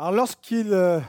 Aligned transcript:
Alors, 0.00 0.12
lorsqu'il 0.12 0.72
euh, 0.72 1.00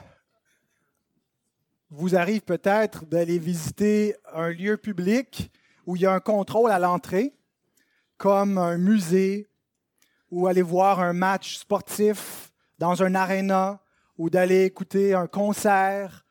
vous 1.91 2.15
arrive 2.15 2.41
peut-être 2.41 3.05
d'aller 3.05 3.37
visiter 3.37 4.15
un 4.33 4.49
lieu 4.49 4.77
public 4.77 5.51
où 5.85 5.95
il 5.95 6.01
y 6.01 6.05
a 6.07 6.11
un 6.11 6.19
contrôle 6.19 6.71
à 6.71 6.79
l'entrée, 6.79 7.35
comme 8.17 8.57
un 8.57 8.79
musée, 8.79 9.47
ou 10.31 10.47
aller 10.47 10.63
voir 10.63 11.01
un 11.01 11.13
match 11.13 11.57
sportif 11.57 12.51
dans 12.79 13.03
un 13.03 13.13
aréna, 13.13 13.79
ou 14.17 14.31
d'aller 14.31 14.63
écouter 14.63 15.13
un 15.13 15.27
concert, 15.27 16.25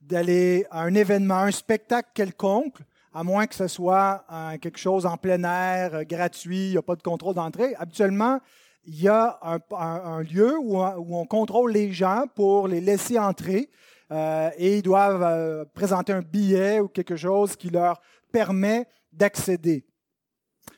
d'aller 0.00 0.64
à 0.70 0.84
un 0.84 0.94
événement, 0.94 1.40
un 1.40 1.50
spectacle 1.50 2.08
quelconque, 2.14 2.78
à 3.12 3.22
moins 3.22 3.46
que 3.46 3.54
ce 3.54 3.68
soit 3.68 4.24
euh, 4.32 4.56
quelque 4.56 4.78
chose 4.78 5.04
en 5.04 5.18
plein 5.18 5.44
air, 5.44 5.94
euh, 5.94 6.04
gratuit, 6.04 6.68
il 6.68 6.70
n'y 6.70 6.78
a 6.78 6.82
pas 6.82 6.96
de 6.96 7.02
contrôle 7.02 7.34
d'entrée. 7.34 7.74
Habituellement, 7.74 8.40
il 8.88 9.02
y 9.02 9.08
a 9.08 9.38
un, 9.42 10.22
lieu 10.22 10.56
où, 10.58 10.78
on 10.80 11.26
contrôle 11.26 11.72
les 11.72 11.92
gens 11.92 12.24
pour 12.34 12.68
les 12.68 12.80
laisser 12.80 13.18
entrer 13.18 13.68
euh, 14.10 14.50
et 14.56 14.78
ils 14.78 14.82
doivent 14.82 15.22
euh, 15.22 15.64
présenter 15.74 16.14
un 16.14 16.22
billet 16.22 16.80
ou 16.80 16.88
quelque 16.88 17.14
chose 17.14 17.54
qui 17.54 17.68
leur 17.68 18.00
permet 18.32 18.86
d'accéder. 19.12 19.84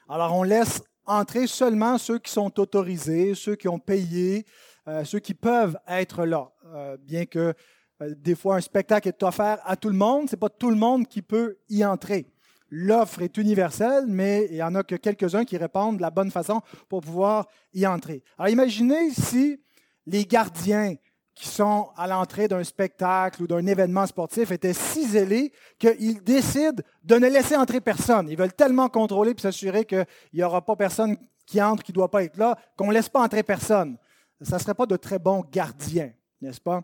Alors 0.09 0.34
on 0.34 0.42
laisse 0.42 0.82
entrer 1.06 1.46
seulement 1.46 1.98
ceux 1.98 2.18
qui 2.18 2.32
sont 2.32 2.59
autorisés, 2.59 3.37
ceux 3.37 3.54
qui 3.54 3.68
ont 3.68 3.78
payé, 3.78 4.45
euh, 4.88 5.04
ceux 5.04 5.20
qui 5.20 5.34
peuvent 5.34 5.79
être 5.87 6.24
là. 6.24 6.51
bien 6.98 7.27
que 7.27 7.54
des 8.01 8.34
fois 8.34 8.56
un 8.56 8.60
spectacle 8.60 9.06
est 9.06 9.23
offert 9.23 9.60
à 9.65 9.77
tout 9.77 9.88
le 9.88 9.96
monde, 9.96 10.29
ce 10.29 10.34
n'est 10.34 10.40
pas 10.40 10.48
tout 10.48 10.70
le 10.70 10.77
monde 10.77 11.06
qui 11.06 11.23
peut 11.23 11.59
y 11.68 11.84
entrer 11.84 12.27
l'offre 12.70 13.23
est 13.23 13.37
universelle, 13.37 14.05
mais 14.06 14.47
il 14.51 14.55
n'y 14.55 14.62
en 14.62 14.74
a 14.74 14.83
que 14.83 14.95
quelques-uns 14.95 15.45
qui 15.45 15.56
répondent 15.56 15.97
de 15.97 16.02
la 16.02 16.10
bonne 16.10 16.30
façon 16.30 16.60
pour 16.88 17.02
pouvoir 17.02 17.46
y 17.74 17.87
entrer. 17.87 18.23
Alors 18.38 18.51
imaginez 18.51 19.10
si 19.10 19.60
les 20.06 20.24
gardiens 20.24 20.95
qui 21.34 21.48
sont 21.48 21.88
à 21.96 22.06
l'entrée 22.06 22.48
d'un 22.48 22.62
spectacle 22.65 23.43
ou 23.43 23.46
d'un 23.46 23.65
événement 23.66 24.07
sportif 24.07 24.51
étaient 24.51 24.74
si 24.74 25.09
zélés 25.09 25.52
qu'ils 25.79 26.23
décident 26.23 26.82
de 27.02 27.16
ne 27.16 27.29
laisser 27.29 27.57
entrer 27.57 27.80
personne. 27.80 28.29
Ils 28.29 28.37
veulent 28.37 28.52
tellement 28.52 28.88
contrôler 28.88 29.32
et 29.32 29.41
s'assurer 29.41 29.85
qu'il 29.85 30.07
n'y 30.35 30.43
aura 30.43 30.65
pas 30.65 30.76
personne 30.76 31.16
qui 31.46 31.60
entre, 31.63 31.82
qui 31.82 31.93
ne 31.93 31.95
doit 31.95 32.10
pas 32.10 32.24
être 32.24 32.37
là, 32.37 32.59
qu'on 32.76 32.88
ne 32.88 32.93
laisse 32.93 33.09
pas 33.09 33.23
entrer 33.23 33.43
personne. 33.43 33.96
Ça 34.43 34.57
ne 34.57 34.60
serait 34.60 34.74
pas 34.74 34.87
de 34.87 34.96
très 34.96 35.18
bons 35.18 35.43
gardiens, 35.51 36.13
n'est-ce 36.41 36.60
pas? 36.60 36.82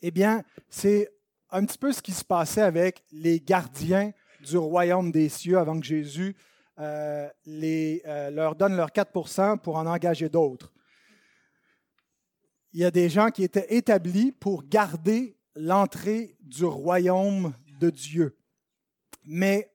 Eh 0.00 0.10
bien, 0.10 0.42
c'est 0.68 1.12
un 1.50 1.64
petit 1.64 1.78
peu 1.78 1.92
ce 1.92 2.02
qui 2.02 2.12
se 2.12 2.24
passait 2.24 2.62
avec 2.62 3.04
les 3.12 3.40
gardiens 3.40 4.12
du 4.42 4.58
royaume 4.58 5.10
des 5.10 5.28
cieux 5.28 5.58
avant 5.58 5.78
que 5.78 5.86
Jésus 5.86 6.36
euh, 6.78 7.28
les, 7.44 8.02
euh, 8.06 8.30
leur 8.30 8.56
donne 8.56 8.76
leurs 8.76 8.90
4% 8.90 9.58
pour 9.58 9.76
en 9.76 9.86
engager 9.86 10.28
d'autres. 10.28 10.72
Il 12.72 12.80
y 12.80 12.84
a 12.84 12.90
des 12.90 13.10
gens 13.10 13.30
qui 13.30 13.44
étaient 13.44 13.74
établis 13.74 14.32
pour 14.32 14.64
garder 14.64 15.36
l'entrée 15.54 16.36
du 16.40 16.64
royaume 16.64 17.52
de 17.78 17.90
Dieu. 17.90 18.38
Mais 19.24 19.70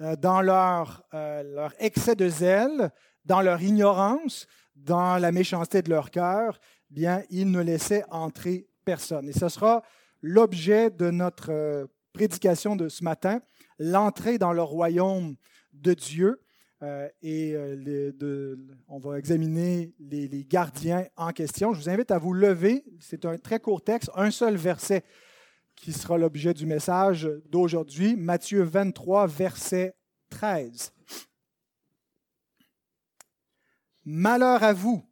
euh, 0.00 0.16
dans 0.16 0.40
leur, 0.40 1.04
leur, 1.12 1.74
excès 1.78 2.16
de 2.16 2.28
zèle, 2.28 2.90
dans 3.26 3.42
leur 3.42 3.62
ignorance, 3.62 4.46
dans 4.74 5.18
la 5.18 5.30
méchanceté 5.30 5.82
de 5.82 5.90
leur 5.90 6.10
cœur, 6.10 6.58
bien, 6.88 7.22
ils 7.28 7.50
ne 7.50 7.60
laissaient 7.60 8.04
entrer 8.10 8.66
personne. 8.84 9.28
Et 9.28 9.32
ce 9.32 9.48
sera 9.48 9.82
l'objet 10.22 10.90
de 10.90 11.10
notre 11.10 11.86
prédication 12.14 12.76
de 12.76 12.88
ce 12.88 13.04
matin 13.04 13.40
l'entrée 13.78 14.38
dans 14.38 14.52
le 14.52 14.62
royaume 14.62 15.36
de 15.72 15.94
Dieu. 15.94 16.40
Euh, 16.82 17.08
et 17.22 17.54
euh, 17.54 18.56
on 18.88 18.98
va 18.98 19.18
examiner 19.18 19.94
les, 19.98 20.28
les, 20.28 20.44
gardiens 20.44 21.06
en 21.16 21.32
question. 21.32 21.72
Je 21.72 21.80
vous 21.80 21.88
invite 21.88 22.10
à 22.10 22.18
vous 22.18 22.32
lever. 22.32 22.84
C'est 23.00 23.24
un 23.24 23.38
très 23.38 23.60
court 23.60 23.82
texte, 23.82 24.10
un 24.14 24.30
seul 24.30 24.56
verset 24.56 25.04
qui 25.76 25.92
sera 25.92 26.18
l'objet 26.18 26.52
du 26.52 26.66
message 26.66 27.28
d'aujourd'hui. 27.46 28.16
Matthieu 28.16 28.62
23, 28.62 29.26
verset 29.26 29.94
13. 30.30 30.92
Malheur 34.04 34.62
à 34.62 34.74
vous, 34.74 35.02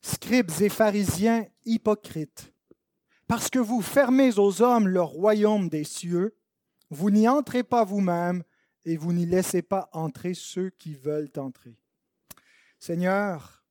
scribes 0.00 0.50
et 0.60 0.68
pharisiens 0.68 1.46
hypocrites, 1.64 2.52
parce 3.28 3.48
que 3.48 3.60
vous 3.60 3.80
fermez 3.80 4.36
aux 4.38 4.62
hommes 4.62 4.88
le 4.88 5.00
royaume 5.00 5.68
des 5.68 5.84
cieux 5.84 6.34
vous 6.92 7.10
n'y 7.10 7.26
entrez 7.26 7.62
pas 7.62 7.84
vous-même 7.84 8.42
et 8.84 8.98
vous 8.98 9.14
n'y 9.14 9.24
laissez 9.24 9.62
pas 9.62 9.88
entrer 9.92 10.34
ceux 10.34 10.68
qui 10.68 10.94
veulent 10.94 11.30
entrer. 11.38 11.74
Seigneur, 12.78 13.64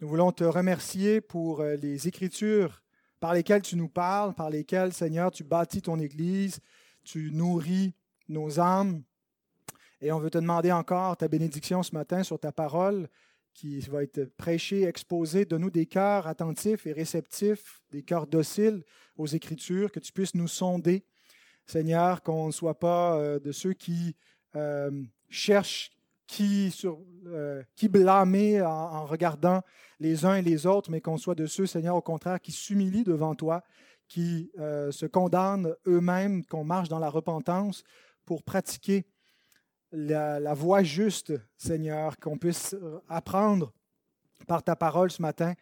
nous 0.00 0.08
voulons 0.08 0.32
te 0.32 0.42
remercier 0.42 1.20
pour 1.20 1.60
euh, 1.60 1.76
les 1.76 2.08
écritures 2.08 2.82
par 3.20 3.32
lesquelles 3.32 3.62
tu 3.62 3.76
nous 3.76 3.88
parles, 3.88 4.34
par 4.34 4.50
lesquelles, 4.50 4.92
Seigneur, 4.92 5.30
tu 5.30 5.44
bâtis 5.44 5.82
ton 5.82 6.00
Église, 6.00 6.58
tu 7.04 7.30
nourris 7.30 7.94
nos 8.28 8.58
âmes. 8.58 9.04
Et 10.00 10.10
on 10.10 10.18
veut 10.18 10.30
te 10.30 10.38
demander 10.38 10.72
encore 10.72 11.16
ta 11.16 11.28
bénédiction 11.28 11.84
ce 11.84 11.94
matin 11.94 12.24
sur 12.24 12.40
ta 12.40 12.50
parole 12.50 13.08
qui 13.54 13.78
va 13.82 14.02
être 14.02 14.24
prêchée, 14.36 14.82
exposée. 14.82 15.44
Donne-nous 15.44 15.70
des 15.70 15.86
cœurs 15.86 16.26
attentifs 16.26 16.88
et 16.88 16.92
réceptifs, 16.92 17.82
des 17.92 18.02
cœurs 18.02 18.26
dociles 18.26 18.82
aux 19.16 19.28
Écritures, 19.28 19.92
que 19.92 20.00
tu 20.00 20.12
puisses 20.12 20.34
nous 20.34 20.48
sonder 20.48 21.04
Seigneur, 21.66 22.22
qu'on 22.22 22.46
ne 22.46 22.52
soit 22.52 22.78
pas 22.78 23.16
euh, 23.16 23.38
de 23.38 23.52
ceux 23.52 23.72
qui 23.72 24.16
euh, 24.56 24.90
cherchent 25.28 25.90
qui, 26.26 26.74
euh, 27.26 27.62
blâmer 27.90 28.62
en, 28.62 29.04
regardant 29.04 29.60
les 30.00 30.24
uns 30.24 30.36
et 30.36 30.42
les 30.42 30.66
autres, 30.66 30.90
mais 30.90 31.02
qu'on 31.02 31.18
soit 31.18 31.34
de 31.34 31.46
ceux, 31.46 31.66
Seigneur, 31.66 31.94
au 31.94 32.00
contraire, 32.00 32.40
qui 32.40 32.52
s'humilient 32.52 33.04
devant 33.04 33.34
toi, 33.34 33.62
qui 34.08 34.50
se 34.56 35.04
condamnent 35.04 35.74
eux-mêmes, 35.86 36.42
qu'on 36.46 36.64
marche 36.64 36.88
dans 36.88 36.98
la 36.98 37.10
repentance 37.10 37.84
pour 38.24 38.42
pratiquer 38.42 39.04
la 39.90 40.54
voie 40.54 40.82
juste, 40.82 41.34
Seigneur, 41.58 42.18
qu'on 42.18 42.38
puisse 42.38 42.74
apprendre 43.08 43.74
par 44.46 44.62
ta 44.62 44.74
parole 44.74 45.10
ce 45.10 45.20
matin 45.20 45.54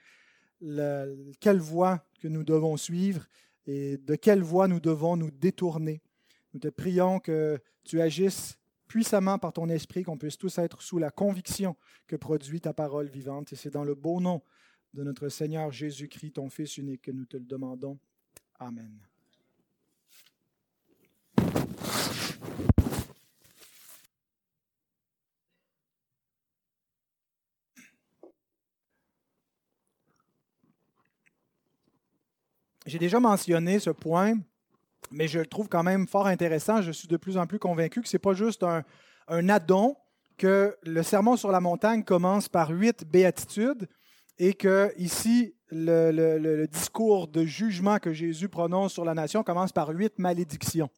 quelle 1.41 1.59
voie 1.59 2.05
que 2.21 2.29
nous 2.29 2.45
devons 2.45 2.77
suivre 2.77 3.27
et 3.71 3.99
de 3.99 4.17
quelle 4.17 4.43
voie 4.43 4.67
nous 4.67 4.81
devons 4.81 5.17
nous 5.17 5.31
détourner? 5.31 6.03
Nous 6.53 6.61
te 6.61 6.69
prions 6.69 7.21
que 7.21 7.61
tu 7.85 8.01
agisses 8.01 8.59
puissamment 8.89 9.39
par 9.39 9.53
ton 9.53 9.69
esprit, 9.69 10.03
qu'on 10.03 10.19
puisse 10.19 10.37
tous 10.37 10.59
être 10.59 10.83
sous 10.83 10.99
la 10.99 11.13
conviction 11.13 11.77
que 12.09 12.17
produit 12.17 12.61
ta 12.61 12.73
parole 12.73 13.09
vivante. 13.09 13.53
Et 13.53 13.57
c'est 13.57 13.71
dans 13.71 13.85
le 13.85 13.95
beau 13.95 14.21
nom 14.21 14.43
de 14.93 15.05
notre 15.05 15.29
Seigneur 15.29 15.71
Jésus-Christ, 15.71 16.33
ton 16.33 16.51
Fils 16.51 16.79
unique, 16.79 17.03
que 17.03 17.13
nous 17.13 17.27
te 17.27 17.37
le 17.37 17.45
demandons. 17.45 18.01
Amen. 18.59 19.10
J'ai 32.91 32.99
déjà 32.99 33.21
mentionné 33.21 33.79
ce 33.79 33.91
point, 33.91 34.35
mais 35.13 35.29
je 35.29 35.39
le 35.39 35.47
trouve 35.47 35.69
quand 35.69 35.85
même 35.85 36.09
fort 36.09 36.27
intéressant. 36.27 36.83
Je 36.83 36.91
suis 36.91 37.07
de 37.07 37.17
plus 37.17 37.37
en 37.37 37.47
plus 37.47 37.61
convaincu 37.61 38.03
que 38.03 38.09
ce 38.09 38.17
n'est 38.17 38.21
pas 38.21 38.33
juste 38.33 38.65
un, 38.65 38.83
un 39.29 39.49
addon, 39.49 39.95
que 40.37 40.77
le 40.83 41.05
sermon 41.05 41.37
sur 41.37 41.53
la 41.53 41.61
montagne 41.61 42.03
commence 42.03 42.49
par 42.49 42.71
huit 42.71 43.05
béatitudes 43.05 43.87
et 44.41 44.55
que 44.55 44.93
ici, 44.99 45.55
le, 45.71 46.67
discours 46.67 47.29
de 47.29 47.45
jugement 47.45 48.01
que 48.01 48.13
Jésus 48.13 48.49
prononce 48.49 48.95
sur 48.95 49.05
la 49.05 49.15
nation 49.15 49.45
commence 49.45 49.71
par 49.71 49.91
huit 49.91 50.19
malédictions. 50.19 50.91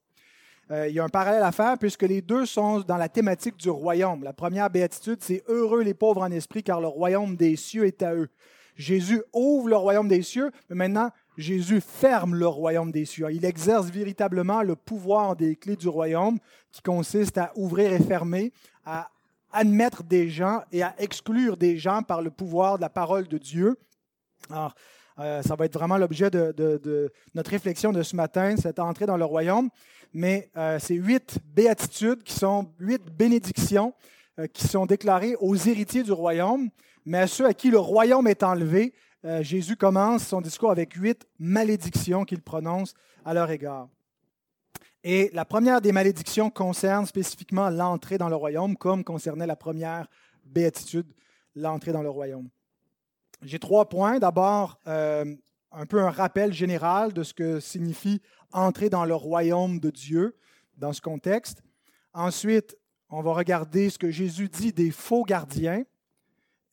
Euh, 0.71 0.89
il 0.89 0.95
y 0.95 0.99
a 0.99 1.05
un 1.05 1.11
parallèle 1.11 1.43
à 1.43 1.53
faire 1.53 1.77
puisque 1.77 2.05
les 2.05 2.23
deux 2.23 2.47
sont 2.47 2.81
dans 2.81 2.97
la 2.97 3.11
thématique 3.11 3.59
du 3.59 3.69
royaume. 3.69 4.25
La 4.25 4.33
première 4.33 4.71
béatitude, 4.71 5.19
c'est 5.21 5.45
Heureux 5.47 5.83
les 5.83 5.93
pauvres 5.93 6.23
en 6.23 6.31
esprit, 6.31 6.63
car 6.63 6.81
le 6.81 6.89
royaume 6.89 7.37
des 7.37 7.55
cieux 7.57 7.85
est 7.85 8.03
à 8.03 8.15
eux. 8.15 8.31
Jésus 8.77 9.23
ouvre 9.35 9.69
le 9.69 9.77
royaume 9.77 10.09
des 10.09 10.23
cieux, 10.23 10.51
mais 10.71 10.77
maintenant, 10.89 11.11
Jésus 11.37 11.81
ferme 11.81 12.35
le 12.35 12.47
royaume 12.47 12.93
des 12.93 13.05
cieux. 13.05 13.27
Il 13.31 13.45
exerce 13.45 13.87
véritablement 13.87 14.63
le 14.63 14.77
pouvoir 14.77 15.37
des 15.37 15.57
clés 15.57 15.77
du 15.77 15.89
royaume 15.89 16.39
qui 16.71 16.83
consiste 16.83 17.39
à 17.39 17.53
ouvrir 17.57 17.93
et 17.93 18.01
fermer, 18.01 18.53
à 18.85 19.11
admettre 19.51 20.03
des 20.03 20.29
gens 20.29 20.63
et 20.73 20.83
à 20.83 20.95
exclure 20.99 21.57
des 21.57 21.77
gens 21.79 22.03
par 22.03 22.23
le 22.23 22.31
pouvoir 22.31 22.77
de 22.77 22.83
la 22.83 22.91
parole 22.91 23.29
de 23.29 23.39
Dieu. 23.39 23.77
Alors, 24.51 24.75
euh, 25.19 25.43
ça 25.43 25.57
va 25.57 25.67
être 25.67 25.75
vraiment 25.75 25.99
l'objet 25.99 26.31
de, 26.31 27.13
notre 27.35 27.51
réflexion 27.51 27.93
de 27.93 28.03
ce 28.03 28.17
matin, 28.17 28.57
cette 28.57 28.79
entrée 28.79 29.07
dans 29.07 29.17
le 29.17 29.25
royaume. 29.25 29.69
Mais 30.15 30.51
euh, 30.57 30.79
c'est 30.79 30.95
huit 30.95 31.39
béatitudes 31.45 32.23
qui 32.23 32.35
sont 32.35 32.71
huit 32.79 33.03
bénédictions 33.17 33.95
euh, 34.39 34.47
qui 34.47 34.67
sont 34.67 34.87
déclarées 34.87 35.37
aux 35.41 35.57
héritiers 35.57 36.03
du 36.03 36.13
royaume, 36.13 36.71
mais 37.05 37.19
à 37.19 37.27
ceux 37.27 37.45
à 37.45 37.53
qui 37.53 37.71
le 37.71 37.79
royaume 37.79 38.27
est 38.27 38.43
enlevé, 38.43 38.95
euh, 39.25 39.43
Jésus 39.43 39.77
commence 39.77 40.27
son 40.27 40.41
discours 40.41 40.71
avec 40.71 40.95
huit 40.95 41.27
malédictions 41.39 42.25
qu'il 42.25 42.43
prononce 42.43 42.95
à 43.25 43.35
leur 43.35 43.51
égard. 43.51 43.89
Et 45.05 45.31
la 45.33 45.45
première 45.45 45.81
des 45.81 45.93
malédictions 45.93 46.51
concerne 46.51 47.07
spécifiquement 47.07 47.71
l'entrée 47.71 48.19
dans 48.19 48.29
le 48.29 48.37
royaume, 48.37 48.77
comme 48.77 49.05
concernait 49.05 49.47
la 49.47 49.57
première 49.57 50.09
béatitude, 50.45 51.13
l'entrée 51.55 51.93
dans 51.93 52.03
le 52.03 52.11
royaume. 52.11 52.49
J'ai 53.43 53.59
trois 53.59 53.89
points. 53.89 54.19
D'abord, 54.19 54.79
euh, 54.87 55.25
un 55.73 55.87
peu 55.87 56.01
un 56.01 56.11
rappel 56.11 56.53
général 56.53 57.13
de 57.13 57.23
ce 57.23 57.35
que 57.35 57.59
signifie 57.59 58.21
entrer 58.53 58.91
dans 58.91 59.05
le 59.05 59.15
royaume 59.15 59.81
de 59.81 59.91
Dieu 59.91 60.37
dans 60.77 60.93
ce 60.93 61.01
contexte. 61.01 61.63
Ensuite, 62.13 62.77
on 63.09 63.23
va 63.23 63.33
regarder 63.33 63.91
ce 63.91 63.99
que 63.99 64.11
Jésus 64.11 64.49
dit 64.49 64.73
des 64.73 64.91
faux 64.91 65.25
gardiens. 65.25 65.85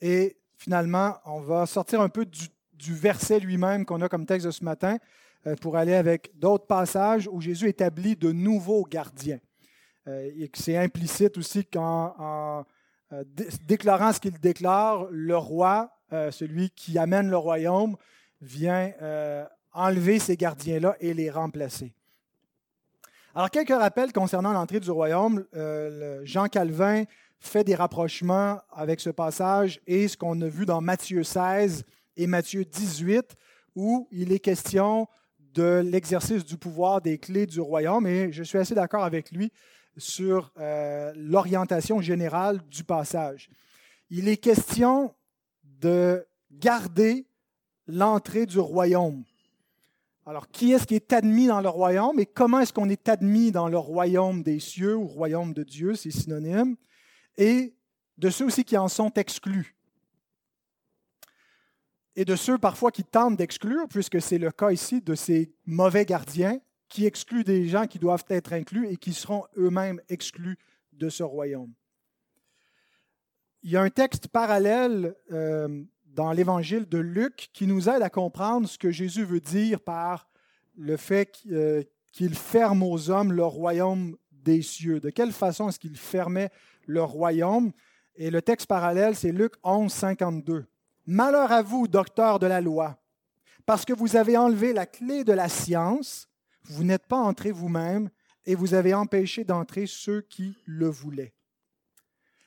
Et 0.01 0.38
finalement, 0.59 1.15
on 1.25 1.39
va 1.39 1.65
sortir 1.65 2.01
un 2.01 2.09
peu 2.09 2.25
du, 2.25 2.93
verset 2.93 3.39
lui-même 3.39 3.85
qu'on 3.85 4.01
a 4.01 4.09
comme 4.09 4.25
texte 4.25 4.45
de 4.45 4.51
ce 4.51 4.63
matin 4.63 4.97
euh, 5.47 5.55
pour 5.55 5.77
aller 5.77 5.95
avec 5.95 6.31
d'autres 6.37 6.67
passages 6.67 7.27
où 7.31 7.41
Jésus 7.41 7.67
établit 7.67 8.15
de 8.15 8.31
nouveaux 8.31 8.83
gardiens. 8.83 9.39
Euh, 10.07 10.29
et 10.37 10.51
c'est 10.53 10.77
implicite 10.77 11.37
aussi 11.37 11.65
qu'en 11.65 12.65
euh, 13.11 13.23
déclarant 13.65 14.13
ce 14.13 14.19
qu'il 14.19 14.37
déclare, 14.39 15.07
le 15.09 15.35
roi, 15.35 15.95
celui 16.31 16.71
qui 16.71 16.97
amène 16.97 17.29
le 17.29 17.37
royaume, 17.37 17.95
vient 18.41 18.91
enlever 19.73 20.17
ces 20.17 20.35
gardiens-là 20.35 20.95
et 20.99 21.13
les 21.13 21.29
remplacer. 21.29 21.93
Alors, 23.35 23.51
quelques 23.51 23.69
rappels 23.69 24.11
concernant 24.11 24.51
l'entrée 24.51 24.79
du 24.79 24.89
royaume. 24.89 25.45
Jean 26.23 26.47
Calvin 26.47 27.03
fait 27.39 27.63
des 27.63 27.75
rapprochements 27.75 28.59
avec 28.71 28.99
ce 28.99 29.09
passage 29.09 29.79
et 29.87 30.07
ce 30.07 30.17
qu'on 30.17 30.39
a 30.41 30.47
vu 30.47 30.65
dans 30.65 30.81
Matthieu 30.81 31.23
16 31.23 31.85
et 32.17 32.27
Matthieu 32.27 32.65
18, 32.65 33.35
où 33.75 34.07
il 34.11 34.31
est 34.31 34.39
question 34.39 35.07
de 35.53 35.81
l'exercice 35.83 36.43
du 36.43 36.57
pouvoir 36.57 37.01
des 37.01 37.17
clés 37.17 37.47
du 37.47 37.61
royaume. 37.61 38.05
Et 38.07 38.31
je 38.31 38.43
suis 38.43 38.57
assez 38.57 38.75
d'accord 38.75 39.03
avec 39.03 39.31
lui 39.31 39.51
sur 39.97 40.51
euh, 40.59 41.13
l'orientation 41.15 42.01
générale 42.01 42.61
du 42.69 42.83
passage. 42.83 43.49
Il 44.09 44.27
est 44.27 44.37
question 44.37 45.13
de 45.63 46.25
garder 46.51 47.25
l'entrée 47.87 48.45
du 48.45 48.59
royaume. 48.59 49.23
Alors, 50.25 50.49
qui 50.49 50.73
est-ce 50.73 50.85
qui 50.85 50.95
est 50.95 51.11
admis 51.13 51.47
dans 51.47 51.61
le 51.61 51.69
royaume 51.69 52.19
et 52.19 52.25
comment 52.25 52.59
est-ce 52.59 52.73
qu'on 52.73 52.89
est 52.89 53.09
admis 53.09 53.51
dans 53.51 53.67
le 53.67 53.77
royaume 53.77 54.43
des 54.43 54.59
cieux 54.59 54.95
ou 54.95 55.07
royaume 55.07 55.53
de 55.53 55.63
Dieu, 55.63 55.95
c'est 55.95 56.11
synonyme 56.11 56.75
et 57.37 57.73
de 58.17 58.29
ceux 58.29 58.45
aussi 58.45 58.63
qui 58.63 58.77
en 58.77 58.87
sont 58.87 59.11
exclus. 59.13 59.75
Et 62.15 62.25
de 62.25 62.35
ceux 62.35 62.57
parfois 62.57 62.91
qui 62.91 63.03
tentent 63.03 63.37
d'exclure, 63.37 63.87
puisque 63.87 64.21
c'est 64.21 64.37
le 64.37 64.51
cas 64.51 64.71
ici 64.71 65.01
de 65.01 65.15
ces 65.15 65.53
mauvais 65.65 66.05
gardiens 66.05 66.59
qui 66.89 67.05
excluent 67.05 67.43
des 67.43 67.67
gens 67.67 67.87
qui 67.87 67.99
doivent 67.99 68.25
être 68.29 68.51
inclus 68.51 68.87
et 68.89 68.97
qui 68.97 69.13
seront 69.13 69.45
eux-mêmes 69.57 70.01
exclus 70.09 70.57
de 70.91 71.09
ce 71.09 71.23
royaume. 71.23 71.71
Il 73.63 73.71
y 73.71 73.77
a 73.77 73.81
un 73.81 73.89
texte 73.89 74.27
parallèle 74.27 75.15
euh, 75.31 75.83
dans 76.07 76.31
l'évangile 76.31 76.87
de 76.87 76.97
Luc 76.97 77.49
qui 77.53 77.67
nous 77.67 77.87
aide 77.89 78.01
à 78.01 78.09
comprendre 78.09 78.67
ce 78.67 78.77
que 78.77 78.91
Jésus 78.91 79.23
veut 79.23 79.39
dire 79.39 79.79
par 79.81 80.29
le 80.75 80.97
fait 80.97 81.41
euh, 81.51 81.83
qu'il 82.11 82.35
ferme 82.35 82.83
aux 82.83 83.09
hommes 83.09 83.31
le 83.31 83.43
royaume 83.43 84.17
des 84.31 84.61
cieux. 84.61 84.99
De 84.99 85.09
quelle 85.09 85.31
façon 85.31 85.69
est-ce 85.69 85.79
qu'il 85.79 85.97
fermait 85.97 86.51
le 86.89 87.03
royaume. 87.03 87.71
Et 88.15 88.29
le 88.29 88.41
texte 88.41 88.67
parallèle, 88.67 89.15
c'est 89.15 89.31
Luc 89.31 89.53
11, 89.63 89.91
52. 89.91 90.65
Malheur 91.05 91.51
à 91.51 91.61
vous, 91.61 91.87
docteurs 91.87 92.39
de 92.39 92.47
la 92.47 92.61
loi, 92.61 92.97
parce 93.65 93.85
que 93.85 93.93
vous 93.93 94.15
avez 94.15 94.35
enlevé 94.37 94.73
la 94.73 94.85
clé 94.85 95.23
de 95.23 95.33
la 95.33 95.47
science, 95.47 96.27
vous 96.63 96.83
n'êtes 96.83 97.07
pas 97.07 97.17
entré 97.17 97.51
vous-même, 97.51 98.09
et 98.45 98.55
vous 98.55 98.73
avez 98.73 98.93
empêché 98.93 99.43
d'entrer 99.43 99.85
ceux 99.87 100.21
qui 100.21 100.57
le 100.65 100.87
voulaient. 100.87 101.33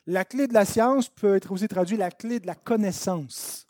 La 0.06 0.24
clé 0.24 0.48
de 0.48 0.54
la 0.54 0.64
science 0.64 1.08
peut 1.08 1.36
être 1.36 1.52
aussi 1.52 1.68
traduite 1.68 1.98
la 1.98 2.10
clé 2.10 2.40
de 2.40 2.46
la 2.46 2.56
connaissance. 2.56 3.66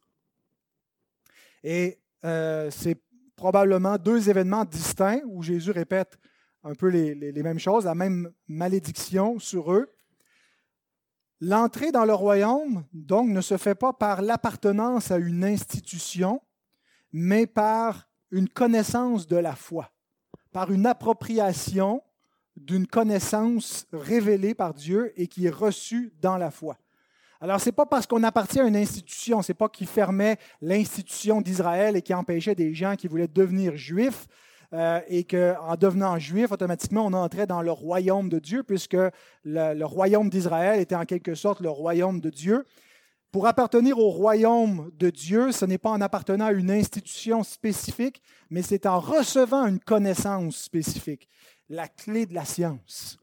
Et 1.62 2.00
euh, 2.24 2.70
c'est 2.70 3.00
probablement 3.36 3.98
deux 3.98 4.30
événements 4.30 4.64
distincts 4.64 5.20
où 5.26 5.42
Jésus 5.42 5.70
répète 5.70 6.18
un 6.64 6.74
peu 6.74 6.88
les, 6.88 7.42
mêmes 7.42 7.58
choses, 7.58 7.84
la 7.84 7.94
même 7.94 8.32
malédiction 8.48 9.38
sur 9.38 9.72
eux. 9.72 9.90
L'entrée 11.44 11.90
dans 11.90 12.04
le 12.04 12.14
royaume, 12.14 12.84
donc, 12.92 13.28
ne 13.28 13.40
se 13.40 13.56
fait 13.56 13.74
pas 13.74 13.92
par 13.92 14.22
l'appartenance 14.22 15.10
à 15.10 15.16
une 15.16 15.42
institution, 15.42 16.40
mais 17.12 17.48
par 17.48 18.08
une 18.30 18.48
connaissance 18.48 19.26
de 19.26 19.34
la 19.34 19.56
foi, 19.56 19.90
par 20.52 20.70
une 20.70 20.86
appropriation 20.86 22.00
d'une 22.54 22.86
connaissance 22.86 23.88
révélée 23.92 24.54
par 24.54 24.72
Dieu 24.72 25.12
et 25.16 25.26
qui 25.26 25.46
est 25.46 25.50
reçue 25.50 26.14
dans 26.20 26.36
la 26.36 26.52
foi. 26.52 26.78
Alors, 27.40 27.58
ce 27.58 27.66
n'est 27.66 27.72
pas 27.72 27.86
parce 27.86 28.06
qu'on 28.06 28.22
appartient 28.22 28.60
à 28.60 28.68
une 28.68 28.76
institution, 28.76 29.42
ce 29.42 29.50
n'est 29.50 29.56
pas 29.56 29.68
qui 29.68 29.84
fermait 29.84 30.38
l'institution 30.60 31.40
d'Israël 31.40 31.96
et 31.96 32.02
qui 32.02 32.14
empêchait 32.14 32.54
des 32.54 32.72
gens 32.72 32.94
qui 32.94 33.08
voulaient 33.08 33.26
devenir 33.26 33.76
juifs, 33.76 34.28
euh, 34.74 35.00
et 35.06 35.24
qu'en 35.24 35.76
devenant 35.76 36.18
juif, 36.18 36.50
automatiquement, 36.50 37.04
on 37.04 37.12
entrait 37.12 37.46
dans 37.46 37.60
le 37.60 37.72
royaume 37.72 38.30
de 38.30 38.38
Dieu, 38.38 38.62
puisque 38.62 38.96
le, 39.44 39.84
royaume 39.84 40.30
d'Israël 40.30 40.80
était 40.80 40.94
en 40.94 41.04
quelque 41.04 41.34
sorte 41.34 41.60
le 41.60 41.68
royaume 41.68 42.20
de 42.20 42.30
Dieu. 42.30 42.64
Pour 43.30 43.46
appartenir 43.46 43.98
au 43.98 44.10
royaume 44.10 44.90
de 44.98 45.10
Dieu, 45.10 45.52
ce 45.52 45.66
n'est 45.66 45.78
pas 45.78 45.90
en 45.90 46.00
appartenant 46.00 46.46
à 46.46 46.52
une 46.52 46.70
institution 46.70 47.42
spécifique, 47.42 48.22
mais 48.48 48.62
c'est 48.62 48.86
en 48.86 48.98
recevant 48.98 49.66
une 49.66 49.78
connaissance 49.78 50.56
spécifique, 50.56 51.28
la 51.68 51.88
clé 51.88 52.24
de 52.24 52.34
la 52.34 52.44
science. 52.44 53.18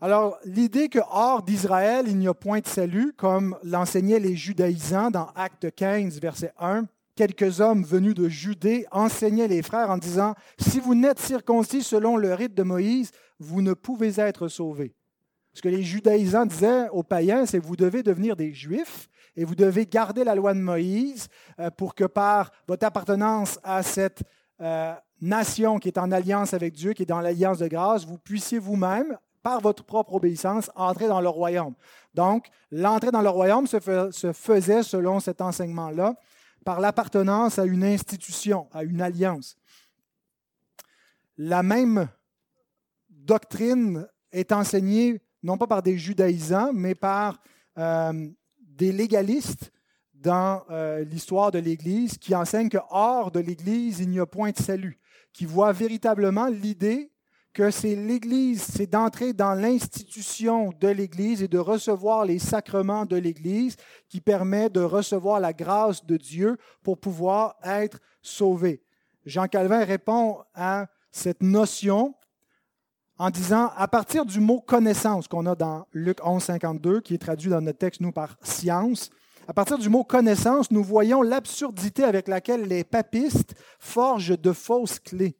Alors, 0.00 0.36
l'idée 0.44 0.88
que 0.88 0.98
hors 1.10 1.44
d'Israël, 1.44 2.06
il 2.08 2.18
n'y 2.18 2.26
a 2.26 2.34
point 2.34 2.58
de 2.58 2.66
salut, 2.66 3.12
comme 3.16 3.56
l'enseignaient 3.62 4.18
les 4.18 4.34
judaïsants 4.34 5.12
dans 5.12 5.28
Acte 5.36 5.72
15, 5.72 6.20
verset 6.20 6.52
1, 6.58 6.86
quelques 7.14 7.60
hommes 7.60 7.84
venus 7.84 8.14
de 8.14 8.28
Judée 8.28 8.86
enseignaient 8.90 9.48
les 9.48 9.62
frères 9.62 9.90
en 9.90 9.98
disant, 9.98 10.34
Si 10.58 10.80
vous 10.80 10.94
n'êtes 10.94 11.20
circoncis 11.20 11.82
selon 11.82 12.16
le 12.16 12.34
rite 12.34 12.54
de 12.54 12.62
Moïse, 12.62 13.10
vous 13.38 13.62
ne 13.62 13.74
pouvez 13.74 14.20
être 14.20 14.48
sauvés. 14.48 14.94
Ce 15.54 15.60
que 15.60 15.68
les 15.68 15.82
judaïsants 15.82 16.46
disaient 16.46 16.88
aux 16.90 17.02
païens, 17.02 17.44
c'est 17.44 17.58
vous 17.58 17.76
devez 17.76 18.02
devenir 18.02 18.36
des 18.36 18.54
juifs 18.54 19.08
et 19.36 19.44
vous 19.44 19.54
devez 19.54 19.86
garder 19.86 20.24
la 20.24 20.34
loi 20.34 20.54
de 20.54 20.60
Moïse 20.60 21.28
euh, 21.58 21.70
pour 21.70 21.94
que 21.94 22.04
par 22.04 22.50
votre 22.66 22.86
appartenance 22.86 23.58
à 23.62 23.82
cette 23.82 24.22
euh, 24.60 24.94
nation 25.20 25.78
qui 25.78 25.88
est 25.88 25.98
en 25.98 26.10
alliance 26.10 26.54
avec 26.54 26.72
Dieu, 26.72 26.92
qui 26.94 27.02
est 27.02 27.06
dans 27.06 27.20
l'alliance 27.20 27.58
de 27.58 27.68
grâce, 27.68 28.06
vous 28.06 28.18
puissiez 28.18 28.58
vous-même, 28.58 29.18
par 29.42 29.60
votre 29.60 29.84
propre 29.84 30.14
obéissance, 30.14 30.70
entrer 30.76 31.08
dans 31.08 31.20
le 31.20 31.28
royaume. 31.28 31.74
Donc, 32.14 32.46
l'entrée 32.70 33.10
dans 33.10 33.22
le 33.22 33.28
royaume 33.28 33.66
se 33.66 34.32
faisait 34.32 34.82
selon 34.84 35.18
cet 35.18 35.40
enseignement-là 35.40 36.14
par 36.64 36.80
l'appartenance 36.80 37.58
à 37.58 37.64
une 37.64 37.84
institution, 37.84 38.68
à 38.72 38.84
une 38.84 39.00
alliance. 39.00 39.56
La 41.36 41.62
même 41.62 42.08
doctrine 43.10 44.06
est 44.30 44.52
enseignée 44.52 45.20
non 45.42 45.58
pas 45.58 45.66
par 45.66 45.82
des 45.82 45.98
judaïsants, 45.98 46.72
mais 46.72 46.94
par 46.94 47.40
euh, 47.78 48.28
des 48.60 48.92
légalistes 48.92 49.72
dans 50.14 50.62
euh, 50.70 51.04
l'histoire 51.04 51.50
de 51.50 51.58
l'Église 51.58 52.16
qui 52.16 52.34
enseignent 52.34 52.68
que 52.68 52.78
hors 52.90 53.30
de 53.30 53.40
l'Église, 53.40 54.00
il 54.00 54.08
n'y 54.08 54.20
a 54.20 54.26
point 54.26 54.50
de 54.50 54.58
salut, 54.58 54.98
qui 55.32 55.46
voient 55.46 55.72
véritablement 55.72 56.46
l'idée 56.46 57.11
que 57.52 57.70
c'est 57.70 57.94
l'Église, 57.94 58.62
c'est 58.62 58.86
d'entrer 58.86 59.32
dans 59.32 59.54
l'institution 59.54 60.72
de 60.80 60.88
l'Église 60.88 61.42
et 61.42 61.48
de 61.48 61.58
recevoir 61.58 62.24
les 62.24 62.38
sacrements 62.38 63.04
de 63.04 63.16
l'Église 63.16 63.76
qui 64.08 64.20
permet 64.20 64.70
de 64.70 64.80
recevoir 64.80 65.38
la 65.38 65.52
grâce 65.52 66.04
de 66.04 66.16
Dieu 66.16 66.56
pour 66.82 66.98
pouvoir 66.98 67.56
être 67.62 67.98
sauvé. 68.22 68.82
Jean 69.26 69.48
Calvin 69.48 69.84
répond 69.84 70.38
à 70.54 70.86
cette 71.10 71.42
notion 71.42 72.14
en 73.18 73.30
disant, 73.30 73.70
à 73.76 73.86
partir 73.86 74.24
du 74.24 74.40
mot 74.40 74.60
connaissance 74.60 75.28
qu'on 75.28 75.46
a 75.46 75.54
dans 75.54 75.86
Luc 75.92 76.18
11, 76.24 76.42
52, 76.42 77.00
qui 77.00 77.14
est 77.14 77.18
traduit 77.18 77.50
dans 77.50 77.60
notre 77.60 77.78
texte, 77.78 78.00
nous, 78.00 78.10
par 78.10 78.36
science, 78.42 79.10
à 79.46 79.52
partir 79.52 79.76
du 79.76 79.88
mot 79.88 80.02
connaissance, 80.04 80.70
nous 80.70 80.82
voyons 80.82 81.20
l'absurdité 81.20 82.04
avec 82.04 82.28
laquelle 82.28 82.62
les 82.62 82.84
papistes 82.84 83.54
forgent 83.78 84.40
de 84.40 84.52
fausses 84.52 84.98
clés 84.98 85.36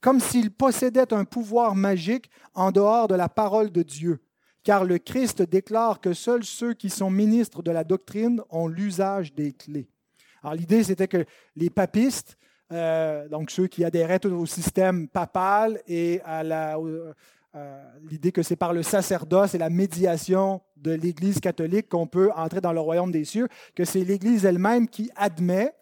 comme 0.00 0.20
s'il 0.20 0.50
possédait 0.50 1.12
un 1.12 1.24
pouvoir 1.24 1.74
magique 1.74 2.30
en 2.54 2.70
dehors 2.70 3.08
de 3.08 3.14
la 3.14 3.28
parole 3.28 3.70
de 3.70 3.82
Dieu, 3.82 4.20
car 4.62 4.84
le 4.84 4.98
Christ 4.98 5.42
déclare 5.42 6.00
que 6.00 6.12
seuls 6.12 6.44
ceux 6.44 6.74
qui 6.74 6.90
sont 6.90 7.10
ministres 7.10 7.62
de 7.62 7.70
la 7.70 7.84
doctrine 7.84 8.42
ont 8.50 8.68
l'usage 8.68 9.34
des 9.34 9.52
clés. 9.52 9.88
Alors 10.42 10.54
l'idée, 10.54 10.84
c'était 10.84 11.08
que 11.08 11.24
les 11.56 11.70
papistes, 11.70 12.36
euh, 12.72 13.28
donc 13.28 13.50
ceux 13.50 13.66
qui 13.66 13.84
adhéraient 13.84 14.24
au 14.26 14.46
système 14.46 15.08
papal 15.08 15.80
et 15.86 16.20
à 16.24 16.42
euh, 17.56 17.92
l'idée 18.08 18.32
que 18.32 18.42
c'est 18.42 18.56
par 18.56 18.72
le 18.72 18.82
sacerdoce 18.82 19.54
et 19.54 19.58
la 19.58 19.70
médiation 19.70 20.60
de 20.76 20.92
l'Église 20.92 21.40
catholique 21.40 21.88
qu'on 21.88 22.06
peut 22.06 22.30
entrer 22.36 22.60
dans 22.60 22.72
le 22.72 22.80
royaume 22.80 23.10
des 23.10 23.24
cieux, 23.24 23.48
que 23.74 23.84
c'est 23.84 24.04
l'Église 24.04 24.44
elle-même 24.44 24.88
qui 24.88 25.10
admet 25.16 25.72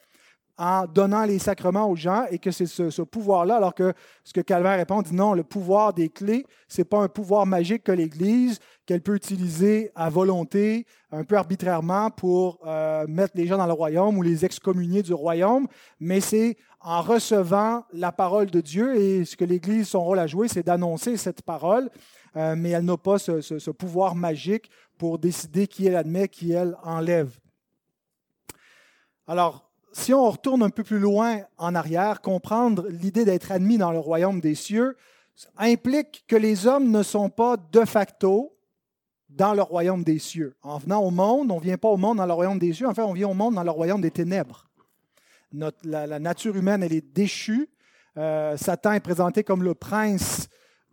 en 0.56 0.86
donnant 0.86 1.24
les 1.24 1.38
sacrements 1.38 1.88
aux 1.90 1.96
gens 1.96 2.26
et 2.30 2.38
que 2.38 2.50
c'est 2.50 2.66
ce, 2.66 3.02
pouvoir-là, 3.02 3.56
alors 3.56 3.74
que 3.74 3.92
ce 4.22 4.32
que 4.32 4.40
Calvin 4.40 4.76
répond, 4.76 5.02
dit 5.02 5.14
non, 5.14 5.34
le 5.34 5.42
pouvoir 5.42 5.92
des 5.92 6.08
clés, 6.08 6.46
ce 6.68 6.80
n'est 6.80 6.84
pas 6.84 6.98
un 6.98 7.08
pouvoir 7.08 7.44
magique 7.44 7.84
que 7.84 7.92
l'Église, 7.92 8.60
qu'elle 8.86 9.00
peut 9.00 9.16
utiliser 9.16 9.90
à 9.94 10.10
volonté, 10.10 10.86
un 11.10 11.24
peu 11.24 11.36
arbitrairement, 11.36 12.10
pour 12.10 12.60
euh, 12.66 13.04
mettre 13.08 13.36
les 13.36 13.46
gens 13.46 13.58
dans 13.58 13.66
le 13.66 13.72
royaume 13.72 14.16
ou 14.16 14.22
les 14.22 14.44
excommunier 14.44 15.02
du 15.02 15.12
royaume, 15.12 15.66
mais 15.98 16.20
c'est 16.20 16.56
en 16.80 17.00
recevant 17.00 17.84
la 17.92 18.12
parole 18.12 18.50
de 18.50 18.60
Dieu 18.60 18.94
et 18.96 19.24
ce 19.24 19.36
que 19.36 19.44
l'Église, 19.44 19.88
son 19.88 20.04
rôle 20.04 20.18
à 20.18 20.26
jouer, 20.26 20.46
c'est 20.46 20.64
d'annoncer 20.64 21.16
cette 21.16 21.42
parole, 21.42 21.90
euh, 22.36 22.54
mais 22.56 22.70
elle 22.70 22.84
n'a 22.84 22.96
pas 22.96 23.18
ce, 23.18 23.40
ce 23.40 23.70
pouvoir 23.70 24.14
magique 24.14 24.70
pour 24.98 25.18
décider 25.18 25.66
qui 25.66 25.86
elle 25.86 25.96
admet, 25.96 26.28
qui 26.28 26.52
elle 26.52 26.76
enlève. 26.84 27.36
Alors, 29.26 29.70
si 29.94 30.12
on 30.12 30.28
retourne 30.28 30.62
un 30.62 30.70
peu 30.70 30.82
plus 30.82 30.98
loin 30.98 31.42
en 31.56 31.74
arrière, 31.74 32.20
comprendre 32.20 32.86
l'idée 32.88 33.24
d'être 33.24 33.52
admis 33.52 33.78
dans 33.78 33.92
le 33.92 33.98
royaume 33.98 34.40
des 34.40 34.56
cieux 34.56 34.96
implique 35.56 36.24
que 36.26 36.36
les 36.36 36.66
hommes 36.66 36.90
ne 36.90 37.02
sont 37.02 37.30
pas 37.30 37.56
de 37.56 37.84
facto 37.84 38.56
dans 39.28 39.54
le 39.54 39.62
royaume 39.62 40.02
des 40.02 40.18
cieux. 40.18 40.56
En 40.62 40.78
venant 40.78 41.02
au 41.02 41.10
monde, 41.10 41.50
on 41.50 41.56
ne 41.56 41.60
vient 41.60 41.78
pas 41.78 41.88
au 41.88 41.96
monde 41.96 42.18
dans 42.18 42.26
le 42.26 42.32
royaume 42.32 42.58
des 42.58 42.72
cieux, 42.72 42.88
en 42.88 42.94
fait, 42.94 43.02
on 43.02 43.12
vient 43.12 43.28
au 43.28 43.34
monde 43.34 43.54
dans 43.54 43.62
le 43.62 43.70
royaume 43.70 44.00
des 44.00 44.10
ténèbres. 44.10 44.68
la, 45.52 46.18
nature 46.18 46.56
humaine, 46.56 46.82
elle 46.82 46.92
est 46.92 47.14
déchue. 47.14 47.68
Euh, 48.16 48.56
Satan 48.56 48.92
est 48.92 49.00
présenté 49.00 49.44
comme 49.44 49.62
le 49.62 49.74
prince 49.74 50.48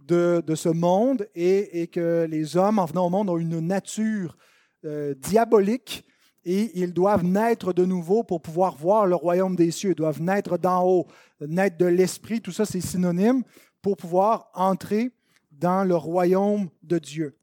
de, 0.08 0.44
ce 0.56 0.70
monde 0.70 1.28
et, 1.34 1.88
que 1.88 2.28
les 2.30 2.58
hommes, 2.58 2.78
en 2.78 2.86
venant 2.86 3.08
au 3.08 3.10
monde, 3.10 3.30
ont 3.30 3.38
une 3.38 3.60
nature 3.60 4.38
euh, 4.86 5.16
diabolique 5.16 6.06
et 6.44 6.80
ils 6.80 6.94
doivent 6.94 7.24
naître 7.24 7.74
de 7.74 7.86
nouveau 7.86 8.24
pour 8.24 8.42
pouvoir 8.42 8.76
voir 8.76 9.06
le 9.06 9.16
royaume 9.16 9.56
des 9.56 9.72
cieux. 9.72 9.92
Ils 9.92 9.96
doivent 9.96 10.22
naître 10.22 10.58
d'en 10.58 10.84
haut, 10.86 11.08
naître 11.40 11.78
de 11.78 11.86
l'esprit. 11.86 12.42
Tout 12.42 12.52
ça, 12.52 12.66
c'est 12.66 12.82
synonyme 12.82 13.44
pour 13.82 13.98
pouvoir 13.98 14.50
entrer 14.54 15.12
dans 15.52 15.84
le 15.84 15.96
royaume 15.96 16.70
de 16.84 16.98
Dieu. 16.98 17.38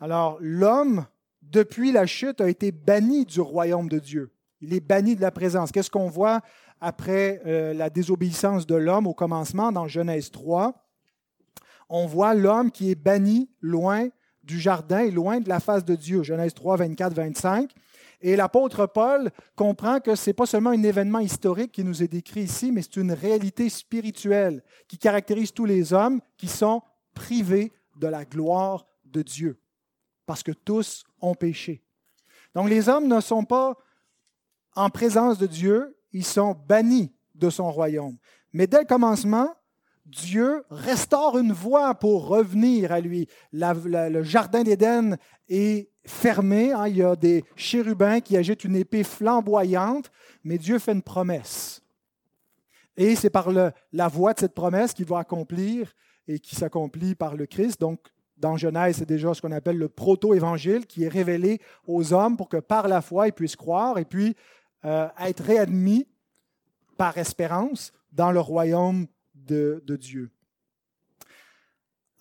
Alors, 0.00 0.38
l'homme, 0.40 1.06
depuis 1.42 1.92
la 1.92 2.06
chute, 2.06 2.40
a 2.40 2.48
été 2.48 2.72
banni 2.72 3.24
du 3.24 3.40
royaume 3.40 3.88
de 3.88 3.98
Dieu. 3.98 4.32
Il 4.60 4.74
est 4.74 4.80
banni 4.80 5.14
de 5.14 5.20
la 5.20 5.30
présence. 5.30 5.70
Qu'est-ce 5.70 5.90
qu'on 5.90 6.08
voit 6.08 6.40
après 6.80 7.40
euh, 7.46 7.72
la 7.74 7.90
désobéissance 7.90 8.66
de 8.66 8.74
l'homme 8.74 9.06
au 9.06 9.14
commencement 9.14 9.70
dans 9.70 9.86
Genèse 9.86 10.30
3? 10.30 10.74
On 11.88 12.06
voit 12.06 12.34
l'homme 12.34 12.70
qui 12.70 12.90
est 12.90 12.94
banni 12.96 13.50
loin 13.60 14.08
du 14.42 14.58
jardin 14.58 15.08
loin 15.10 15.40
de 15.40 15.48
la 15.48 15.60
face 15.60 15.84
de 15.84 15.94
Dieu. 15.94 16.22
Genèse 16.22 16.54
3, 16.54 16.78
24, 16.78 17.14
25. 17.14 17.70
Et 18.22 18.36
l'apôtre 18.36 18.86
Paul 18.86 19.30
comprend 19.56 19.98
que 19.98 20.14
ce 20.14 20.30
n'est 20.30 20.34
pas 20.34 20.46
seulement 20.46 20.70
un 20.70 20.82
événement 20.82 21.18
historique 21.18 21.72
qui 21.72 21.82
nous 21.82 22.02
est 22.02 22.08
décrit 22.08 22.42
ici, 22.42 22.70
mais 22.70 22.82
c'est 22.82 22.96
une 22.96 23.12
réalité 23.12 23.68
spirituelle 23.68 24.62
qui 24.86 24.96
caractérise 24.96 25.52
tous 25.52 25.64
les 25.64 25.92
hommes 25.92 26.20
qui 26.36 26.46
sont 26.46 26.82
privés 27.14 27.72
de 27.96 28.06
la 28.06 28.24
gloire 28.24 28.86
de 29.04 29.22
Dieu, 29.22 29.60
parce 30.24 30.42
que 30.42 30.52
tous 30.52 31.04
ont 31.20 31.34
péché. 31.34 31.82
Donc 32.54 32.68
les 32.68 32.88
hommes 32.88 33.08
ne 33.08 33.20
sont 33.20 33.44
pas 33.44 33.76
en 34.74 34.88
présence 34.88 35.38
de 35.38 35.46
Dieu, 35.46 35.96
ils 36.12 36.24
sont 36.24 36.56
bannis 36.66 37.12
de 37.34 37.50
son 37.50 37.70
royaume. 37.70 38.16
Mais 38.52 38.66
dès 38.66 38.80
le 38.80 38.86
commencement, 38.86 39.48
Dieu 40.06 40.64
restaure 40.70 41.38
une 41.38 41.52
voie 41.52 41.94
pour 41.94 42.26
revenir 42.26 42.92
à 42.92 43.00
lui. 43.00 43.28
le 43.52 44.22
jardin 44.22 44.62
d'Éden 44.62 45.16
est 45.48 45.91
fermé. 46.04 46.72
Hein. 46.72 46.88
il 46.88 46.96
y 46.96 47.02
a 47.02 47.16
des 47.16 47.44
chérubins 47.56 48.20
qui 48.20 48.36
agitent 48.36 48.64
une 48.64 48.76
épée 48.76 49.04
flamboyante, 49.04 50.10
mais 50.44 50.58
Dieu 50.58 50.78
fait 50.78 50.92
une 50.92 51.02
promesse. 51.02 51.82
Et 52.96 53.16
c'est 53.16 53.30
par 53.30 53.50
la 53.50 54.08
voie 54.08 54.34
de 54.34 54.40
cette 54.40 54.54
promesse 54.54 54.92
qu'il 54.92 55.06
va 55.06 55.18
accomplir 55.18 55.92
et 56.28 56.38
qui 56.38 56.54
s'accomplit 56.54 57.14
par 57.14 57.36
le 57.36 57.46
Christ. 57.46 57.80
Donc, 57.80 58.00
dans 58.36 58.56
Genèse, 58.56 58.96
c'est 58.96 59.06
déjà 59.06 59.32
ce 59.34 59.40
qu'on 59.40 59.52
appelle 59.52 59.78
le 59.78 59.88
proto-évangile 59.88 60.86
qui 60.86 61.04
est 61.04 61.08
révélé 61.08 61.60
aux 61.86 62.12
hommes 62.12 62.36
pour 62.36 62.48
que 62.48 62.56
par 62.58 62.88
la 62.88 63.00
foi, 63.00 63.28
ils 63.28 63.32
puissent 63.32 63.56
croire 63.56 63.98
et 63.98 64.04
puis 64.04 64.36
euh, 64.84 65.08
être 65.20 65.42
réadmis 65.42 66.06
par 66.96 67.16
espérance 67.18 67.92
dans 68.12 68.32
le 68.32 68.40
royaume 68.40 69.06
de, 69.34 69.82
de 69.86 69.96
Dieu. 69.96 70.30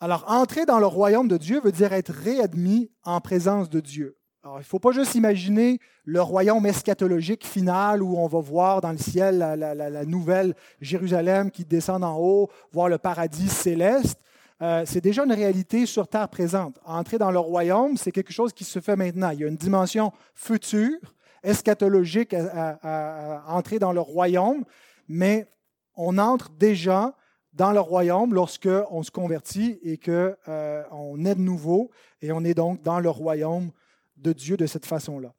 Alors, 0.03 0.25
entrer 0.27 0.65
dans 0.65 0.79
le 0.79 0.87
royaume 0.87 1.27
de 1.27 1.37
Dieu 1.37 1.61
veut 1.61 1.71
dire 1.71 1.93
être 1.93 2.11
réadmis 2.11 2.89
en 3.03 3.21
présence 3.21 3.69
de 3.69 3.79
Dieu. 3.79 4.17
Alors, 4.43 4.57
il 4.57 4.61
ne 4.61 4.65
faut 4.65 4.79
pas 4.79 4.91
juste 4.91 5.13
imaginer 5.13 5.77
le 6.05 6.19
royaume 6.23 6.65
eschatologique 6.65 7.45
final 7.45 8.01
où 8.01 8.17
on 8.17 8.25
va 8.25 8.39
voir 8.39 8.81
dans 8.81 8.91
le 8.91 8.97
ciel 8.97 9.37
la, 9.37 10.05
nouvelle 10.05 10.55
Jérusalem 10.79 11.51
qui 11.51 11.65
descend 11.65 12.03
en 12.03 12.17
haut, 12.17 12.49
voir 12.71 12.89
le 12.89 12.97
paradis 12.97 13.47
céleste. 13.47 14.19
Euh, 14.63 14.81
c'est 14.87 15.01
déjà 15.01 15.23
une 15.23 15.33
réalité 15.33 15.85
sur 15.85 16.07
terre 16.07 16.29
présente. 16.29 16.79
Entrer 16.83 17.19
dans 17.19 17.29
le 17.29 17.37
royaume, 17.37 17.95
c'est 17.95 18.11
quelque 18.11 18.33
chose 18.33 18.53
qui 18.53 18.63
se 18.63 18.79
fait 18.79 18.95
maintenant. 18.95 19.29
Il 19.29 19.41
y 19.41 19.43
a 19.43 19.47
une 19.47 19.55
dimension 19.55 20.11
future, 20.33 20.97
eschatologique 21.43 22.33
à 22.33 23.43
entrer 23.47 23.77
dans 23.77 23.93
le 23.93 24.01
royaume, 24.01 24.63
mais 25.07 25.47
on 25.95 26.17
entre 26.17 26.49
déjà 26.49 27.13
dans 27.53 27.71
le 27.71 27.79
royaume 27.79 28.33
lorsque 28.33 28.69
on 28.89 29.03
se 29.03 29.11
convertit 29.11 29.79
et 29.83 29.97
qu'on 29.97 30.35
euh, 30.47 31.25
est 31.25 31.35
de 31.35 31.41
nouveau 31.41 31.91
et 32.21 32.31
on 32.31 32.43
est 32.43 32.53
donc 32.53 32.81
dans 32.81 32.99
le 32.99 33.09
royaume 33.09 33.71
de 34.17 34.33
Dieu 34.33 34.57
de 34.57 34.65
cette 34.65 34.85
façon-là. 34.85 35.33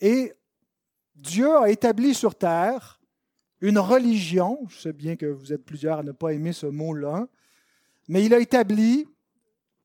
Et 0.00 0.32
Dieu 1.14 1.56
a 1.56 1.70
établi 1.70 2.14
sur 2.14 2.34
terre 2.34 3.00
une 3.60 3.78
religion, 3.78 4.58
je 4.68 4.78
sais 4.78 4.92
bien 4.92 5.16
que 5.16 5.26
vous 5.26 5.52
êtes 5.52 5.64
plusieurs 5.64 6.00
à 6.00 6.02
ne 6.02 6.12
pas 6.12 6.32
aimer 6.32 6.52
ce 6.52 6.66
mot-là, 6.66 7.26
mais 8.08 8.24
il 8.24 8.34
a 8.34 8.38
établi 8.38 9.06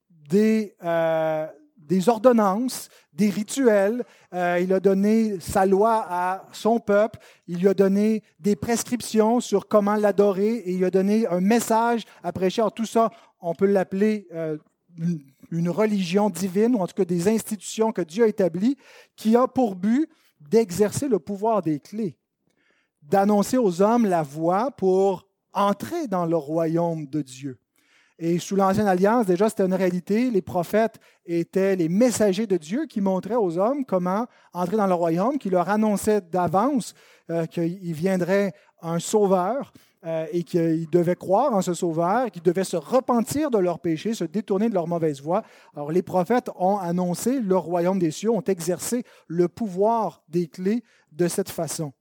des, 0.09 0.75
euh, 0.83 1.47
des 1.89 2.07
ordonnances, 2.07 2.87
des 3.13 3.29
rituels. 3.29 4.05
Euh, 4.33 4.59
il 4.61 4.71
a 4.71 4.79
donné 4.79 5.39
sa 5.39 5.65
loi 5.65 6.05
à 6.07 6.45
son 6.53 6.79
peuple. 6.79 7.19
Il 7.47 7.59
lui 7.59 7.67
a 7.67 7.73
donné 7.73 8.23
des 8.39 8.55
prescriptions 8.55 9.41
sur 9.41 9.67
comment 9.67 9.95
l'adorer 9.95 10.53
et 10.57 10.71
il 10.71 10.85
a 10.85 10.91
donné 10.91 11.27
un 11.27 11.41
message 11.41 12.03
à 12.23 12.31
prêcher. 12.31 12.63
tout 12.73 12.85
ça, 12.85 13.09
on 13.41 13.55
peut 13.55 13.65
l'appeler 13.65 14.27
euh, 14.33 14.57
une 15.51 15.69
religion 15.69 16.29
divine 16.29 16.75
ou 16.75 16.79
en 16.79 16.87
tout 16.87 16.95
cas 16.95 17.05
des 17.05 17.27
institutions 17.27 17.91
que 17.91 18.03
Dieu 18.03 18.23
a 18.23 18.27
établies 18.27 18.77
qui 19.15 19.35
a 19.35 19.47
pour 19.47 19.75
but 19.75 20.07
d'exercer 20.39 21.07
le 21.07 21.19
pouvoir 21.19 21.61
des 21.63 21.79
clés, 21.79 22.17
d'annoncer 23.01 23.57
aux 23.57 23.81
hommes 23.81 24.05
la 24.05 24.21
voie 24.21 24.71
pour 24.71 25.27
entrer 25.53 26.07
dans 26.07 26.25
le 26.25 26.37
royaume 26.37 27.07
de 27.07 27.21
Dieu. 27.21 27.59
Et 28.21 28.37
sous 28.37 28.57
l'Ancienne 28.57 28.87
Alliance, 28.87 29.25
déjà, 29.25 29.47
c'était 29.47 29.65
une 29.65 29.73
réalité. 29.73 30.29
Les 30.29 30.41
prophètes 30.41 30.99
étaient 31.25 31.77
les 31.77 31.87
messagers 31.87 32.47
de 32.47 32.57
Dieu 32.57 32.85
qui 32.85 32.99
montraient 32.99 33.35
aux 33.35 33.57
hommes 33.57 33.85
comment 33.85 34.27
entrer 34.51 34.75
dans 34.75 34.87
le 34.87 34.93
royaume, 34.93 35.37
qui 35.37 35.49
leur 35.49 35.69
annonçaient 35.69 36.19
d'avance 36.19 36.93
euh, 37.31 37.45
qu'il 37.45 37.93
viendrait 37.93 38.51
un 38.81 38.99
sauveur 38.99 39.71
euh, 40.05 40.25
et 40.33 40.43
qu'ils 40.43 40.89
devaient 40.89 41.15
croire 41.15 41.53
en 41.53 41.61
ce 41.61 41.73
sauveur, 41.73 42.29
qu'ils 42.29 42.41
devaient 42.41 42.65
se 42.65 42.75
repentir 42.75 43.51
de 43.51 43.57
leurs 43.57 43.79
péchés, 43.79 44.13
se 44.13 44.25
détourner 44.25 44.67
de 44.67 44.73
leur 44.73 44.87
mauvaise 44.87 45.21
voie. 45.21 45.43
Alors 45.73 45.89
les 45.89 46.01
prophètes 46.01 46.49
ont 46.57 46.77
annoncé 46.77 47.39
le 47.39 47.55
royaume 47.55 47.99
des 47.99 48.11
cieux, 48.11 48.31
ont 48.31 48.41
exercé 48.41 49.03
le 49.27 49.47
pouvoir 49.47 50.23
des 50.27 50.47
clés 50.47 50.83
de 51.13 51.29
cette 51.29 51.49
façon. 51.49 51.93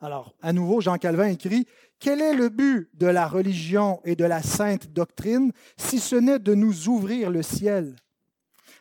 Alors, 0.00 0.34
à 0.42 0.52
nouveau, 0.52 0.80
Jean 0.80 0.98
Calvin 0.98 1.28
écrit 1.28 1.66
quel 1.98 2.20
est 2.20 2.34
le 2.34 2.50
but 2.50 2.90
de 2.94 3.06
la 3.06 3.26
religion 3.26 4.00
et 4.04 4.16
de 4.16 4.24
la 4.24 4.42
sainte 4.42 4.88
doctrine 4.88 5.52
si 5.76 5.98
ce 5.98 6.16
n'est 6.16 6.38
de 6.38 6.54
nous 6.54 6.88
ouvrir 6.88 7.30
le 7.30 7.42
ciel? 7.42 7.96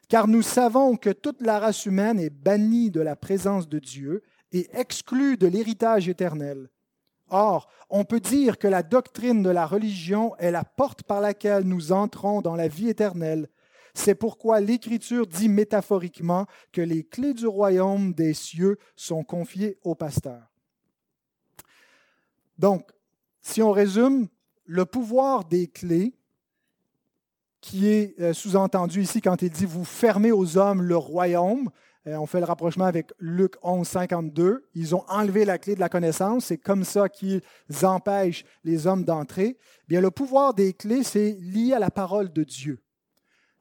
Car 0.10 0.28
nous 0.28 0.42
savons 0.42 0.98
que 0.98 1.10
toute 1.10 1.42
la 1.42 1.60
race 1.60 1.86
humaine 1.86 2.20
est 2.20 2.30
bannie 2.30 2.92
de 2.92 3.02
la 3.02 3.16
présence 3.16 3.70
de 3.70 3.80
Dieu 3.80 4.24
et 4.52 4.70
exclue 4.74 5.38
de 5.38 5.48
l'héritage 5.48 6.10
éternel. 6.10 6.70
Or, 7.30 7.70
on 7.90 8.04
peut 8.04 8.20
dire 8.20 8.60
que 8.60 8.68
la 8.68 8.84
doctrine 8.84 9.42
de 9.42 9.50
la 9.50 9.66
religion 9.66 10.36
est 10.38 10.52
la 10.52 10.64
porte 10.64 11.04
par 11.04 11.22
laquelle 11.22 11.64
nous 11.64 11.92
entrons 11.92 12.42
dans 12.42 12.56
la 12.56 12.68
vie 12.68 12.90
éternelle. 12.90 13.50
C'est 13.96 14.16
pourquoi 14.16 14.60
l'Écriture 14.60 15.26
dit 15.26 15.50
métaphoriquement 15.50 16.46
que 16.72 16.82
les 16.82 17.04
clés 17.04 17.34
du 17.34 17.48
royaume 17.48 18.14
des 18.14 18.34
cieux 18.34 18.78
sont 18.96 19.24
confiées 19.24 19.80
au 19.84 19.96
pasteur. 19.96 20.55
Donc, 22.58 22.90
si 23.42 23.62
on 23.62 23.72
résume, 23.72 24.28
le 24.66 24.86
pouvoir 24.86 25.46
des 25.46 25.68
clés, 25.68 26.14
qui 27.62 27.88
est 27.88 28.20
euh, 28.20 28.34
sous-entendu 28.34 29.02
ici 29.02 29.22
quand 29.22 29.42
il 29.42 29.50
dit 29.50 29.66
Vous 29.66 29.86
fermez 29.86 30.32
aux 30.32 30.58
hommes 30.58 30.84
le 30.84 30.98
royaume, 30.98 31.70
euh, 32.08 32.16
on 32.18 32.28
fait 32.28 32.40
le 32.40 32.46
rapprochement 32.46 32.86
avec 32.86 33.12
Luc 33.20 33.56
11, 33.64 33.88
52. 33.88 34.66
Ils 34.76 34.96
ont 34.96 35.04
enlevé 35.08 35.46
la 35.46 35.58
clé 35.58 35.74
de 35.74 35.80
la 35.80 35.90
connaissance. 35.90 36.46
C'est 36.46 36.58
comme 36.58 36.84
ça 36.84 37.10
qu'ils 37.10 37.42
empêchent 37.82 38.46
les 38.64 38.86
hommes 38.86 39.04
d'entrer. 39.04 39.58
Bien, 39.88 40.02
le 40.02 40.12
pouvoir 40.12 40.54
des 40.54 40.74
clés, 40.74 41.04
c'est 41.04 41.32
lié 41.40 41.74
à 41.74 41.80
la 41.80 41.90
parole 41.90 42.32
de 42.32 42.44
Dieu. 42.44 42.80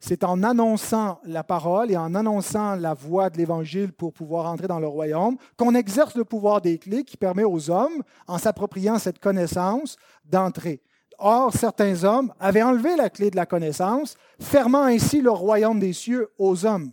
C'est 0.06 0.22
en 0.22 0.42
annonçant 0.42 1.18
la 1.24 1.42
parole 1.42 1.90
et 1.90 1.96
en 1.96 2.14
annonçant 2.14 2.74
la 2.74 2.92
voix 2.92 3.30
de 3.30 3.38
l'Évangile 3.38 3.90
pour 3.90 4.12
pouvoir 4.12 4.44
entrer 4.44 4.68
dans 4.68 4.78
le 4.78 4.86
royaume 4.86 5.38
qu'on 5.56 5.74
exerce 5.74 6.14
le 6.14 6.26
pouvoir 6.26 6.60
des 6.60 6.76
clés 6.76 7.04
qui 7.04 7.16
permet 7.16 7.42
aux 7.42 7.70
hommes, 7.70 8.02
en 8.26 8.36
s'appropriant 8.36 8.98
cette 8.98 9.18
connaissance, 9.18 9.96
d'entrer. 10.26 10.82
Or, 11.18 11.54
certains 11.54 12.04
hommes 12.04 12.34
avaient 12.38 12.62
enlevé 12.62 12.96
la 12.96 13.08
clé 13.08 13.30
de 13.30 13.36
la 13.36 13.46
connaissance, 13.46 14.16
fermant 14.38 14.82
ainsi 14.82 15.22
le 15.22 15.30
royaume 15.30 15.80
des 15.80 15.94
cieux 15.94 16.28
aux 16.36 16.66
hommes. 16.66 16.92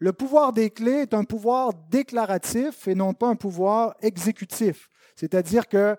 Le 0.00 0.12
pouvoir 0.12 0.52
des 0.52 0.70
clés 0.70 1.02
est 1.02 1.14
un 1.14 1.22
pouvoir 1.22 1.74
déclaratif 1.90 2.88
et 2.88 2.96
non 2.96 3.14
pas 3.14 3.28
un 3.28 3.36
pouvoir 3.36 3.94
exécutif. 4.02 4.90
C'est-à-dire 5.14 5.68
que 5.68 5.96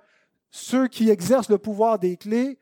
ceux 0.51 0.89
qui 0.89 1.09
exercent 1.09 1.49
le 1.49 1.57
pouvoir 1.57 1.99
des 1.99 2.17
clés 2.17 2.59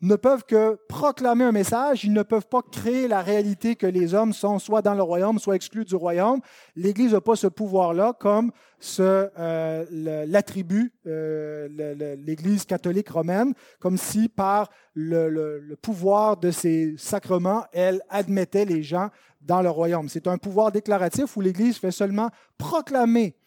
ne 0.00 0.16
peuvent 0.16 0.44
que 0.44 0.78
proclamer 0.88 1.44
un 1.44 1.52
message, 1.52 2.04
ils 2.04 2.12
ne 2.12 2.22
peuvent 2.22 2.46
pas 2.46 2.62
créer 2.62 3.08
la 3.08 3.20
réalité 3.20 3.74
que 3.74 3.86
les 3.86 4.14
hommes 4.14 4.32
sont 4.32 4.58
soit 4.58 4.82
dans 4.82 4.94
le 4.94 5.02
royaume, 5.02 5.38
soit 5.38 5.56
exclus 5.56 5.84
du 5.84 5.96
royaume. 5.96 6.40
L'Église 6.76 7.12
n'a 7.12 7.20
pas 7.20 7.36
ce 7.36 7.48
pouvoir-là 7.48 8.14
comme 8.18 8.52
euh, 9.00 9.84
l'attribue 10.26 10.92
euh, 11.06 12.16
l'Église 12.24 12.64
catholique 12.64 13.08
romaine, 13.08 13.54
comme 13.80 13.98
si 13.98 14.28
par 14.28 14.70
le, 14.94 15.28
le, 15.28 15.76
pouvoir 15.76 16.36
de 16.36 16.50
ses 16.50 16.94
sacrements, 16.96 17.64
elle 17.72 18.00
admettait 18.08 18.64
les 18.64 18.82
gens 18.82 19.10
dans 19.40 19.62
le 19.62 19.70
royaume. 19.70 20.08
C'est 20.08 20.26
un 20.28 20.38
pouvoir 20.38 20.70
déclaratif 20.70 21.36
où 21.36 21.40
l'Église 21.40 21.78
fait 21.78 21.90
seulement 21.90 22.30
proclamer 22.56 23.37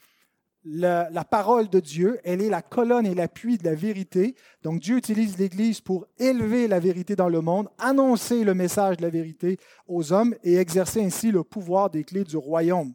la, 0.63 1.24
parole 1.24 1.70
de 1.70 1.80
Dieu, 1.80 2.20
elle 2.24 2.41
est 2.41 2.50
la 2.50 2.62
colonne 2.62 3.06
et 3.06 3.15
l'appui 3.15 3.58
de 3.58 3.63
la 3.63 3.75
vérité. 3.75 4.36
Donc 4.63 4.80
Dieu 4.80 4.98
utilise 4.98 5.38
l'Église 5.38 5.82
pour 5.82 6.06
élever 6.20 6.68
la 6.68 6.80
vérité 6.80 7.15
dans 7.15 7.30
le 7.30 7.41
monde, 7.41 7.68
annoncer 7.77 8.44
le 8.44 8.53
message 8.53 8.98
de 8.98 9.01
la 9.01 9.10
vérité 9.10 9.58
aux 9.88 10.13
hommes 10.13 10.36
et 10.44 10.56
exercer 10.56 11.03
ainsi 11.03 11.32
le 11.32 11.44
pouvoir 11.44 11.89
des 11.89 12.03
clés 12.03 12.24
du 12.24 12.38
royaume. 12.38 12.94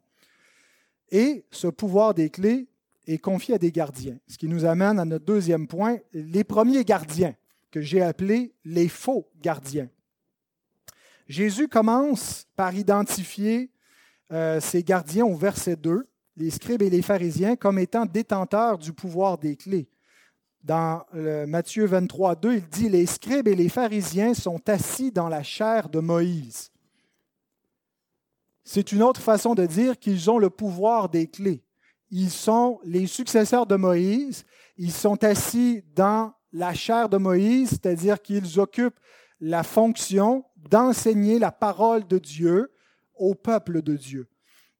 Et 1.10 1.44
ce 1.50 1.66
pouvoir 1.66 2.14
des 2.14 2.30
clés 2.30 2.68
est 3.06 3.18
confié 3.18 3.54
à 3.54 3.58
des 3.58 3.72
gardiens, 3.72 4.18
ce 4.26 4.38
qui 4.38 4.48
nous 4.48 4.64
amène 4.64 4.98
à 4.98 5.04
notre 5.04 5.24
deuxième 5.24 5.68
point, 5.68 5.98
les 6.12 6.44
premiers 6.44 6.84
gardiens, 6.84 7.34
que 7.70 7.80
j'ai 7.80 8.02
appelés 8.02 8.54
les 8.64 8.88
faux 8.88 9.28
gardiens. 9.40 9.88
Jésus 11.28 11.68
commence 11.68 12.46
par 12.56 12.74
identifier 12.74 13.70
euh, 14.32 14.60
ces 14.60 14.82
gardiens 14.82 15.24
au 15.24 15.36
verset 15.36 15.76
2 15.76 16.08
les 16.36 16.50
scribes 16.50 16.82
et 16.82 16.90
les 16.90 17.02
pharisiens 17.02 17.56
comme 17.56 17.78
étant 17.78 18.06
détenteurs 18.06 18.78
du 18.78 18.92
pouvoir 18.92 19.38
des 19.38 19.56
clés. 19.56 19.88
Dans 20.62 21.04
Matthieu 21.12 21.86
23, 21.86 22.34
2, 22.36 22.54
il 22.54 22.68
dit, 22.68 22.88
Les 22.88 23.06
scribes 23.06 23.48
et 23.48 23.54
les 23.54 23.68
pharisiens 23.68 24.34
sont 24.34 24.60
assis 24.68 25.12
dans 25.12 25.28
la 25.28 25.42
chair 25.42 25.88
de 25.88 26.00
Moïse. 26.00 26.70
C'est 28.64 28.90
une 28.90 29.02
autre 29.02 29.20
façon 29.20 29.54
de 29.54 29.64
dire 29.64 29.96
qu'ils 29.96 30.28
ont 30.28 30.38
le 30.38 30.50
pouvoir 30.50 31.08
des 31.08 31.28
clés. 31.28 31.62
Ils 32.10 32.30
sont 32.30 32.80
les 32.84 33.06
successeurs 33.06 33.66
de 33.66 33.76
Moïse, 33.76 34.44
ils 34.76 34.92
sont 34.92 35.22
assis 35.22 35.84
dans 35.94 36.32
la 36.52 36.74
chair 36.74 37.08
de 37.08 37.16
Moïse, 37.16 37.70
c'est-à-dire 37.70 38.20
qu'ils 38.20 38.58
occupent 38.58 38.98
la 39.40 39.62
fonction 39.62 40.44
d'enseigner 40.56 41.38
la 41.38 41.52
parole 41.52 42.06
de 42.06 42.18
Dieu 42.18 42.72
au 43.14 43.34
peuple 43.34 43.82
de 43.82 43.96
Dieu 43.96 44.28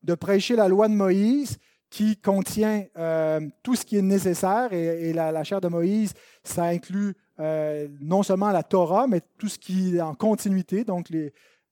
de 0.06 0.14
prêcher 0.14 0.56
la 0.56 0.68
loi 0.68 0.88
de 0.88 0.94
Moïse 0.94 1.58
qui 1.90 2.16
contient 2.16 2.84
euh, 2.96 3.40
tout 3.62 3.74
ce 3.74 3.84
qui 3.84 3.98
est 3.98 4.02
nécessaire. 4.02 4.72
Et, 4.72 5.12
la, 5.12 5.44
chair 5.44 5.60
de 5.60 5.68
Moïse, 5.68 6.14
ça 6.44 6.64
inclut 6.64 7.14
euh, 7.40 7.88
non 8.00 8.22
seulement 8.22 8.50
la 8.50 8.62
Torah, 8.62 9.06
mais 9.06 9.20
tout 9.36 9.48
ce 9.48 9.58
qui 9.58 9.96
est 9.96 10.00
en 10.00 10.14
continuité, 10.14 10.84
donc 10.84 11.08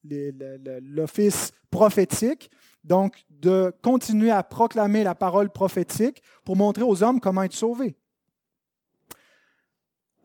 l'office 0.05 1.53
prophétique. 1.71 2.51
Donc, 2.83 3.25
de 3.31 3.73
continuer 3.83 4.31
à 4.31 4.43
proclamer 4.43 5.05
la 5.05 5.15
parole 5.15 5.49
prophétique 5.51 6.23
pour 6.45 6.57
montrer 6.57 6.83
aux 6.83 7.03
hommes 7.03 7.19
comment 7.19 7.43
être 7.43 7.55
sauvés. 7.55 7.97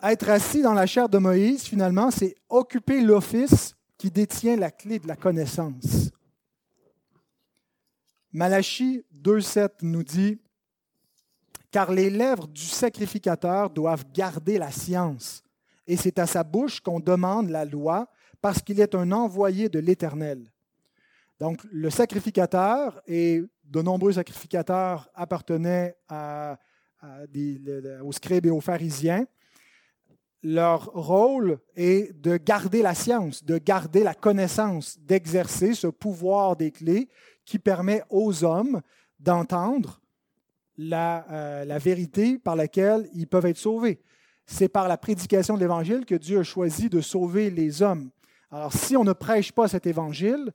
Être 0.03 0.29
assis 0.29 0.61
dans 0.61 0.73
la 0.73 0.85
chair 0.85 1.07
de 1.07 1.17
Moïse, 1.17 1.63
finalement, 1.63 2.11
c'est 2.11 2.35
occuper 2.49 3.01
l'office 3.01 3.75
qui 3.97 4.11
détient 4.11 4.57
la 4.57 4.71
clé 4.71 4.99
de 4.99 5.07
la 5.07 5.15
connaissance. 5.15 6.11
Malachie 8.31 9.03
2.7 9.23 9.69
nous 9.81 10.03
dit, 10.03 10.39
Car 11.71 11.91
les 11.91 12.11
lèvres 12.11 12.47
du 12.47 12.61
sacrificateur 12.61 13.71
doivent 13.71 14.05
garder 14.13 14.59
la 14.59 14.71
science, 14.71 15.43
et 15.87 15.97
c'est 15.97 16.19
à 16.19 16.27
sa 16.27 16.43
bouche 16.43 16.79
qu'on 16.79 16.99
demande 16.99 17.49
la 17.49 17.65
loi, 17.65 18.07
parce 18.39 18.61
qu'il 18.61 18.79
est 18.79 18.93
un 18.93 19.11
envoyé 19.11 19.67
de 19.67 19.79
l'Éternel. 19.79 20.51
Donc 21.39 21.63
le 21.71 21.89
sacrificateur, 21.89 23.01
et 23.07 23.43
de 23.63 23.81
nombreux 23.81 24.13
sacrificateurs 24.13 25.09
appartenaient 25.15 25.97
aux 28.03 28.11
scribes 28.11 28.45
et 28.45 28.51
aux 28.51 28.61
pharisiens, 28.61 29.25
leur 30.41 30.85
rôle 30.93 31.59
est 31.75 32.13
de 32.21 32.37
garder 32.37 32.81
la 32.81 32.93
science, 32.93 33.43
de 33.43 33.57
garder 33.57 34.03
la 34.03 34.13
connaissance, 34.13 34.97
d'exercer 34.99 35.73
ce 35.73 35.87
pouvoir 35.87 36.55
des 36.55 36.71
clés 36.71 37.09
qui 37.49 37.57
permet 37.57 38.03
aux 38.11 38.43
hommes 38.43 38.81
d'entendre 39.19 39.99
la, 40.77 41.25
euh, 41.31 41.65
la, 41.65 41.79
vérité 41.79 42.37
par 42.37 42.55
laquelle 42.55 43.09
ils 43.15 43.25
peuvent 43.25 43.47
être 43.47 43.57
sauvés. 43.57 43.99
C'est 44.45 44.69
par 44.69 44.87
la 44.87 44.97
prédication 44.97 45.55
de 45.55 45.59
l'Évangile 45.59 46.05
que 46.05 46.13
Dieu 46.13 46.39
a 46.39 46.43
choisi 46.43 46.89
de 46.89 47.01
sauver 47.01 47.49
les 47.49 47.81
hommes. 47.81 48.11
Alors 48.51 48.71
si 48.71 48.95
on 48.95 49.03
ne 49.03 49.13
prêche 49.13 49.51
pas 49.51 49.67
cet 49.67 49.87
Évangile, 49.87 50.53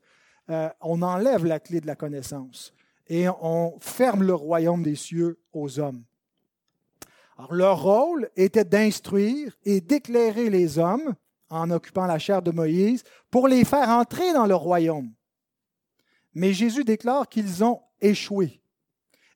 euh, 0.50 0.68
on 0.80 1.02
enlève 1.02 1.44
la 1.44 1.59
clé 1.59 1.80
de 1.80 1.88
la 1.88 1.96
connaissance 1.96 2.72
et 3.09 3.28
on 3.28 3.76
ferme 3.80 4.22
le 4.22 4.35
royaume 4.35 4.85
des 4.85 4.94
cieux 4.94 5.40
aux 5.52 5.80
hommes. 5.80 6.04
Alors, 7.37 7.54
leur 7.54 7.83
rôle 7.83 8.30
était 8.37 8.64
d'instruire 8.64 9.57
et 9.64 9.80
d'éclairer 9.80 10.48
les 10.48 10.78
hommes 10.78 11.14
en 11.50 11.72
occupant 11.72 12.07
la 12.07 12.20
chair 12.20 12.40
de 12.40 12.52
Moïse 12.52 13.02
pour 13.33 13.48
les 13.48 13.64
faire 13.64 13.88
entrer 13.88 14.33
dans 14.33 14.46
le 14.46 14.54
royaume. 14.54 15.11
Mais 16.35 16.53
Jésus 16.53 16.85
déclare 16.85 17.29
qu'ils 17.29 17.62
ont 17.64 17.81
échoué. 18.01 18.61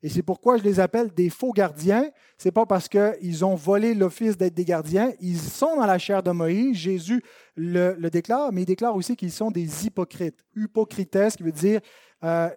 Et 0.01 0.09
c'est 0.09 0.23
pourquoi 0.23 0.57
je 0.57 0.63
les 0.63 0.79
appelle 0.79 1.13
des 1.13 1.29
faux 1.29 1.51
gardiens. 1.51 2.09
Ce 2.37 2.47
n'est 2.47 2.53
pas 2.53 2.65
parce 2.65 2.87
qu'ils 2.87 3.43
ont 3.43 3.55
volé 3.55 3.93
l'office 3.93 4.37
d'être 4.37 4.53
des 4.53 4.63
gardiens. 4.63 5.11
Ils 5.19 5.39
sont 5.39 5.75
dans 5.75 5.85
la 5.85 5.97
chair 5.97 6.23
de 6.23 6.31
Moïse. 6.31 6.77
Jésus 6.77 7.21
le, 7.55 7.95
déclare, 8.09 8.53
mais 8.53 8.61
il 8.61 8.65
déclare 8.65 8.95
aussi 8.95 9.17
qu'ils 9.17 9.31
sont 9.31 9.51
des 9.51 9.85
hypocrites. 9.85 10.45
Hypocrites, 10.55 11.17
qui 11.35 11.43
veut 11.43 11.51
dire 11.51 11.81
euh, 12.23 12.49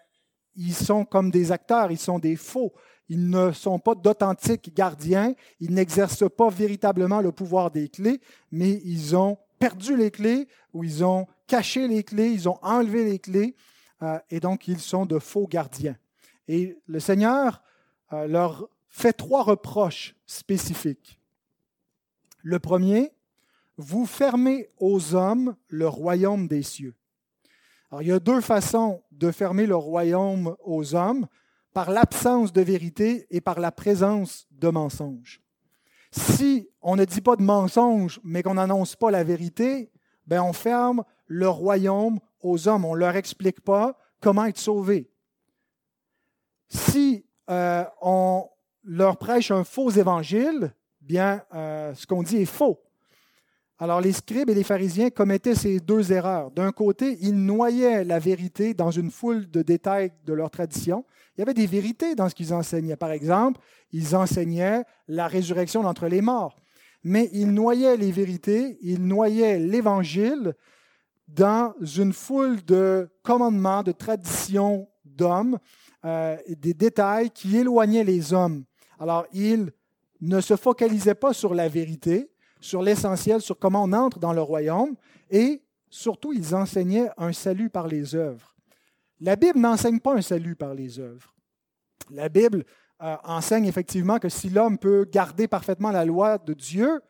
ils 0.55 0.75
sont 0.75 1.05
comme 1.05 1.31
des 1.31 1.51
acteurs, 1.51 1.91
ils 1.91 1.99
sont 1.99 2.19
des 2.19 2.37
faux. 2.37 2.73
Ils 3.09 3.29
ne 3.29 3.51
sont 3.51 3.81
pas 3.81 3.97
d'authentiques 3.97 4.73
gardiens. 4.75 5.35
Ils 5.59 5.75
n'exercent 5.75 6.31
pas 6.31 6.49
véritablement 6.49 7.21
le 7.21 7.33
pouvoir 7.33 7.73
des 7.73 7.89
clés, 7.89 8.21
mais 8.53 8.81
ils 8.85 9.17
ont 9.17 9.37
perdu 9.59 9.97
les 9.97 10.11
clés 10.11 10.47
ou 10.73 10.85
ils 10.85 11.05
ont 11.05 11.27
caché 11.49 11.89
les 11.89 12.05
clés, 12.05 12.31
ils 12.31 12.49
ont 12.49 12.59
enlevé 12.63 13.05
les 13.05 13.19
clés 13.19 13.57
et 14.31 14.41
donc 14.41 14.69
ils 14.69 14.81
sont 14.81 15.07
de 15.07 15.19
faux 15.19 15.47
gardiens. 15.47 15.97
Et 16.49 16.77
le 16.87 17.01
Seigneur 17.01 17.63
euh, 18.13 18.27
leur 18.27 18.69
fait 18.89 19.13
trois 19.13 19.43
reproches 19.43 20.15
spécifiques. 20.27 21.19
Le 22.43 22.59
premier, 22.59 23.13
vous 23.77 24.07
fermez 24.07 24.69
aux 24.79 25.15
hommes 25.15 25.57
le 25.69 25.89
royaume 25.89 26.49
des 26.49 26.63
cieux. 26.63 26.95
Alors, 27.91 28.03
il 28.03 28.09
y 28.09 28.13
a 28.13 28.19
deux 28.19 28.41
façons 28.41 29.03
de 29.13 29.31
fermer 29.31 29.67
le 29.67 29.77
royaume 29.77 30.57
aux 30.65 30.95
hommes, 30.95 31.27
par 31.73 31.91
l'absence 31.91 32.53
de 32.53 32.61
vérité 32.61 33.27
et 33.31 33.41
par 33.41 33.59
la 33.59 33.73
présence 33.73 34.47
de 34.51 34.69
mensonges. 34.69 35.41
Si 36.11 36.69
on 36.83 36.97
ne 36.97 37.05
dit 37.05 37.23
pas 37.23 37.37
de 37.37 37.43
mensonges, 37.43 38.21
mais 38.25 38.43
qu'on 38.43 38.55
n'annonce 38.55 38.97
pas 38.97 39.11
la 39.11 39.25
vérité, 39.25 39.91
ben 40.27 40.43
on 40.43 40.53
ferme 40.53 41.05
le 41.27 41.49
royaume 41.49 42.19
aux 42.43 42.69
hommes. 42.69 42.85
On 42.85 42.95
ne 42.95 43.01
leur 43.01 43.17
explique 43.17 43.61
pas 43.61 43.99
comment 44.21 44.45
être 44.45 44.59
sauvés. 44.59 45.11
Si 46.69 47.25
euh, 47.51 47.85
on 48.01 48.49
leur 48.85 49.17
prêche 49.17 49.51
un 49.51 49.65
faux 49.65 49.91
évangile, 49.91 50.75
bien, 51.01 51.43
euh, 51.55 51.95
ce 51.95 52.07
qu'on 52.07 52.23
dit 52.23 52.39
est 52.39 52.47
faux. 52.47 52.81
Alors 53.79 54.01
les 54.01 54.13
scribes 54.13 54.49
et 54.49 54.55
les 54.55 54.63
pharisiens 54.63 55.11
commettaient 55.11 55.57
ces 55.57 55.81
deux 55.81 56.13
erreurs. 56.13 56.53
D'un 56.53 56.71
côté, 56.71 57.19
ils 57.21 57.35
noyaient 57.35 58.05
la 58.05 58.21
vérité 58.21 58.75
dans 58.75 58.93
une 58.93 59.11
foule 59.11 59.51
de 59.51 59.63
détails 59.63 60.13
de 60.25 60.33
leur 60.33 60.51
tradition. 60.51 61.05
Il 61.37 61.41
y 61.41 61.43
avait 61.43 61.55
des 61.55 61.67
vérités 61.67 62.15
dans 62.15 62.29
ce 62.29 62.35
qu'ils 62.35 62.55
enseignaient. 62.55 62.97
Par 62.97 63.11
exemple, 63.11 63.61
ils 63.91 64.15
enseignaient 64.15 64.85
la 65.09 65.27
résurrection 65.27 65.83
d'entre 65.83 66.07
les 66.07 66.21
morts. 66.21 66.57
Mais 67.03 67.29
ils 67.33 67.53
noyaient 67.53 67.97
les 67.97 68.13
vérités, 68.13 68.79
ils 68.83 69.05
noyaient 69.05 69.59
l'Évangile 69.59 70.55
dans 71.35 71.75
une 71.81 72.13
foule 72.13 72.63
de 72.65 73.09
commandements, 73.23 73.83
de 73.83 73.93
traditions 73.93 74.89
d'hommes, 75.05 75.59
euh, 76.05 76.37
des 76.49 76.75
détails 76.75 77.31
qui 77.31 77.57
éloignaient 77.57 78.05
les 78.05 78.33
hommes. 78.33 78.65
Alors, 78.99 79.27
ils 79.33 79.73
ne 80.21 80.41
se 80.41 80.57
focalisaient 80.57 81.15
pas 81.15 81.33
sur 81.33 81.55
la 81.55 81.69
vérité, 81.69 82.31
sur 82.61 82.83
l'essentiel, 82.83 83.41
sur 83.41 83.59
comment 83.59 83.85
on 83.85 83.93
entre 83.93 84.19
dans 84.19 84.33
le 84.33 84.43
royaume, 84.43 84.95
et 85.31 85.63
surtout, 85.89 86.33
ils 86.33 86.55
enseignaient 86.55 87.09
un 87.17 87.33
salut 87.33 87.71
par 87.71 87.89
les 87.89 88.15
œuvres. 88.15 88.55
La 89.21 89.37
Bible 89.37 89.59
n'enseigne 89.59 90.01
pas 90.01 90.15
un 90.15 90.23
salut 90.23 90.57
par 90.57 90.75
les 90.75 90.99
œuvres. 90.99 91.35
La 92.11 92.29
Bible 92.29 92.65
euh, 93.03 93.17
enseigne 93.25 93.67
effectivement 93.67 94.19
que 94.19 94.29
si 94.29 94.51
l'homme 94.51 94.79
peut 94.79 95.07
garder 95.11 95.49
parfaitement 95.49 95.91
la 95.91 96.05
loi 96.05 96.39
de 96.39 96.53
Dieu, 96.53 97.01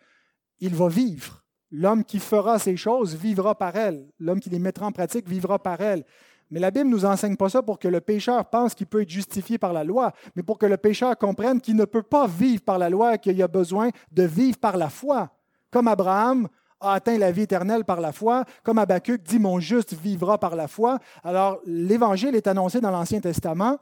il 0.60 0.74
va 0.74 0.88
vivre. 0.88 1.41
L'homme 1.74 2.04
qui 2.04 2.18
fera 2.18 2.58
ces 2.58 2.76
choses 2.76 3.16
vivra 3.16 3.54
par 3.54 3.74
elles. 3.76 4.06
L'homme 4.20 4.40
qui 4.40 4.50
les 4.50 4.58
mettra 4.58 4.86
en 4.86 4.92
pratique 4.92 5.26
vivra 5.26 5.58
par 5.58 5.80
elles. 5.80 6.04
Mais 6.50 6.60
la 6.60 6.70
Bible 6.70 6.90
ne 6.90 6.90
nous 6.90 7.06
enseigne 7.06 7.34
pas 7.34 7.48
ça 7.48 7.62
pour 7.62 7.78
que 7.78 7.88
le 7.88 8.02
pécheur 8.02 8.44
pense 8.44 8.74
qu'il 8.74 8.86
peut 8.86 9.00
être 9.00 9.08
justifié 9.08 9.56
par 9.56 9.72
la 9.72 9.84
loi, 9.84 10.12
mais 10.36 10.42
pour 10.42 10.58
que 10.58 10.66
le 10.66 10.76
pécheur 10.76 11.16
comprenne 11.16 11.62
qu'il 11.62 11.76
ne 11.76 11.86
peut 11.86 12.02
pas 12.02 12.26
vivre 12.26 12.60
par 12.60 12.78
la 12.78 12.90
loi, 12.90 13.16
qu'il 13.16 13.42
a 13.42 13.48
besoin 13.48 13.88
de 14.10 14.24
vivre 14.24 14.58
par 14.58 14.76
la 14.76 14.90
foi. 14.90 15.30
Comme 15.70 15.88
Abraham 15.88 16.46
a 16.78 16.92
atteint 16.92 17.16
la 17.16 17.32
vie 17.32 17.42
éternelle 17.42 17.86
par 17.86 18.02
la 18.02 18.12
foi, 18.12 18.44
comme 18.62 18.76
Habacuc 18.76 19.22
dit 19.22 19.38
Mon 19.38 19.60
juste 19.60 19.94
vivra 19.94 20.36
par 20.36 20.54
la 20.54 20.68
foi. 20.68 20.98
Alors, 21.24 21.58
l'Évangile 21.64 22.36
est 22.36 22.46
annoncé 22.46 22.82
dans 22.82 22.90
l'Ancien 22.90 23.20
Testament, 23.20 23.78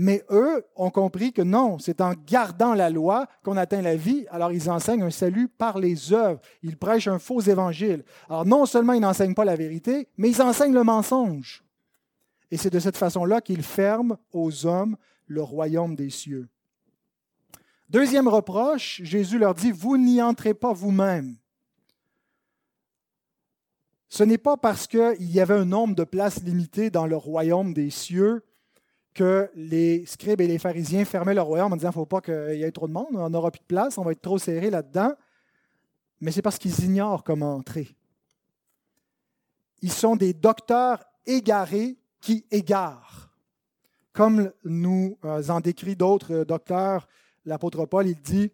mais 0.00 0.24
eux 0.30 0.64
ont 0.76 0.90
compris 0.90 1.32
que 1.32 1.42
non, 1.42 1.80
c'est 1.80 2.00
en 2.00 2.12
gardant 2.12 2.72
la 2.72 2.88
loi 2.88 3.26
qu'on 3.42 3.56
atteint 3.56 3.82
la 3.82 3.96
vie. 3.96 4.26
Alors, 4.30 4.52
ils 4.52 4.70
enseignent 4.70 5.02
un 5.02 5.10
salut 5.10 5.48
par 5.48 5.80
les 5.80 6.12
œuvres. 6.12 6.40
Ils 6.62 6.76
prêchent 6.76 7.08
un 7.08 7.18
faux 7.18 7.40
évangile. 7.40 8.04
Alors, 8.28 8.46
non 8.46 8.64
seulement 8.64 8.92
ils 8.92 9.00
n'enseignent 9.00 9.34
pas 9.34 9.44
la 9.44 9.56
vérité, 9.56 10.06
mais 10.16 10.30
ils 10.30 10.40
enseignent 10.40 10.72
le 10.72 10.84
mensonge. 10.84 11.64
Et 12.52 12.56
c'est 12.56 12.70
de 12.70 12.78
cette 12.78 12.96
façon-là 12.96 13.40
qu'ils 13.40 13.64
ferment 13.64 14.18
aux 14.32 14.66
hommes 14.66 14.96
le 15.26 15.42
royaume 15.42 15.96
des 15.96 16.10
cieux. 16.10 16.48
Deuxième 17.90 18.28
reproche, 18.28 19.00
Jésus 19.02 19.40
leur 19.40 19.56
dit, 19.56 19.72
vous 19.72 19.98
n'y 19.98 20.22
entrez 20.22 20.54
pas 20.54 20.72
vous-même. 20.72 21.34
Ce 24.08 24.22
n'est 24.22 24.38
pas 24.38 24.56
parce 24.56 24.86
qu'il 24.86 25.16
y 25.32 25.40
avait 25.40 25.54
un 25.54 25.64
nombre 25.64 25.96
de 25.96 26.04
places 26.04 26.40
limitées 26.44 26.90
dans 26.90 27.08
le 27.08 27.16
royaume 27.16 27.74
des 27.74 27.90
cieux 27.90 28.44
que 29.14 29.50
les 29.54 30.06
scribes 30.06 30.40
et 30.40 30.46
les 30.46 30.58
pharisiens 30.58 31.04
fermaient 31.04 31.34
le 31.34 31.42
royaume 31.42 31.72
en 31.72 31.76
disant, 31.76 31.88
il 31.88 31.90
ne 31.90 31.94
faut 31.94 32.06
pas 32.06 32.20
qu'il 32.20 32.54
y 32.54 32.62
ait 32.62 32.72
trop 32.72 32.88
de 32.88 32.92
monde, 32.92 33.08
on 33.12 33.30
n'aura 33.30 33.50
plus 33.50 33.60
de 33.60 33.66
place, 33.66 33.98
on 33.98 34.02
va 34.02 34.12
être 34.12 34.22
trop 34.22 34.38
serré 34.38 34.70
là-dedans. 34.70 35.12
Mais 36.20 36.30
c'est 36.30 36.42
parce 36.42 36.58
qu'ils 36.58 36.84
ignorent 36.84 37.24
comment 37.24 37.54
entrer. 37.54 37.88
Ils 39.82 39.92
sont 39.92 40.16
des 40.16 40.32
docteurs 40.32 41.04
égarés 41.26 41.96
qui 42.20 42.44
égarent. 42.50 43.30
Comme 44.12 44.52
nous 44.64 45.16
euh, 45.24 45.48
en 45.48 45.60
décrit 45.60 45.94
d'autres 45.94 46.34
euh, 46.34 46.44
docteurs, 46.44 47.06
l'apôtre 47.44 47.86
Paul, 47.86 48.08
il 48.08 48.20
dit, 48.20 48.50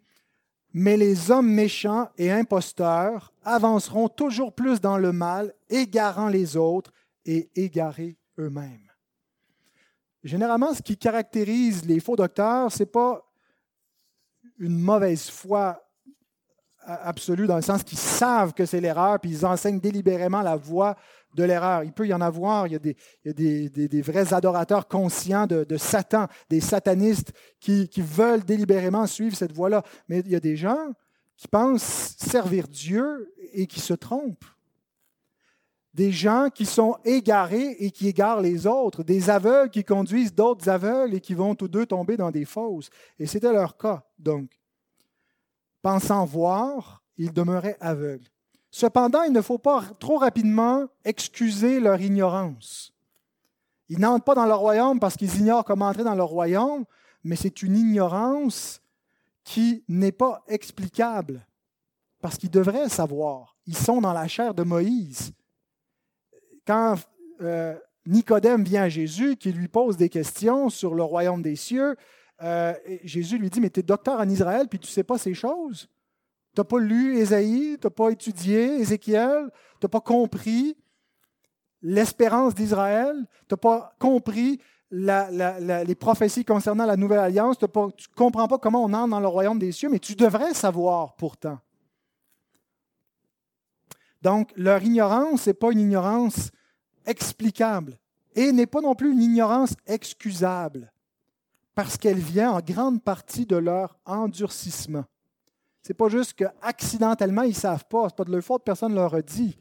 mais 0.75 0.97
les 0.97 1.31
hommes 1.31 1.51
méchants 1.51 2.11
et 2.19 2.31
imposteurs 2.31 3.33
avanceront 3.45 4.09
toujours 4.09 4.53
plus 4.53 4.81
dans 4.81 4.99
le 4.99 5.13
mal, 5.13 5.55
égarant 5.71 6.29
les 6.29 6.57
autres 6.57 6.93
et 7.25 7.49
égarés 7.55 8.19
eux-mêmes. 8.39 8.94
Généralement, 10.25 10.73
ce 10.73 10.81
qui 10.81 10.97
caractérise 10.97 11.85
les 11.85 12.01
faux 12.01 12.17
docteurs, 12.17 12.73
ce 12.73 12.81
n'est 12.81 12.87
pas 12.91 13.23
une 14.59 14.79
mauvaise 14.79 15.29
foi 15.29 15.81
absolue, 16.87 17.47
dans 17.47 17.57
le 17.57 17.63
sens 17.63 17.83
qu'ils 17.83 17.99
savent 17.99 18.53
que 18.53 18.67
c'est 18.67 18.81
l'erreur, 18.81 19.21
puis 19.21 19.31
ils 19.31 19.47
enseignent 19.47 19.81
délibérément 19.81 20.43
la 20.43 20.57
voie 20.57 20.97
de 21.35 21.43
l'erreur. 21.45 21.83
Il 21.85 21.93
peut 21.93 22.07
y 22.07 22.15
en 22.15 22.21
avoir, 22.21 22.67
il 22.67 22.73
y 22.73 22.77
a 22.77 23.33
des, 23.33 24.03
vrais 24.03 24.33
adorateurs 24.33 24.89
conscients 24.89 25.47
de, 25.47 25.77
Satan, 25.77 26.27
des 26.49 26.61
satanistes 26.61 27.33
qui, 27.61 27.89
veulent 27.99 28.45
délibérément 28.45 29.07
suivre 29.07 29.37
cette 29.37 29.53
voie-là. 29.53 29.83
Mais 30.09 30.21
il 30.21 30.31
y 30.31 30.37
a 30.37 30.41
des 30.41 30.57
gens 30.57 30.93
qui 31.37 31.49
pensent 31.49 32.17
servir 32.19 32.69
Dieu 32.69 33.33
et 33.53 33.67
qui 33.67 33.81
se 33.81 33.95
trompent. 33.95 34.45
Des 35.95 36.11
gens 36.11 36.49
qui 36.53 36.67
sont 36.67 36.97
égarés 37.05 37.77
et 37.79 37.91
qui 37.93 38.09
égarent 38.09 38.41
les 38.41 38.67
autres. 38.67 39.05
Des 39.05 39.31
aveugles 39.31 39.71
qui 39.71 39.85
conduisent 39.85 40.35
d'autres 40.35 40.69
aveugles 40.69 41.15
et 41.15 41.21
qui 41.21 41.35
vont 41.35 41.55
tous 41.55 41.69
deux 41.69 41.87
tomber 41.87 42.17
dans 42.17 42.33
des 42.33 42.45
fosses. 42.45 42.91
Et 43.19 43.27
c'était 43.27 43.53
leur 43.53 43.77
cas, 43.77 44.03
donc. 44.19 44.51
Pensant 45.83 46.25
voir, 46.25 47.03
ils 47.17 47.33
demeuraient 47.33 47.77
aveugles. 47.81 48.27
Cependant, 48.71 49.23
il 49.23 49.33
ne 49.33 49.41
faut 49.41 49.59
pas 49.59 49.85
trop 50.01 50.17
rapidement 50.17 50.87
excuser 51.05 51.79
leur 51.79 52.01
ignorance. 52.01 52.93
Ils 53.89 54.01
n'entrent 54.01 54.25
pas 54.25 54.35
dans 54.35 54.47
le 54.47 54.55
royaume 54.55 54.99
parce 54.99 55.17
qu'ils 55.17 55.39
ignorent 55.39 55.65
comment 55.65 55.87
entrer 55.87 56.03
dans 56.03 56.17
le 56.17 56.25
royaume, 56.25 56.85
mais 57.23 57.37
c'est 57.37 57.63
une 57.63 57.77
ignorance 57.77 58.81
qui 59.45 59.85
n'est 59.89 60.11
pas 60.11 60.43
explicable 60.49 61.47
parce 62.21 62.37
qu'ils 62.37 62.51
devraient 62.51 62.89
savoir. 62.89 63.57
Ils 63.67 63.77
sont 63.77 64.01
dans 64.01 64.13
la 64.13 64.27
chair 64.27 64.55
de 64.55 64.65
Moïse. 64.65 65.33
Quand 66.67 66.97
euh, 67.41 67.75
Nicodème 68.07 68.65
vient 68.65 68.85
à 68.85 68.89
Jésus, 68.89 69.37
qui 69.37 69.53
lui 69.53 69.69
pose 69.69 69.97
des 69.97 70.09
questions 70.09 70.69
sur 70.69 70.95
le 70.95 71.03
royaume 71.03 71.43
des 71.43 71.57
cieux, 71.57 71.97
euh, 72.43 72.75
Jésus 73.05 73.39
lui 73.39 73.51
dit, 73.51 73.61
mais 73.61 73.71
tu 73.71 73.81
es 73.81 73.83
docteur 73.83 74.21
en 74.21 74.29
Israël, 74.29 74.69
puis 74.69 74.79
tu 74.79 74.87
ne 74.87 74.93
sais 74.93 75.05
pas 75.05 75.19
ces 75.19 75.35
choses? 75.35 75.89
Tu 76.55 76.61
n'as 76.61 76.65
pas 76.65 76.79
lu 76.79 77.17
Ésaïe, 77.17 77.77
tu 77.81 77.87
n'as 77.87 77.91
pas 77.91 78.11
étudié 78.11 78.81
Ézéchiel, 78.81 79.51
tu 79.81 79.87
n'as 79.87 79.89
pas 79.89 80.01
compris 80.01 80.77
l'espérance 81.83 82.55
d'Israël, 82.55 83.15
tu 83.49 83.55
n'as 83.55 83.59
pas 83.59 83.95
compris 83.99 84.61
les 84.91 85.95
prophéties 85.99 86.45
concernant 86.45 86.87
la 86.87 86.97
nouvelle 86.97 87.19
alliance, 87.19 87.59
tu 87.59 87.65
ne 87.65 87.91
comprends 88.17 88.49
pas 88.49 88.59
comment 88.59 88.85
on 88.85 88.93
entre 88.93 89.09
dans 89.09 89.21
le 89.21 89.27
royaume 89.27 89.59
des 89.59 89.73
cieux, 89.73 89.89
mais 89.89 89.99
tu 89.99 90.15
devrais 90.15 90.55
savoir 90.55 91.17
pourtant. 91.17 91.59
Donc, 94.25 94.53
leur 94.57 94.83
ignorance 94.83 95.47
n'est 95.47 95.53
pas 95.53 95.71
une 95.71 95.81
ignorance 95.81 96.51
explicable 97.05 97.99
et 98.35 98.53
n'est 98.53 98.67
pas 98.67 98.81
non 98.81 98.95
plus 98.95 99.13
une 99.13 99.21
ignorance 99.21 99.75
excusable, 99.87 100.91
parce 101.75 101.99
qu'elle 101.99 102.19
vient 102.19 102.53
en 102.53 102.61
grande 102.61 103.03
partie 103.03 103.45
de 103.45 103.57
leur 103.57 103.99
endurcissement. 104.07 105.05
C'est 105.83 105.93
pas 105.93 106.09
juste 106.09 106.33
qu'accidentellement, 106.33 107.43
ils 107.43 107.51
ne 107.51 107.55
savent 107.55 107.85
pas. 107.85 108.09
Ce 108.09 108.15
pas 108.15 108.25
de 108.25 108.33
leur 108.33 108.43
faute, 108.43 108.65
personne 108.65 108.93
ne 108.93 108.97
leur 108.97 109.15
a 109.15 109.21
dit. 109.21 109.59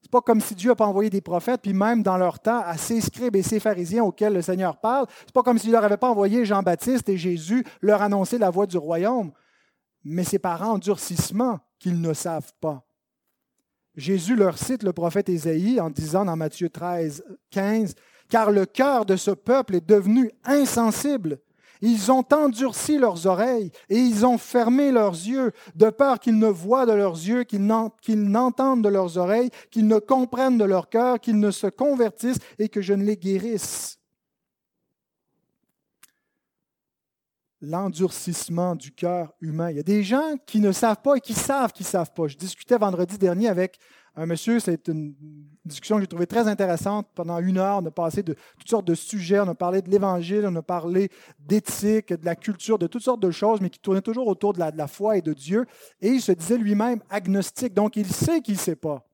C'est 0.00 0.10
pas 0.10 0.20
comme 0.20 0.40
si 0.40 0.54
Dieu 0.54 0.70
n'a 0.70 0.76
pas 0.76 0.86
envoyé 0.86 1.10
des 1.10 1.20
prophètes, 1.20 1.62
puis 1.62 1.74
même 1.74 2.04
dans 2.04 2.16
leur 2.16 2.38
temps, 2.38 2.62
à 2.64 2.76
ces 2.76 3.00
scribes 3.00 3.34
et 3.34 3.42
ces 3.42 3.58
pharisiens 3.58 4.04
auxquels 4.04 4.34
le 4.34 4.42
Seigneur 4.42 4.76
parle, 4.76 5.06
c'est 5.18 5.32
pas 5.32 5.42
comme 5.42 5.58
s'il 5.58 5.72
leur 5.72 5.82
avait 5.82 5.96
pas 5.96 6.10
envoyé 6.10 6.44
Jean-Baptiste 6.44 7.08
et 7.08 7.16
Jésus 7.16 7.64
leur 7.82 8.00
annoncer 8.00 8.38
la 8.38 8.50
voie 8.50 8.66
du 8.66 8.76
royaume. 8.76 9.32
Mais 10.04 10.22
c'est 10.22 10.38
par 10.38 10.62
endurcissement 10.62 11.58
qu'ils 11.80 12.00
ne 12.00 12.14
savent 12.14 12.52
pas. 12.60 12.85
Jésus 13.96 14.36
leur 14.36 14.58
cite 14.58 14.82
le 14.82 14.92
prophète 14.92 15.28
Ésaïe 15.28 15.80
en 15.80 15.90
disant 15.90 16.24
dans 16.24 16.36
Matthieu 16.36 16.68
13, 16.68 17.24
15, 17.50 17.94
Car 18.28 18.50
le 18.50 18.66
cœur 18.66 19.06
de 19.06 19.16
ce 19.16 19.30
peuple 19.30 19.76
est 19.76 19.88
devenu 19.88 20.30
insensible. 20.44 21.38
Ils 21.82 22.10
ont 22.10 22.24
endurci 22.32 22.98
leurs 22.98 23.26
oreilles 23.26 23.70
et 23.88 23.98
ils 23.98 24.24
ont 24.24 24.38
fermé 24.38 24.90
leurs 24.90 25.12
yeux, 25.12 25.52
de 25.74 25.90
peur 25.90 26.18
qu'ils 26.18 26.38
ne 26.38 26.48
voient 26.48 26.86
de 26.86 26.92
leurs 26.92 27.14
yeux, 27.14 27.44
qu'ils 27.44 27.66
n'entendent 27.66 28.82
de 28.82 28.88
leurs 28.88 29.18
oreilles, 29.18 29.50
qu'ils 29.70 29.86
ne 29.86 29.98
comprennent 29.98 30.58
de 30.58 30.64
leur 30.64 30.88
cœur, 30.88 31.20
qu'ils 31.20 31.38
ne 31.38 31.50
se 31.50 31.66
convertissent 31.66 32.40
et 32.58 32.68
que 32.68 32.80
je 32.80 32.94
ne 32.94 33.04
les 33.04 33.16
guérisse. 33.16 33.98
L'endurcissement 37.62 38.76
du 38.76 38.92
cœur 38.92 39.32
humain. 39.40 39.70
Il 39.70 39.76
y 39.76 39.80
a 39.80 39.82
des 39.82 40.02
gens 40.02 40.36
qui 40.46 40.60
ne 40.60 40.72
savent 40.72 41.00
pas 41.02 41.16
et 41.16 41.20
qui 41.20 41.32
savent 41.32 41.72
qu'ils 41.72 41.86
ne 41.86 41.90
savent 41.90 42.12
pas. 42.12 42.26
Je 42.26 42.36
discutais 42.36 42.76
vendredi 42.76 43.16
dernier 43.16 43.48
avec 43.48 43.78
un 44.18 44.24
monsieur, 44.24 44.60
c'est 44.60 44.88
une 44.88 45.14
discussion 45.66 45.96
que 45.96 46.02
j'ai 46.02 46.06
trouvée 46.06 46.26
très 46.26 46.48
intéressante. 46.48 47.06
Pendant 47.14 47.38
une 47.38 47.58
heure, 47.58 47.80
on 47.82 47.86
a 47.86 47.90
passé 47.90 48.22
de 48.22 48.34
toutes 48.58 48.68
sortes 48.68 48.86
de 48.86 48.94
sujets. 48.94 49.40
On 49.40 49.48
a 49.48 49.54
parlé 49.54 49.82
de 49.82 49.90
l'Évangile, 49.90 50.46
on 50.46 50.56
a 50.56 50.62
parlé 50.62 51.10
d'éthique, 51.38 52.14
de 52.14 52.24
la 52.24 52.34
culture, 52.34 52.78
de 52.78 52.86
toutes 52.86 53.02
sortes 53.02 53.20
de 53.20 53.30
choses, 53.30 53.60
mais 53.60 53.68
qui 53.68 53.78
tournaient 53.78 54.00
toujours 54.00 54.26
autour 54.26 54.54
de 54.54 54.58
la, 54.58 54.86
foi 54.86 55.18
et 55.18 55.22
de 55.22 55.34
Dieu. 55.34 55.66
Et 56.00 56.08
il 56.08 56.22
se 56.22 56.32
disait 56.32 56.56
lui-même 56.56 57.02
agnostique. 57.10 57.74
Donc, 57.74 57.96
il 57.96 58.06
sait 58.06 58.40
qu'il 58.40 58.54
ne 58.54 58.58
sait 58.58 58.76
pas. 58.76 59.06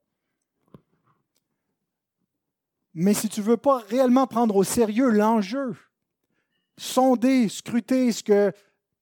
Mais 2.95 3.15
si 3.15 3.29
tu 3.29 3.41
ne 3.41 3.47
veux 3.47 3.57
pas 3.57 3.79
réellement 3.79 4.29
prendre 4.29 4.55
au 4.55 4.63
sérieux 4.63 5.11
l'enjeu, 5.11 5.75
sonder, 6.77 7.49
scruter 7.49 8.13
ce 8.13 8.23
que 8.23 8.53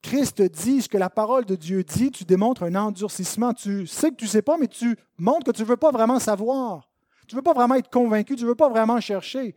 Christ 0.02 0.40
dit, 0.42 0.82
ce 0.82 0.88
que 0.88 0.96
la 0.98 1.10
parole 1.10 1.44
de 1.44 1.56
Dieu 1.56 1.84
dit, 1.84 2.10
tu 2.10 2.24
démontres 2.24 2.62
un 2.62 2.74
endurcissement. 2.74 3.52
Tu 3.52 3.86
sais 3.86 4.10
que 4.10 4.16
tu 4.16 4.24
ne 4.24 4.30
sais 4.30 4.42
pas, 4.42 4.56
mais 4.56 4.66
tu 4.66 4.96
montres 5.18 5.44
que 5.44 5.50
tu 5.50 5.62
ne 5.62 5.66
veux 5.66 5.76
pas 5.76 5.90
vraiment 5.90 6.18
savoir. 6.18 6.88
Tu 7.28 7.34
ne 7.34 7.40
veux 7.40 7.44
pas 7.44 7.52
vraiment 7.52 7.74
être 7.74 7.90
convaincu, 7.90 8.34
tu 8.34 8.44
ne 8.44 8.48
veux 8.48 8.54
pas 8.54 8.68
vraiment 8.68 9.00
chercher. 9.00 9.54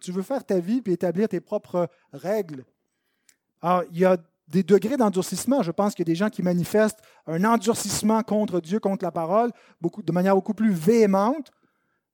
Tu 0.00 0.12
veux 0.12 0.22
faire 0.22 0.44
ta 0.44 0.60
vie 0.60 0.82
et 0.84 0.92
établir 0.92 1.28
tes 1.28 1.40
propres 1.40 1.88
règles. 2.12 2.64
Alors, 3.62 3.84
il 3.90 3.98
y 3.98 4.04
a 4.04 4.18
des 4.48 4.62
degrés 4.62 4.96
d'endurcissement. 4.96 5.62
Je 5.62 5.72
pense 5.72 5.94
qu'il 5.94 6.06
y 6.06 6.10
a 6.10 6.12
des 6.12 6.16
gens 6.16 6.28
qui 6.28 6.42
manifestent 6.42 7.00
un 7.26 7.42
endurcissement 7.44 8.22
contre 8.22 8.60
Dieu, 8.60 8.78
contre 8.78 9.04
la 9.04 9.10
parole, 9.10 9.50
beaucoup, 9.80 10.02
de 10.02 10.12
manière 10.12 10.34
beaucoup 10.34 10.54
plus 10.54 10.72
véhémente, 10.72 11.50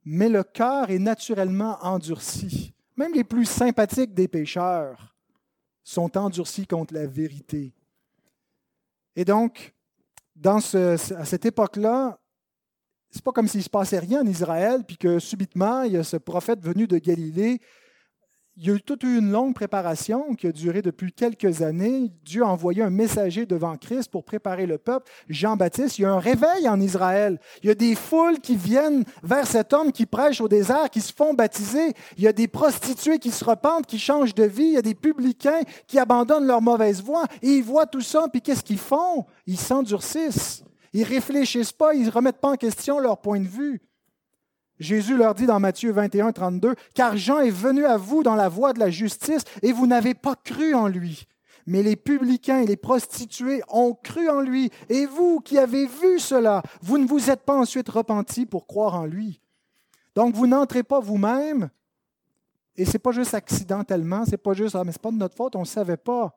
mais 0.04 0.28
le 0.28 0.44
cœur 0.44 0.90
est 0.90 1.00
naturellement 1.00 1.78
endurci. 1.82 2.72
Même 2.96 3.12
les 3.12 3.24
plus 3.24 3.44
sympathiques 3.44 4.14
des 4.14 4.28
pécheurs 4.28 5.11
sont 5.84 6.16
endurcis 6.16 6.66
contre 6.66 6.94
la 6.94 7.06
vérité. 7.06 7.72
Et 9.16 9.24
donc, 9.24 9.74
à 10.44 10.60
cette 11.24 11.44
époque-là, 11.44 12.18
c'est 13.10 13.22
pas 13.22 13.32
comme 13.32 13.48
s'il 13.48 13.62
se 13.62 13.68
passait 13.68 13.98
rien 13.98 14.22
en 14.22 14.26
Israël, 14.26 14.84
puis 14.86 14.96
que 14.96 15.18
subitement, 15.18 15.82
il 15.82 15.92
y 15.92 15.96
a 15.96 16.04
ce 16.04 16.16
prophète 16.16 16.60
venu 16.60 16.86
de 16.86 16.98
Galilée 16.98 17.60
il 18.56 18.66
y 18.66 18.70
a 18.70 18.74
eu 18.74 18.82
toute 18.82 19.02
une 19.02 19.32
longue 19.32 19.54
préparation 19.54 20.34
qui 20.34 20.46
a 20.46 20.52
duré 20.52 20.82
depuis 20.82 21.10
quelques 21.10 21.62
années. 21.62 22.12
Dieu 22.22 22.42
a 22.42 22.48
envoyé 22.48 22.82
un 22.82 22.90
messager 22.90 23.46
devant 23.46 23.78
Christ 23.78 24.10
pour 24.10 24.24
préparer 24.24 24.66
le 24.66 24.76
peuple, 24.76 25.10
Jean-Baptiste. 25.30 25.98
Il 25.98 26.02
y 26.02 26.04
a 26.04 26.12
un 26.12 26.18
réveil 26.18 26.68
en 26.68 26.78
Israël. 26.78 27.40
Il 27.62 27.68
y 27.68 27.70
a 27.70 27.74
des 27.74 27.94
foules 27.94 28.40
qui 28.40 28.56
viennent 28.56 29.04
vers 29.22 29.46
cet 29.46 29.72
homme 29.72 29.90
qui 29.90 30.04
prêche 30.04 30.42
au 30.42 30.48
désert, 30.48 30.90
qui 30.90 31.00
se 31.00 31.14
font 31.14 31.32
baptiser. 31.32 31.94
Il 32.18 32.24
y 32.24 32.28
a 32.28 32.34
des 32.34 32.46
prostituées 32.46 33.18
qui 33.18 33.30
se 33.30 33.42
repentent, 33.42 33.86
qui 33.86 33.98
changent 33.98 34.34
de 34.34 34.44
vie. 34.44 34.64
Il 34.64 34.74
y 34.74 34.78
a 34.78 34.82
des 34.82 34.94
publicains 34.94 35.62
qui 35.86 35.98
abandonnent 35.98 36.46
leur 36.46 36.60
mauvaise 36.60 37.02
voie. 37.02 37.24
Et 37.40 37.48
ils 37.48 37.64
voient 37.64 37.86
tout 37.86 38.02
ça, 38.02 38.26
puis 38.30 38.42
qu'est-ce 38.42 38.62
qu'ils 38.62 38.78
font? 38.78 39.24
Ils 39.46 39.58
s'endurcissent. 39.58 40.62
Ils 40.92 41.04
réfléchissent 41.04 41.72
pas, 41.72 41.94
ils 41.94 42.04
ne 42.04 42.10
remettent 42.10 42.40
pas 42.40 42.50
en 42.50 42.56
question 42.56 42.98
leur 42.98 43.18
point 43.18 43.40
de 43.40 43.48
vue. 43.48 43.80
Jésus 44.82 45.16
leur 45.16 45.34
dit 45.34 45.46
dans 45.46 45.60
Matthieu 45.60 45.92
21, 45.92 46.32
32, 46.32 46.74
Car 46.94 47.16
Jean 47.16 47.38
est 47.38 47.50
venu 47.50 47.84
à 47.84 47.96
vous 47.96 48.22
dans 48.22 48.34
la 48.34 48.48
voie 48.48 48.72
de 48.72 48.80
la 48.80 48.90
justice 48.90 49.44
et 49.62 49.72
vous 49.72 49.86
n'avez 49.86 50.14
pas 50.14 50.34
cru 50.34 50.74
en 50.74 50.88
lui. 50.88 51.26
Mais 51.66 51.82
les 51.82 51.94
publicains 51.94 52.60
et 52.60 52.66
les 52.66 52.76
prostituées 52.76 53.62
ont 53.68 53.94
cru 53.94 54.28
en 54.28 54.40
lui. 54.40 54.70
Et 54.88 55.06
vous 55.06 55.40
qui 55.40 55.58
avez 55.58 55.86
vu 55.86 56.18
cela, 56.18 56.62
vous 56.82 56.98
ne 56.98 57.06
vous 57.06 57.30
êtes 57.30 57.42
pas 57.42 57.56
ensuite 57.56 57.88
repentis 57.88 58.44
pour 58.44 58.66
croire 58.66 58.96
en 58.96 59.06
lui. 59.06 59.40
Donc 60.16 60.34
vous 60.34 60.48
n'entrez 60.48 60.82
pas 60.82 60.98
vous-même. 60.98 61.70
Et 62.74 62.84
ce 62.84 62.94
n'est 62.94 62.98
pas 62.98 63.12
juste 63.12 63.34
accidentellement, 63.34 64.24
c'est 64.24 64.36
pas 64.36 64.54
juste, 64.54 64.74
ah, 64.74 64.82
mais 64.82 64.92
ce 64.92 64.98
pas 64.98 65.12
de 65.12 65.16
notre 65.16 65.36
faute, 65.36 65.54
on 65.54 65.60
ne 65.60 65.64
savait 65.64 65.96
pas. 65.96 66.36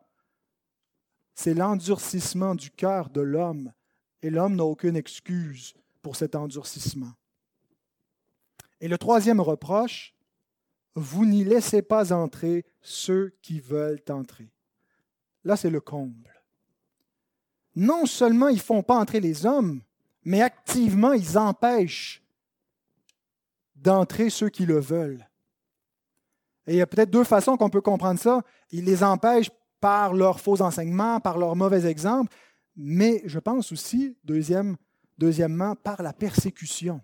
C'est 1.33 1.53
l'endurcissement 1.53 2.53
du 2.53 2.69
cœur 2.69 3.09
de 3.09 3.21
l'homme. 3.21 3.71
Et 4.21 4.29
l'homme 4.29 4.55
n'a 4.55 4.65
aucune 4.65 4.95
excuse 4.95 5.73
pour 6.01 6.15
cet 6.15 6.35
endurcissement. 6.35 7.11
Et 8.85 8.87
le 8.87 8.99
troisième 8.99 9.41
reproche, 9.41 10.13
vous 10.93 11.25
n'y 11.25 11.43
laissez 11.43 11.81
pas 11.81 12.13
entrer 12.13 12.65
ceux 12.83 13.35
qui 13.41 13.59
veulent 13.59 14.03
entrer. 14.11 14.53
Là, 15.43 15.55
c'est 15.55 15.71
le 15.71 15.81
comble. 15.81 16.31
Non 17.75 18.05
seulement 18.05 18.47
ils 18.47 18.57
ne 18.57 18.61
font 18.61 18.83
pas 18.83 18.99
entrer 18.99 19.21
les 19.21 19.47
hommes, 19.47 19.81
mais 20.23 20.43
activement, 20.43 21.13
ils 21.13 21.35
empêchent 21.35 22.23
d'entrer 23.75 24.29
ceux 24.29 24.49
qui 24.49 24.67
le 24.67 24.79
veulent. 24.79 25.27
Et 26.67 26.73
il 26.73 26.77
y 26.77 26.81
a 26.81 26.85
peut-être 26.85 27.09
deux 27.09 27.23
façons 27.23 27.57
qu'on 27.57 27.71
peut 27.71 27.81
comprendre 27.81 28.19
ça. 28.19 28.43
Ils 28.69 28.85
les 28.85 29.03
empêchent 29.03 29.49
par 29.79 30.13
leurs 30.13 30.39
faux 30.39 30.61
enseignements, 30.61 31.19
par 31.19 31.39
leurs 31.39 31.55
mauvais 31.55 31.87
exemples, 31.87 32.31
mais 32.75 33.23
je 33.25 33.39
pense 33.39 33.71
aussi, 33.71 34.15
deuxième, 34.23 34.77
deuxièmement, 35.17 35.75
par 35.75 36.03
la 36.03 36.13
persécution. 36.13 37.01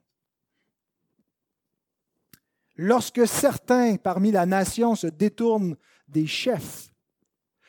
Lorsque 2.84 3.28
certains 3.28 3.96
parmi 3.98 4.32
la 4.32 4.48
nation 4.48 4.96
se 4.96 5.06
détournent 5.06 5.76
des 6.08 6.26
chefs, 6.26 6.88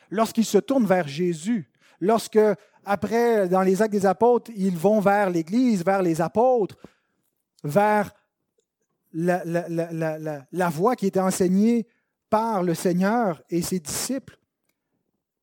lorsqu'ils 0.09 0.43
se 0.43 0.57
tournent 0.57 0.87
vers 0.87 1.07
Jésus, 1.07 1.69
lorsque, 1.99 2.39
après, 2.83 3.47
dans 3.47 3.61
les 3.61 3.83
actes 3.83 3.91
des 3.91 4.07
apôtres, 4.07 4.49
ils 4.55 4.75
vont 4.75 5.01
vers 5.01 5.29
l'Église, 5.29 5.85
vers 5.85 6.01
les 6.01 6.19
apôtres, 6.19 6.77
vers 7.63 8.11
la, 9.13 10.69
voie 10.69 10.95
qui 10.95 11.05
était 11.05 11.19
enseignée 11.19 11.85
par 12.31 12.63
le 12.63 12.73
Seigneur 12.73 13.39
et 13.51 13.61
ses 13.61 13.79
disciples, 13.79 14.39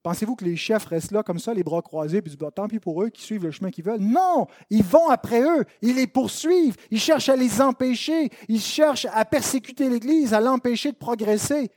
Pensez-vous 0.02 0.34
que 0.34 0.46
les 0.46 0.56
chefs 0.56 0.86
restent 0.86 1.10
là 1.10 1.22
comme 1.22 1.38
ça, 1.38 1.52
les 1.52 1.62
bras 1.62 1.82
croisés, 1.82 2.22
puis 2.22 2.34
tant 2.54 2.68
pis 2.68 2.80
pour 2.80 3.02
eux 3.02 3.10
qui 3.10 3.22
suivent 3.22 3.44
le 3.44 3.50
chemin 3.50 3.70
qu'ils 3.70 3.84
veulent? 3.84 4.00
Non 4.00 4.46
Ils 4.70 4.82
vont 4.82 5.10
après 5.10 5.42
eux, 5.42 5.66
ils 5.82 5.96
les 5.96 6.06
poursuivent, 6.06 6.76
ils 6.90 7.00
cherchent 7.00 7.28
à 7.28 7.36
les 7.36 7.60
empêcher, 7.60 8.30
ils 8.48 8.60
cherchent 8.60 9.06
à 9.12 9.24
persécuter 9.26 9.90
l'Église, 9.90 10.32
à 10.32 10.40
l'empêcher 10.40 10.92
de 10.92 10.96
progresser, 10.96 11.70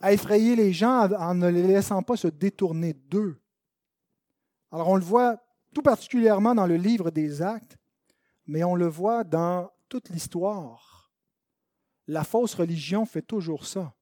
à 0.00 0.12
effrayer 0.12 0.56
les 0.56 0.72
gens 0.72 1.10
en 1.12 1.34
ne 1.34 1.48
les 1.48 1.66
laissant 1.66 2.02
pas 2.02 2.16
se 2.16 2.28
détourner 2.28 2.94
d'eux. 2.94 3.38
Alors 4.72 4.88
on 4.88 4.96
le 4.96 5.04
voit 5.04 5.36
tout 5.74 5.82
particulièrement 5.82 6.54
dans 6.54 6.66
le 6.66 6.76
livre 6.76 7.10
des 7.10 7.42
Actes, 7.42 7.76
mais 8.46 8.64
on 8.64 8.74
le 8.74 8.86
voit 8.86 9.22
dans 9.22 9.70
toute 9.90 10.08
l'histoire. 10.08 11.12
La 12.06 12.24
fausse 12.24 12.54
religion 12.54 13.04
fait 13.04 13.20
toujours 13.20 13.66
ça 13.66 13.92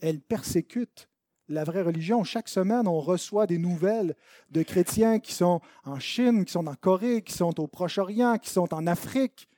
elle 0.00 0.20
persécute 0.20 1.08
la 1.48 1.64
vraie 1.64 1.82
religion. 1.82 2.24
Chaque 2.24 2.48
semaine, 2.48 2.86
on 2.86 3.00
reçoit 3.00 3.46
des 3.46 3.58
nouvelles 3.58 4.16
de 4.50 4.62
chrétiens 4.62 5.18
qui 5.18 5.34
sont 5.34 5.60
en 5.84 5.98
Chine, 5.98 6.44
qui 6.44 6.52
sont 6.52 6.66
en 6.66 6.74
Corée, 6.74 7.22
qui 7.22 7.32
sont 7.32 7.58
au 7.60 7.66
Proche-Orient, 7.66 8.38
qui 8.38 8.50
sont 8.50 8.72
en 8.72 8.86
Afrique, 8.86 9.48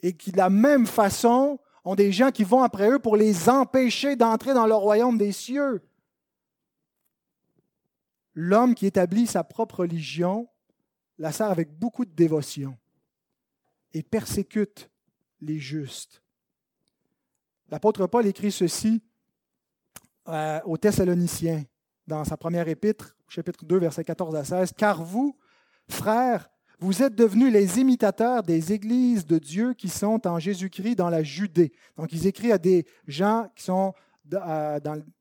et 0.00 0.14
qui, 0.14 0.32
de 0.32 0.36
la 0.36 0.50
même 0.50 0.86
façon, 0.86 1.58
ont 1.84 1.94
des 1.94 2.12
gens 2.12 2.30
qui 2.30 2.44
vont 2.44 2.62
après 2.62 2.90
eux 2.90 2.98
pour 2.98 3.16
les 3.16 3.48
empêcher 3.48 4.16
d'entrer 4.16 4.52
dans 4.52 4.66
le 4.66 4.74
royaume 4.74 5.18
des 5.18 5.32
cieux. 5.32 5.82
L'homme 8.34 8.74
qui 8.74 8.86
établit 8.86 9.26
sa 9.26 9.44
propre 9.44 9.80
religion 9.80 10.48
la 11.18 11.30
sert 11.30 11.50
avec 11.50 11.78
beaucoup 11.78 12.04
de 12.04 12.10
dévotion 12.10 12.76
et 13.92 14.02
persécute 14.02 14.90
les 15.40 15.58
justes. 15.58 16.22
L'apôtre 17.70 18.06
Paul 18.06 18.26
écrit 18.26 18.50
ceci 18.50 19.02
euh, 20.28 20.60
aux 20.64 20.76
Thessaloniciens, 20.76 21.64
dans 22.06 22.24
sa 22.24 22.36
première 22.36 22.68
épître, 22.68 23.16
chapitre 23.28 23.64
2, 23.64 23.78
versets 23.78 24.04
14 24.04 24.34
à 24.36 24.44
16, 24.44 24.72
Car 24.76 25.02
vous, 25.02 25.36
frères, 25.88 26.48
vous 26.80 27.02
êtes 27.02 27.14
devenus 27.14 27.52
les 27.52 27.78
imitateurs 27.78 28.42
des 28.42 28.72
églises 28.72 29.26
de 29.26 29.38
Dieu 29.38 29.74
qui 29.74 29.88
sont 29.88 30.26
en 30.26 30.38
Jésus-Christ 30.38 30.96
dans 30.96 31.08
la 31.08 31.22
Judée. 31.22 31.72
Donc, 31.96 32.12
ils 32.12 32.26
écrivent 32.26 32.52
à 32.52 32.58
des 32.58 32.86
gens 33.06 33.48
qui 33.54 33.64
sont 33.64 33.94
euh, 34.32 34.80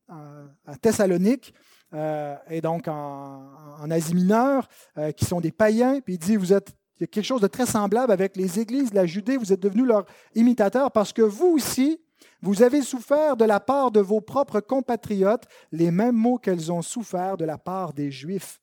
à 0.10 0.76
Thessalonique, 0.82 1.54
euh, 1.94 2.36
et 2.50 2.62
donc 2.62 2.88
en, 2.88 3.92
Asie 3.92 4.16
mineure, 4.16 4.68
qui 5.16 5.26
sont 5.26 5.42
des 5.42 5.52
païens. 5.52 6.00
Puis 6.02 6.16
il 6.16 6.20
dit, 6.20 6.36
vous 6.36 6.54
êtes 6.54 6.76
il 6.98 7.02
y 7.02 7.04
a 7.06 7.08
quelque 7.08 7.26
chose 7.26 7.42
de 7.42 7.48
très 7.48 7.66
semblable 7.66 8.12
avec 8.12 8.38
les 8.38 8.60
églises 8.60 8.92
de 8.92 8.96
la 8.96 9.06
Judée. 9.06 9.38
Vous 9.38 9.52
êtes 9.52 9.60
devenus 9.60 9.86
leurs 9.86 10.06
imitateurs 10.36 10.92
parce 10.92 11.12
que 11.12 11.22
vous 11.22 11.48
aussi, 11.48 12.00
vous 12.43 12.62
avez 12.62 12.82
souffert 12.82 13.38
de 13.38 13.45
la 13.45 13.62
part 13.62 13.89
de 13.89 14.01
vos 14.01 14.19
propres 14.19 14.60
compatriotes 14.60 15.47
les 15.71 15.91
mêmes 15.91 16.17
maux 16.17 16.38
qu'elles 16.38 16.73
ont 16.73 16.82
souffert 16.82 17.38
de 17.38 17.45
la 17.45 17.58
part 17.58 17.93
des 17.93 18.12
Juifs, 18.12 18.60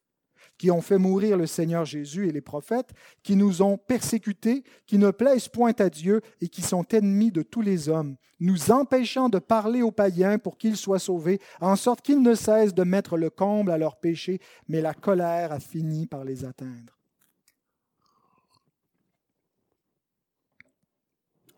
qui 0.58 0.70
ont 0.70 0.82
fait 0.82 0.98
mourir 0.98 1.38
le 1.38 1.46
Seigneur 1.46 1.86
Jésus 1.86 2.28
et 2.28 2.30
les 2.30 2.42
prophètes, 2.42 2.90
qui 3.22 3.36
nous 3.36 3.62
ont 3.62 3.78
persécutés, 3.78 4.64
qui 4.86 4.98
ne 4.98 5.10
plaisent 5.10 5.48
point 5.48 5.72
à 5.78 5.88
Dieu 5.88 6.20
et 6.42 6.48
qui 6.48 6.60
sont 6.60 6.84
ennemis 6.90 7.32
de 7.32 7.40
tous 7.40 7.62
les 7.62 7.88
hommes, 7.88 8.16
nous 8.38 8.70
empêchant 8.70 9.30
de 9.30 9.38
parler 9.38 9.80
aux 9.80 9.92
païens 9.92 10.36
pour 10.36 10.58
qu'ils 10.58 10.76
soient 10.76 10.98
sauvés, 10.98 11.40
en 11.62 11.74
sorte 11.74 12.02
qu'ils 12.02 12.20
ne 12.20 12.34
cessent 12.34 12.74
de 12.74 12.84
mettre 12.84 13.16
le 13.16 13.30
comble 13.30 13.70
à 13.70 13.78
leurs 13.78 13.98
péchés, 13.98 14.40
mais 14.68 14.82
la 14.82 14.92
colère 14.92 15.52
a 15.52 15.58
fini 15.58 16.06
par 16.06 16.24
les 16.24 16.44
atteindre. 16.44 17.00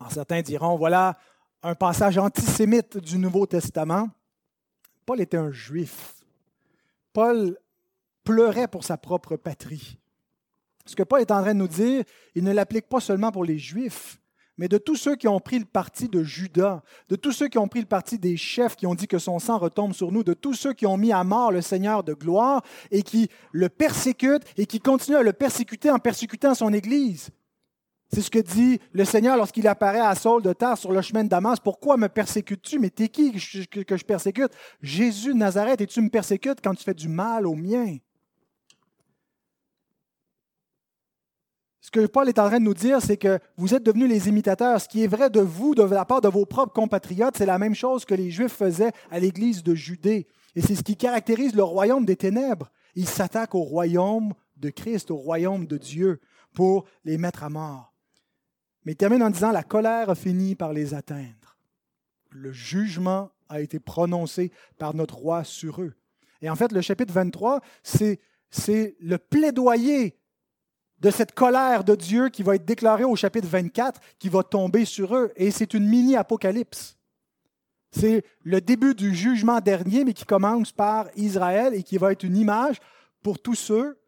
certains 0.09 0.41
diront, 0.41 0.75
voilà, 0.75 1.17
un 1.63 1.75
passage 1.75 2.17
antisémite 2.17 2.97
du 2.97 3.17
Nouveau 3.17 3.45
Testament. 3.45 4.09
Paul 5.05 5.21
était 5.21 5.37
un 5.37 5.51
juif. 5.51 6.15
Paul 7.13 7.57
pleurait 8.25 8.67
pour 8.67 8.83
sa 8.83 8.97
propre 8.97 9.37
patrie. 9.37 9.97
Ce 10.85 10.95
que 10.95 11.03
Paul 11.03 11.21
est 11.21 11.31
en 11.31 11.41
train 11.41 11.53
de 11.53 11.59
nous 11.59 11.67
dire, 11.67 12.03
il 12.35 12.43
ne 12.43 12.51
l'applique 12.51 12.89
pas 12.89 12.99
seulement 12.99 13.31
pour 13.31 13.45
les 13.45 13.57
juifs, 13.57 14.19
mais 14.57 14.67
de 14.67 14.77
tous 14.77 14.97
ceux 14.97 15.15
qui 15.15 15.29
ont 15.29 15.39
pris 15.39 15.57
le 15.57 15.65
parti 15.65 16.09
de 16.09 16.21
Judas, 16.21 16.83
de 17.07 17.15
tous 17.15 17.31
ceux 17.31 17.47
qui 17.47 17.57
ont 17.57 17.69
pris 17.69 17.79
le 17.79 17.85
parti 17.85 18.19
des 18.19 18.35
chefs 18.35 18.75
qui 18.75 18.85
ont 18.85 18.93
dit 18.93 19.07
que 19.07 19.17
son 19.17 19.39
sang 19.39 19.57
retombe 19.57 19.93
sur 19.93 20.11
nous, 20.11 20.23
de 20.23 20.33
tous 20.33 20.53
ceux 20.53 20.73
qui 20.73 20.85
ont 20.85 20.97
mis 20.97 21.13
à 21.13 21.23
mort 21.23 21.51
le 21.51 21.61
Seigneur 21.61 22.03
de 22.03 22.13
gloire 22.13 22.61
et 22.91 23.03
qui 23.03 23.29
le 23.53 23.69
persécutent 23.69 24.45
et 24.57 24.65
qui 24.65 24.81
continuent 24.81 25.17
à 25.17 25.23
le 25.23 25.33
persécuter 25.33 25.89
en 25.89 25.99
persécutant 25.99 26.55
son 26.55 26.73
Église. 26.73 27.29
C'est 28.13 28.21
ce 28.21 28.29
que 28.29 28.37
dit 28.37 28.79
le 28.91 29.05
Seigneur 29.05 29.37
lorsqu'il 29.37 29.67
apparaît 29.67 29.99
à 29.99 30.13
Saul 30.13 30.43
de 30.43 30.53
Tarse 30.53 30.81
sur 30.81 30.91
le 30.91 31.01
chemin 31.01 31.23
de 31.23 31.29
Damas. 31.29 31.59
Pourquoi 31.59 31.97
me 31.97 32.07
persécutes-tu? 32.07 32.77
Mais 32.77 32.91
t'es 32.91 33.09
qui 33.09 33.31
que 33.31 33.97
je, 33.97 34.03
persécute? 34.03 34.51
Jésus 34.83 35.33
de 35.33 35.39
Nazareth, 35.39 35.81
et 35.81 35.87
tu 35.87 35.99
me 35.99 36.09
persécutes 36.09 36.59
quand 36.63 36.75
tu 36.75 36.83
fais 36.83 36.93
du 36.93 37.09
mal 37.09 37.47
au 37.47 37.55
mien? 37.55 37.97
Ce 41.81 41.89
que 41.89 42.05
Paul 42.05 42.29
est 42.29 42.37
en 42.37 42.49
train 42.49 42.59
de 42.59 42.65
nous 42.65 42.75
dire, 42.75 43.01
c'est 43.01 43.17
que 43.17 43.39
vous 43.57 43.73
êtes 43.73 43.81
devenus 43.81 44.07
les 44.07 44.29
imitateurs. 44.29 44.79
Ce 44.79 44.87
qui 44.87 45.03
est 45.03 45.07
vrai 45.07 45.31
de 45.31 45.41
vous, 45.41 45.73
de 45.73 45.81
la 45.81 46.05
part 46.05 46.21
de 46.21 46.27
vos 46.27 46.45
propres 46.45 46.73
compatriotes, 46.73 47.37
c'est 47.37 47.47
la 47.47 47.57
même 47.57 47.73
chose 47.73 48.05
que 48.05 48.13
les 48.13 48.29
Juifs 48.29 48.53
faisaient 48.53 48.91
à 49.09 49.19
l'église 49.19 49.63
de 49.63 49.73
Judée. 49.73 50.27
Et 50.55 50.61
c'est 50.61 50.75
ce 50.75 50.83
qui 50.83 50.97
caractérise 50.97 51.55
le 51.55 51.63
royaume 51.63 52.05
des 52.05 52.15
ténèbres. 52.15 52.69
Ils 52.93 53.09
s'attaquent 53.09 53.55
au 53.55 53.63
royaume 53.63 54.33
de 54.57 54.69
Christ, 54.69 55.09
au 55.09 55.17
royaume 55.17 55.65
de 55.65 55.79
Dieu, 55.79 56.21
pour 56.53 56.85
les 57.05 57.17
mettre 57.17 57.43
à 57.43 57.49
mort. 57.49 57.92
Mais 58.85 58.93
il 58.93 58.97
termine 58.97 59.23
en 59.23 59.29
disant, 59.29 59.51
la 59.51 59.63
colère 59.63 60.09
a 60.09 60.15
fini 60.15 60.55
par 60.55 60.73
les 60.73 60.93
atteindre. 60.93 61.57
Le 62.31 62.51
jugement 62.51 63.31
a 63.49 63.61
été 63.61 63.79
prononcé 63.79 64.51
par 64.77 64.93
notre 64.93 65.15
roi 65.15 65.43
sur 65.43 65.81
eux. 65.81 65.93
Et 66.41 66.49
en 66.49 66.55
fait, 66.55 66.71
le 66.71 66.81
chapitre 66.81 67.13
23, 67.13 67.61
c'est, 67.83 68.19
c'est 68.49 68.95
le 68.99 69.17
plaidoyer 69.17 70.17
de 70.99 71.11
cette 71.11 71.33
colère 71.33 71.83
de 71.83 71.95
Dieu 71.95 72.29
qui 72.29 72.43
va 72.43 72.55
être 72.55 72.65
déclarée 72.65 73.03
au 73.03 73.15
chapitre 73.15 73.47
24, 73.47 73.99
qui 74.19 74.29
va 74.29 74.43
tomber 74.43 74.85
sur 74.85 75.15
eux. 75.15 75.31
Et 75.35 75.51
c'est 75.51 75.73
une 75.73 75.87
mini-apocalypse. 75.87 76.97
C'est 77.91 78.25
le 78.43 78.59
début 78.59 78.95
du 78.95 79.13
jugement 79.13 79.59
dernier, 79.59 80.03
mais 80.03 80.13
qui 80.13 80.25
commence 80.25 80.71
par 80.71 81.07
Israël 81.15 81.75
et 81.75 81.83
qui 81.83 81.97
va 81.97 82.11
être 82.11 82.23
une 82.23 82.37
image 82.37 82.79
pour 83.21 83.39
tous 83.39 83.55
ceux 83.55 83.99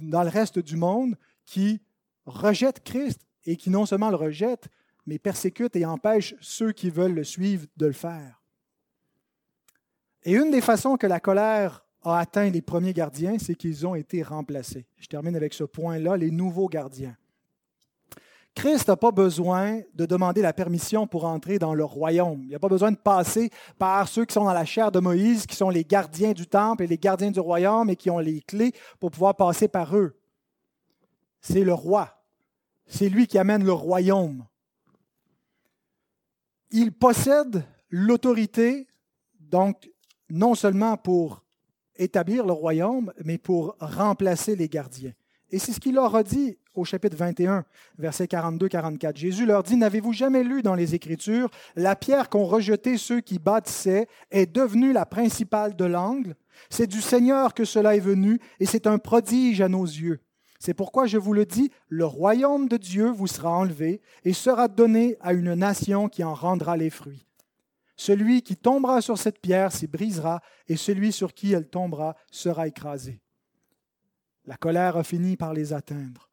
dans 0.00 0.22
le 0.22 0.28
reste 0.28 0.58
du 0.58 0.76
monde 0.76 1.16
qui 1.44 1.80
rejettent 2.24 2.84
Christ 2.84 3.25
et 3.46 3.56
qui 3.56 3.70
non 3.70 3.86
seulement 3.86 4.10
le 4.10 4.16
rejettent, 4.16 4.68
mais 5.06 5.18
persécutent 5.18 5.76
et 5.76 5.86
empêchent 5.86 6.34
ceux 6.40 6.72
qui 6.72 6.90
veulent 6.90 7.14
le 7.14 7.24
suivre 7.24 7.66
de 7.76 7.86
le 7.86 7.92
faire. 7.92 8.42
Et 10.24 10.32
une 10.32 10.50
des 10.50 10.60
façons 10.60 10.96
que 10.96 11.06
la 11.06 11.20
colère 11.20 11.86
a 12.02 12.18
atteint 12.18 12.50
les 12.50 12.62
premiers 12.62 12.92
gardiens, 12.92 13.38
c'est 13.38 13.54
qu'ils 13.54 13.86
ont 13.86 13.94
été 13.94 14.22
remplacés. 14.22 14.86
Je 14.96 15.06
termine 15.06 15.36
avec 15.36 15.54
ce 15.54 15.64
point-là, 15.64 16.16
les 16.16 16.30
nouveaux 16.30 16.68
gardiens. 16.68 17.16
Christ 18.56 18.88
n'a 18.88 18.96
pas 18.96 19.10
besoin 19.10 19.82
de 19.94 20.06
demander 20.06 20.40
la 20.40 20.54
permission 20.54 21.06
pour 21.06 21.26
entrer 21.26 21.58
dans 21.58 21.74
le 21.74 21.84
royaume. 21.84 22.42
Il 22.44 22.52
n'a 22.52 22.58
pas 22.58 22.68
besoin 22.70 22.90
de 22.90 22.96
passer 22.96 23.50
par 23.78 24.08
ceux 24.08 24.24
qui 24.24 24.32
sont 24.32 24.44
dans 24.44 24.54
la 24.54 24.64
chair 24.64 24.90
de 24.90 24.98
Moïse, 24.98 25.46
qui 25.46 25.54
sont 25.54 25.68
les 25.68 25.84
gardiens 25.84 26.32
du 26.32 26.46
temple 26.46 26.82
et 26.82 26.86
les 26.86 26.96
gardiens 26.96 27.30
du 27.30 27.38
royaume 27.38 27.90
et 27.90 27.96
qui 27.96 28.08
ont 28.08 28.18
les 28.18 28.40
clés 28.40 28.72
pour 28.98 29.10
pouvoir 29.10 29.36
passer 29.36 29.68
par 29.68 29.94
eux. 29.94 30.18
C'est 31.42 31.64
le 31.64 31.74
roi. 31.74 32.15
C'est 32.86 33.08
lui 33.08 33.26
qui 33.26 33.38
amène 33.38 33.64
le 33.64 33.72
royaume. 33.72 34.46
Il 36.70 36.92
possède 36.92 37.64
l'autorité, 37.90 38.86
donc 39.40 39.90
non 40.30 40.54
seulement 40.54 40.96
pour 40.96 41.44
établir 41.96 42.44
le 42.44 42.52
royaume, 42.52 43.12
mais 43.24 43.38
pour 43.38 43.76
remplacer 43.80 44.56
les 44.56 44.68
gardiens. 44.68 45.12
Et 45.50 45.58
c'est 45.58 45.72
ce 45.72 45.80
qu'il 45.80 45.94
leur 45.94 46.14
a 46.14 46.22
dit 46.22 46.58
au 46.74 46.84
chapitre 46.84 47.16
21, 47.16 47.64
versets 47.98 48.26
42-44. 48.26 49.16
Jésus 49.16 49.46
leur 49.46 49.62
dit, 49.62 49.76
N'avez-vous 49.76 50.12
jamais 50.12 50.42
lu 50.42 50.62
dans 50.62 50.74
les 50.74 50.94
Écritures, 50.94 51.50
la 51.74 51.96
pierre 51.96 52.28
qu'ont 52.28 52.44
rejetée 52.44 52.98
ceux 52.98 53.20
qui 53.20 53.38
bâtissaient 53.38 54.08
est 54.30 54.46
devenue 54.46 54.92
la 54.92 55.06
principale 55.06 55.76
de 55.76 55.84
l'angle 55.84 56.36
C'est 56.68 56.86
du 56.86 57.00
Seigneur 57.00 57.54
que 57.54 57.64
cela 57.64 57.96
est 57.96 58.00
venu, 58.00 58.40
et 58.60 58.66
c'est 58.66 58.86
un 58.86 58.98
prodige 58.98 59.60
à 59.60 59.68
nos 59.68 59.84
yeux. 59.84 60.20
C'est 60.58 60.74
pourquoi 60.74 61.06
je 61.06 61.18
vous 61.18 61.32
le 61.32 61.46
dis, 61.46 61.70
le 61.88 62.04
royaume 62.04 62.68
de 62.68 62.76
Dieu 62.76 63.10
vous 63.10 63.26
sera 63.26 63.50
enlevé 63.50 64.00
et 64.24 64.32
sera 64.32 64.68
donné 64.68 65.16
à 65.20 65.32
une 65.32 65.54
nation 65.54 66.08
qui 66.08 66.24
en 66.24 66.34
rendra 66.34 66.76
les 66.76 66.90
fruits. 66.90 67.26
Celui 67.96 68.42
qui 68.42 68.56
tombera 68.56 69.00
sur 69.00 69.16
cette 69.16 69.40
pierre 69.40 69.72
s'y 69.72 69.86
brisera, 69.86 70.42
et 70.68 70.76
celui 70.76 71.12
sur 71.12 71.32
qui 71.32 71.52
elle 71.52 71.68
tombera 71.68 72.14
sera 72.30 72.68
écrasé. 72.68 73.20
La 74.44 74.56
colère 74.56 74.96
a 74.96 75.02
fini 75.02 75.36
par 75.36 75.54
les 75.54 75.72
atteindre. 75.72 76.30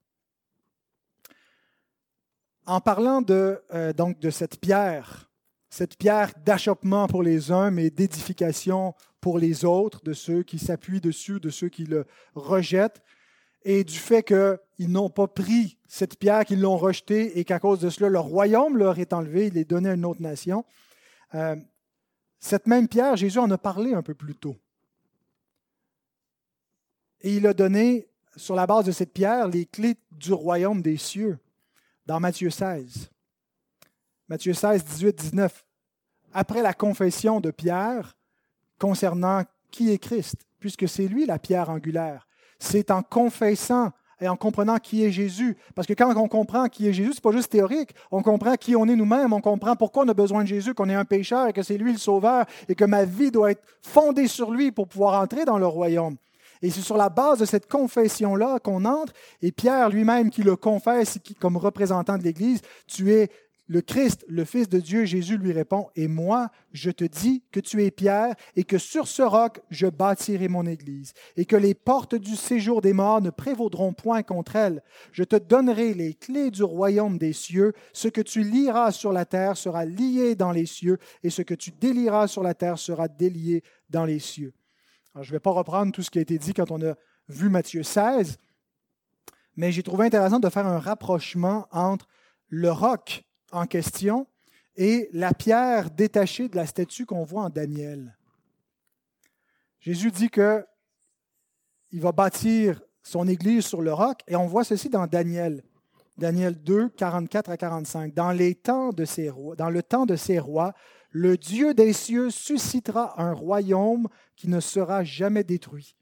En 2.66 2.80
parlant 2.80 3.22
de, 3.22 3.62
euh, 3.74 3.94
donc 3.94 4.20
de 4.20 4.30
cette 4.30 4.60
pierre, 4.60 5.30
cette 5.70 5.98
pierre 5.98 6.34
d'achoppement 6.46 7.08
pour 7.08 7.24
les 7.24 7.52
uns, 7.52 7.72
mais 7.72 7.90
d'édification 7.90 8.94
pour 9.20 9.40
les 9.40 9.66
autres, 9.66 10.04
de 10.04 10.14
ceux 10.14 10.44
qui 10.44 10.60
s'appuient 10.60 11.02
dessus, 11.02 11.40
de 11.40 11.50
ceux 11.50 11.70
qui 11.70 11.86
le 11.86 12.06
rejettent, 12.36 13.02
et 13.64 13.84
du 13.84 13.98
fait 13.98 14.24
qu'ils 14.24 14.92
n'ont 14.92 15.10
pas 15.10 15.28
pris 15.28 15.78
cette 15.88 16.18
pierre, 16.18 16.46
qu'ils 16.46 16.62
l'ont 16.62 16.78
rejetée, 16.78 17.40
et 17.40 17.46
qu'à 17.46 17.60
cause 17.60 17.80
de 17.80 17.90
cela, 17.90 18.10
le 18.10 18.20
royaume 18.20 18.78
leur 18.78 19.00
est 19.00 19.14
enlevé, 19.14 19.48
il 19.48 19.58
est 19.58 19.70
donné 19.70 19.90
à 19.90 19.94
une 19.94 20.06
autre 20.06 20.22
nation. 20.22 20.66
Euh, 21.36 21.56
cette 22.40 22.68
même 22.68 22.88
pierre, 22.88 23.16
Jésus 23.16 23.40
en 23.40 23.50
a 23.52 23.58
parlé 23.58 23.94
un 23.94 24.02
peu 24.02 24.14
plus 24.14 24.36
tôt. 24.36 24.58
Et 27.22 27.38
il 27.38 27.48
a 27.48 27.54
donné, 27.54 28.10
sur 28.36 28.56
la 28.56 28.68
base 28.68 28.86
de 28.86 28.92
cette 28.92 29.14
pierre, 29.14 29.48
les 29.48 29.66
clés 29.66 29.96
du 30.12 30.34
royaume 30.34 30.82
des 30.82 30.98
cieux, 30.98 31.40
dans 32.06 32.20
Matthieu 32.20 32.50
16. 32.50 33.10
Matthieu 34.28 34.54
16, 34.54 34.84
18, 34.84 35.16
19. 35.16 35.66
Après 36.34 36.62
la 36.62 36.74
confession 36.74 37.40
de 37.40 37.52
Pierre 37.52 38.18
concernant 38.80 39.44
qui 39.72 39.92
est 39.92 40.00
Christ, 40.00 40.36
puisque 40.60 40.90
c'est 40.90 41.08
lui 41.08 41.26
la 41.26 41.40
pierre 41.40 41.70
angulaire, 41.70 42.28
c'est 42.64 42.92
en 42.92 43.04
confessant 43.04 43.92
et 44.22 44.28
en 44.28 44.38
comprenant 44.38 44.78
qui 44.78 45.04
est 45.04 45.12
Jésus. 45.12 45.58
Parce 45.76 45.86
que 45.86 45.94
quand 45.94 46.16
on 46.16 46.28
comprend 46.28 46.68
qui 46.68 46.88
est 46.88 46.94
Jésus, 46.94 47.12
ce 47.12 47.18
n'est 47.18 47.22
pas 47.22 47.32
juste 47.32 47.52
théorique. 47.52 47.94
On 48.10 48.24
comprend 48.24 48.56
qui 48.56 48.76
on 48.76 48.88
est 48.88 48.96
nous-mêmes, 48.96 49.34
on 49.34 49.42
comprend 49.42 49.76
pourquoi 49.76 50.06
on 50.06 50.08
a 50.08 50.14
besoin 50.14 50.44
de 50.44 50.48
Jésus, 50.48 50.74
qu'on 50.74 50.90
est 50.90 50.96
un 50.96 51.04
pécheur 51.04 51.48
et 51.48 51.54
que 51.54 51.62
c'est 51.62 51.78
lui 51.78 51.92
le 51.92 51.98
sauveur 51.98 52.46
et 52.70 52.76
que 52.76 52.86
ma 52.86 53.04
vie 53.04 53.32
doit 53.32 53.52
être 53.52 53.64
fondée 53.82 54.28
sur 54.28 54.52
lui 54.52 54.72
pour 54.72 54.88
pouvoir 54.88 55.22
entrer 55.22 55.44
dans 55.44 55.58
le 55.58 55.68
royaume. 55.68 56.16
Et 56.62 56.70
c'est 56.70 56.82
sur 56.82 56.96
la 56.96 57.10
base 57.10 57.40
de 57.40 57.46
cette 57.46 57.70
confession-là 57.70 58.60
qu'on 58.60 58.86
entre. 58.86 59.12
Et 59.42 59.52
Pierre 59.52 59.90
lui-même 59.90 60.30
qui 60.30 60.44
le 60.44 60.56
confesse 60.56 61.20
comme 61.40 61.58
représentant 61.58 62.18
de 62.18 62.24
l'Église, 62.24 62.62
tu 62.88 63.12
es 63.12 63.30
le 63.74 63.82
Christ, 63.82 64.24
le 64.28 64.46
Fils 64.46 64.70
de 64.70 64.80
Dieu, 64.80 65.04
Jésus 65.04 65.36
lui 65.36 65.52
répond, 65.52 65.90
Et 65.96 66.08
moi, 66.08 66.52
je 66.74 66.92
te 66.92 67.04
dis 67.04 67.42
que 67.52 67.60
tu 67.60 67.84
es 67.84 67.90
Pierre, 67.90 68.36
et 68.56 68.66
que 68.66 68.78
sur 68.78 69.08
ce 69.08 69.24
roc, 69.24 69.62
je 69.72 69.88
bâtirai 69.88 70.48
mon 70.48 70.68
Église, 70.68 71.14
et 71.38 71.46
que 71.46 71.56
les 71.56 71.74
portes 71.74 72.14
du 72.14 72.36
séjour 72.36 72.82
des 72.82 72.94
morts 72.94 73.20
ne 73.20 73.32
prévaudront 73.32 73.94
point 73.94 74.22
contre 74.22 74.58
elle. 74.58 74.84
Je 75.12 75.24
te 75.24 75.38
donnerai 75.38 75.96
les 75.96 76.14
clés 76.14 76.52
du 76.52 76.62
royaume 76.62 77.18
des 77.18 77.34
cieux. 77.34 77.74
Ce 77.94 78.08
que 78.08 78.22
tu 78.22 78.44
lieras 78.44 78.92
sur 78.92 79.12
la 79.12 79.26
terre 79.26 79.58
sera 79.58 79.86
lié 79.86 80.36
dans 80.36 80.52
les 80.52 80.68
cieux, 80.68 81.00
et 81.24 81.32
ce 81.32 81.42
que 81.42 81.56
tu 81.56 81.72
délieras 81.72 82.28
sur 82.28 82.44
la 82.44 82.54
terre 82.54 82.78
sera 82.78 83.08
délié 83.08 83.64
dans 83.90 84.06
les 84.06 84.20
cieux. 84.20 84.54
je 85.16 85.22
ne 85.22 85.32
vais 85.32 85.40
pas 85.40 85.50
reprendre 85.50 85.92
tout 85.92 86.04
ce 86.04 86.12
qui 86.12 86.20
a 86.20 86.22
été 86.22 86.38
dit 86.38 86.54
quand 86.54 86.70
on 86.70 86.86
a 86.86 86.94
vu 87.28 87.50
Matthieu 87.50 87.82
16, 87.82 88.38
mais 89.56 89.72
j'ai 89.72 89.82
trouvé 89.82 90.06
intéressant 90.06 90.40
de 90.40 90.50
faire 90.50 90.68
un 90.68 90.80
rapprochement 90.80 91.68
entre 91.72 92.08
le 92.50 92.72
roc 92.72 93.26
en 93.54 93.66
question 93.66 94.28
et 94.76 95.10
la 95.14 95.34
pierre 95.34 95.92
détachée 95.92 96.50
de 96.50 96.56
la 96.56 96.66
statue 96.66 97.06
qu'on 97.06 97.24
voit 97.24 97.44
en 97.44 97.50
Daniel. 97.50 98.18
Jésus 99.80 100.12
dit 100.12 100.30
que 100.30 100.66
il 101.92 102.02
va 102.02 102.12
bâtir 102.12 102.82
son 103.04 103.28
église 103.28 103.66
sur 103.66 103.82
le 103.82 103.94
roc 103.94 104.22
et 104.28 104.36
on 104.36 104.48
voit 104.48 104.64
ceci 104.64 104.90
dans 104.90 105.06
Daniel. 105.06 105.64
Daniel 106.18 106.56
2, 106.62 106.90
44 106.90 107.50
à 107.52 107.58
45. 107.58 108.14
Dans, 108.14 108.32
les 108.32 108.56
temps 108.56 108.90
de 108.90 109.06
ces 109.06 109.30
rois, 109.30 109.56
dans 109.56 109.70
le 109.70 109.84
temps 109.84 110.06
de 110.06 110.16
ces 110.16 110.40
rois, 110.40 110.74
le 111.12 111.38
Dieu 111.38 111.74
des 111.74 111.94
cieux 111.94 112.30
suscitera 112.32 113.22
un 113.22 113.34
royaume 113.34 114.08
qui 114.36 114.48
ne 114.48 114.60
sera 114.60 115.04
jamais 115.04 115.44
détruit 115.44 115.96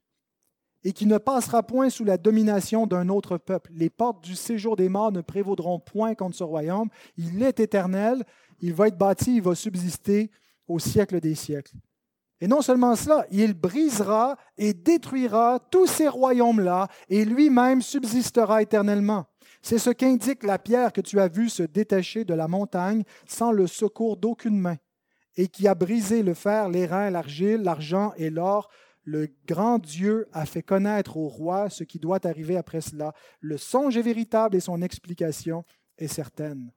et 0.84 0.92
qui 0.92 1.06
ne 1.06 1.18
passera 1.18 1.62
point 1.62 1.90
sous 1.90 2.04
la 2.04 2.16
domination 2.16 2.86
d'un 2.86 3.08
autre 3.08 3.38
peuple. 3.38 3.70
Les 3.74 3.90
portes 3.90 4.24
du 4.24 4.34
séjour 4.34 4.76
des 4.76 4.88
morts 4.88 5.12
ne 5.12 5.20
prévaudront 5.20 5.78
point 5.78 6.14
contre 6.14 6.36
ce 6.36 6.44
royaume. 6.44 6.88
Il 7.16 7.42
est 7.42 7.60
éternel, 7.60 8.24
il 8.60 8.74
va 8.74 8.88
être 8.88 8.98
bâti, 8.98 9.36
il 9.36 9.42
va 9.42 9.54
subsister 9.54 10.30
au 10.66 10.78
siècle 10.78 11.20
des 11.20 11.34
siècles. 11.34 11.76
Et 12.40 12.48
non 12.48 12.60
seulement 12.60 12.96
cela, 12.96 13.24
il 13.30 13.54
brisera 13.54 14.36
et 14.58 14.74
détruira 14.74 15.60
tous 15.70 15.86
ces 15.86 16.08
royaumes-là, 16.08 16.88
et 17.08 17.24
lui-même 17.24 17.82
subsistera 17.82 18.62
éternellement. 18.62 19.26
C'est 19.62 19.78
ce 19.78 19.90
qu'indique 19.90 20.42
la 20.42 20.58
pierre 20.58 20.92
que 20.92 21.00
tu 21.00 21.20
as 21.20 21.28
vue 21.28 21.48
se 21.48 21.62
détacher 21.62 22.24
de 22.24 22.34
la 22.34 22.48
montagne 22.48 23.04
sans 23.28 23.52
le 23.52 23.68
secours 23.68 24.16
d'aucune 24.16 24.58
main, 24.58 24.76
et 25.36 25.46
qui 25.46 25.68
a 25.68 25.76
brisé 25.76 26.24
le 26.24 26.34
fer, 26.34 26.68
l'airain, 26.68 27.10
l'argile, 27.10 27.62
l'argent 27.62 28.12
et 28.16 28.28
l'or, 28.28 28.68
le 29.04 29.28
grand 29.46 29.78
Dieu 29.78 30.28
a 30.32 30.46
fait 30.46 30.62
connaître 30.62 31.16
au 31.16 31.28
roi 31.28 31.68
ce 31.70 31.84
qui 31.84 31.98
doit 31.98 32.24
arriver 32.26 32.56
après 32.56 32.80
cela. 32.80 33.12
Le 33.40 33.56
songe 33.56 33.96
est 33.96 34.02
véritable 34.02 34.56
et 34.56 34.60
son 34.60 34.80
explication 34.82 35.64
est 35.98 36.08
certaine. 36.08 36.70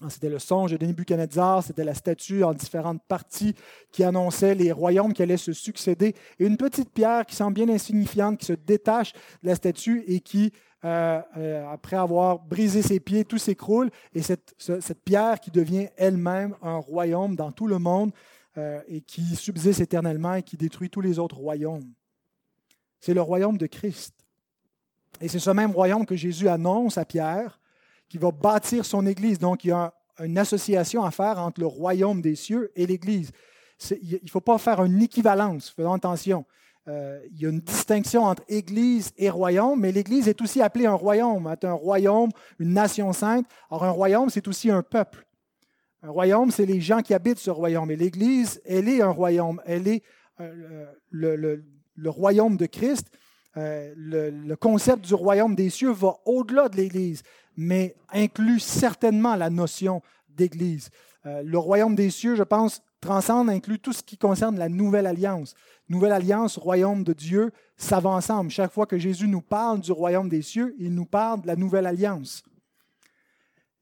Ah, 0.00 0.10
c'était 0.10 0.28
le 0.28 0.38
songe 0.38 0.78
de 0.78 0.86
Nebuchadnezzar, 0.86 1.64
c'était 1.64 1.82
la 1.82 1.94
statue 1.94 2.44
en 2.44 2.54
différentes 2.54 3.02
parties 3.08 3.56
qui 3.90 4.04
annonçait 4.04 4.54
les 4.54 4.70
royaumes 4.70 5.12
qui 5.12 5.22
allaient 5.22 5.36
se 5.36 5.52
succéder. 5.52 6.14
Et 6.38 6.46
une 6.46 6.56
petite 6.56 6.90
pierre 6.92 7.26
qui 7.26 7.34
semble 7.34 7.54
bien 7.54 7.68
insignifiante, 7.68 8.38
qui 8.38 8.46
se 8.46 8.52
détache 8.52 9.12
de 9.42 9.48
la 9.48 9.56
statue 9.56 10.04
et 10.06 10.20
qui, 10.20 10.52
euh, 10.84 11.20
euh, 11.36 11.66
après 11.68 11.96
avoir 11.96 12.38
brisé 12.38 12.80
ses 12.82 13.00
pieds, 13.00 13.24
tout 13.24 13.38
s'écroule. 13.38 13.90
Et 14.14 14.22
cette, 14.22 14.54
cette 14.58 15.02
pierre 15.02 15.40
qui 15.40 15.50
devient 15.50 15.88
elle-même 15.96 16.54
un 16.62 16.76
royaume 16.76 17.34
dans 17.34 17.50
tout 17.50 17.66
le 17.66 17.80
monde. 17.80 18.12
Euh, 18.56 18.80
et 18.88 19.02
qui 19.02 19.36
subsiste 19.36 19.80
éternellement 19.80 20.34
et 20.34 20.42
qui 20.42 20.56
détruit 20.56 20.88
tous 20.88 21.02
les 21.02 21.18
autres 21.18 21.36
royaumes. 21.36 21.92
C'est 22.98 23.14
le 23.14 23.20
royaume 23.20 23.58
de 23.58 23.66
Christ. 23.66 24.14
Et 25.20 25.28
c'est 25.28 25.38
ce 25.38 25.50
même 25.50 25.70
royaume 25.70 26.06
que 26.06 26.16
Jésus 26.16 26.48
annonce 26.48 26.98
à 26.98 27.04
Pierre, 27.04 27.60
qui 28.08 28.18
va 28.18 28.30
bâtir 28.30 28.84
son 28.84 29.06
Église. 29.06 29.38
Donc, 29.38 29.64
il 29.64 29.68
y 29.68 29.72
a 29.72 29.92
une 30.24 30.38
association 30.38 31.04
à 31.04 31.10
faire 31.10 31.38
entre 31.38 31.60
le 31.60 31.66
royaume 31.66 32.22
des 32.22 32.34
cieux 32.34 32.72
et 32.74 32.86
l'Église. 32.86 33.30
Il 33.90 34.18
ne 34.22 34.28
faut 34.28 34.40
pas 34.40 34.58
faire 34.58 34.82
une 34.82 35.02
équivalence, 35.02 35.70
faisons 35.70 35.92
attention. 35.92 36.44
Euh, 36.88 37.20
il 37.30 37.42
y 37.42 37.46
a 37.46 37.50
une 37.50 37.60
distinction 37.60 38.24
entre 38.24 38.42
Église 38.48 39.12
et 39.18 39.28
royaume, 39.28 39.78
mais 39.78 39.92
l'Église 39.92 40.26
est 40.26 40.40
aussi 40.40 40.62
appelée 40.62 40.86
un 40.86 40.94
royaume. 40.94 41.54
Un 41.62 41.72
royaume, 41.72 42.30
une 42.58 42.72
nation 42.72 43.12
sainte. 43.12 43.46
Alors, 43.70 43.84
un 43.84 43.90
royaume, 43.90 44.30
c'est 44.30 44.48
aussi 44.48 44.70
un 44.70 44.82
peuple. 44.82 45.27
Un 46.02 46.10
royaume, 46.10 46.50
c'est 46.50 46.66
les 46.66 46.80
gens 46.80 47.02
qui 47.02 47.12
habitent 47.12 47.40
ce 47.40 47.50
royaume. 47.50 47.90
Et 47.90 47.96
l'Église, 47.96 48.60
elle 48.64 48.88
est 48.88 49.02
un 49.02 49.10
royaume. 49.10 49.60
Elle 49.66 49.88
est 49.88 50.02
euh, 50.40 50.86
le, 51.10 51.64
royaume 52.06 52.56
de 52.56 52.66
Christ. 52.66 53.10
euh, 53.56 53.92
le, 53.96 54.54
concept 54.54 55.04
du 55.04 55.14
royaume 55.14 55.56
des 55.56 55.70
cieux 55.70 55.90
va 55.90 56.16
au-delà 56.24 56.68
de 56.68 56.76
l'Église, 56.76 57.22
mais 57.56 57.96
inclut 58.12 58.60
certainement 58.60 59.34
la 59.34 59.50
notion 59.50 60.00
d'Église. 60.28 60.90
Euh, 61.26 61.42
le 61.44 61.58
royaume 61.58 61.96
des 61.96 62.10
cieux, 62.10 62.36
je 62.36 62.44
pense, 62.44 62.80
transcende, 63.00 63.50
inclut 63.50 63.80
tout 63.80 63.92
ce 63.92 64.04
qui 64.04 64.16
concerne 64.16 64.56
la 64.56 64.68
nouvelle 64.68 65.06
alliance. 65.06 65.54
Nouvelle 65.88 66.12
alliance, 66.12 66.58
royaume 66.58 67.02
de 67.02 67.12
Dieu, 67.12 67.50
ça 67.76 67.98
va 67.98 68.10
ensemble. 68.10 68.50
Chaque 68.50 68.72
fois 68.72 68.86
que 68.86 68.98
Jésus 68.98 69.26
nous 69.26 69.40
parle 69.40 69.80
du 69.80 69.90
royaume 69.90 70.28
des 70.28 70.42
cieux, 70.42 70.76
il 70.78 70.94
nous 70.94 71.06
parle 71.06 71.42
de 71.42 71.48
la 71.48 71.56
nouvelle 71.56 71.86
alliance 71.86 72.44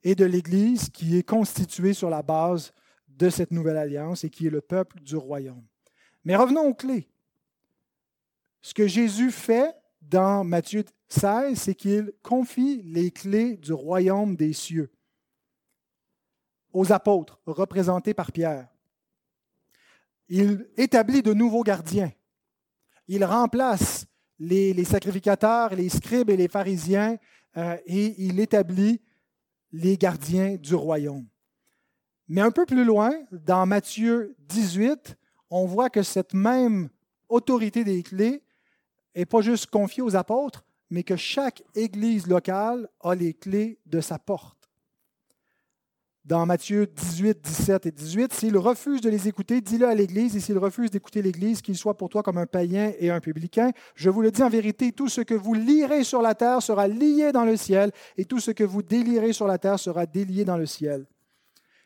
et 0.03 0.15
de 0.15 0.25
l'Église 0.25 0.89
qui 0.89 1.17
est 1.17 1.23
constituée 1.23 1.93
sur 1.93 2.09
la 2.09 2.21
base 2.21 2.73
de 3.07 3.29
cette 3.29 3.51
nouvelle 3.51 3.77
alliance 3.77 4.23
et 4.23 4.29
qui 4.29 4.47
est 4.47 4.51
le 4.51 4.61
peuple 4.61 4.99
du 5.01 5.15
royaume. 5.15 5.65
Mais 6.23 6.35
revenons 6.35 6.67
aux 6.67 6.73
clés. 6.73 7.09
Ce 8.61 8.73
que 8.73 8.87
Jésus 8.87 9.31
fait 9.31 9.73
dans 10.01 10.43
Matthieu 10.43 10.83
16, 11.09 11.59
c'est 11.59 11.75
qu'il 11.75 12.11
confie 12.21 12.81
les 12.83 13.11
clés 13.11 13.57
du 13.57 13.73
royaume 13.73 14.35
des 14.35 14.53
cieux 14.53 14.91
aux 16.73 16.91
apôtres, 16.91 17.39
représentés 17.45 18.13
par 18.13 18.31
Pierre. 18.31 18.67
Il 20.29 20.69
établit 20.77 21.23
de 21.23 21.33
nouveaux 21.33 21.63
gardiens. 21.63 22.11
Il 23.07 23.23
remplace 23.23 24.05
les, 24.37 24.83
sacrificateurs, 24.83 25.73
les 25.73 25.89
scribes 25.89 26.29
et 26.29 26.37
les 26.37 26.47
pharisiens 26.47 27.17
euh, 27.55 27.77
et 27.85 28.15
il 28.21 28.39
établit 28.39 29.01
les 29.71 29.97
gardiens 29.97 30.55
du 30.55 30.75
royaume. 30.75 31.27
Mais 32.27 32.41
un 32.41 32.51
peu 32.51 32.65
plus 32.65 32.83
loin, 32.83 33.13
dans 33.31 33.65
Matthieu 33.65 34.35
18, 34.39 35.17
on 35.49 35.65
voit 35.65 35.89
que 35.89 36.03
cette 36.03 36.33
même 36.33 36.89
autorité 37.29 37.83
des 37.83 38.03
clés 38.03 38.43
n'est 39.15 39.25
pas 39.25 39.41
juste 39.41 39.67
confiée 39.67 40.03
aux 40.03 40.15
apôtres, 40.15 40.65
mais 40.89 41.03
que 41.03 41.15
chaque 41.15 41.63
église 41.75 42.27
locale 42.27 42.89
a 43.01 43.15
les 43.15 43.33
clés 43.33 43.79
de 43.85 44.01
sa 44.01 44.19
porte 44.19 44.56
dans 46.27 46.45
Matthieu 46.45 46.87
18, 46.87 47.39
17 47.41 47.85
et 47.85 47.91
18, 47.91 48.33
s'il 48.33 48.57
refuse 48.57 48.99
de 48.99 49.09
les 49.09 49.29
écouter, 49.29 49.61
dis-le 49.61 49.87
à 49.87 49.95
l'Église, 49.95 50.35
et 50.35 50.41
s'il 50.41 50.57
refuse 50.57 50.91
d'écouter 50.91 51.21
l'Église, 51.21 51.61
qu'il 51.61 51.77
soit 51.77 51.95
pour 51.95 52.09
toi 52.09 52.21
comme 52.21 52.37
un 52.37 52.45
païen 52.45 52.91
et 52.99 53.09
un 53.09 53.21
publicain. 53.21 53.71
Je 53.95 54.09
vous 54.09 54.21
le 54.21 54.29
dis 54.29 54.43
en 54.43 54.49
vérité, 54.49 54.91
tout 54.91 55.07
ce 55.07 55.21
que 55.21 55.33
vous 55.33 55.53
lirez 55.53 56.03
sur 56.03 56.21
la 56.21 56.35
terre 56.35 56.61
sera 56.61 56.89
lié 56.89 57.31
dans 57.31 57.45
le 57.45 57.55
ciel, 57.55 57.91
et 58.17 58.25
tout 58.25 58.41
ce 58.41 58.51
que 58.51 58.65
vous 58.65 58.83
délirez 58.83 59.31
sur 59.31 59.47
la 59.47 59.57
terre 59.57 59.79
sera 59.79 60.05
délié 60.05 60.43
dans 60.43 60.57
le 60.57 60.65
ciel. 60.65 61.05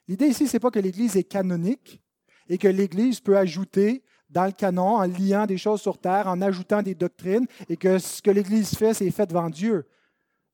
L'idée 0.07 0.25
ici, 0.25 0.47
ce 0.47 0.55
n'est 0.55 0.59
pas 0.59 0.71
que 0.71 0.79
l'Église 0.79 1.15
est 1.15 1.23
canonique 1.23 2.01
et 2.49 2.57
que 2.57 2.67
l'Église 2.67 3.19
peut 3.19 3.37
ajouter 3.37 4.03
dans 4.31 4.45
le 4.45 4.53
canon 4.53 4.95
en 4.95 5.05
liant 5.05 5.45
des 5.45 5.57
choses 5.57 5.81
sur 5.81 5.99
terre, 5.99 6.27
en 6.27 6.41
ajoutant 6.41 6.81
des 6.81 6.95
doctrines, 6.95 7.45
et 7.69 7.77
que 7.77 7.99
ce 7.99 8.23
que 8.23 8.31
l'Église 8.31 8.75
fait, 8.75 8.95
c'est 8.95 9.11
fait 9.11 9.27
devant 9.27 9.49
Dieu. 9.51 9.85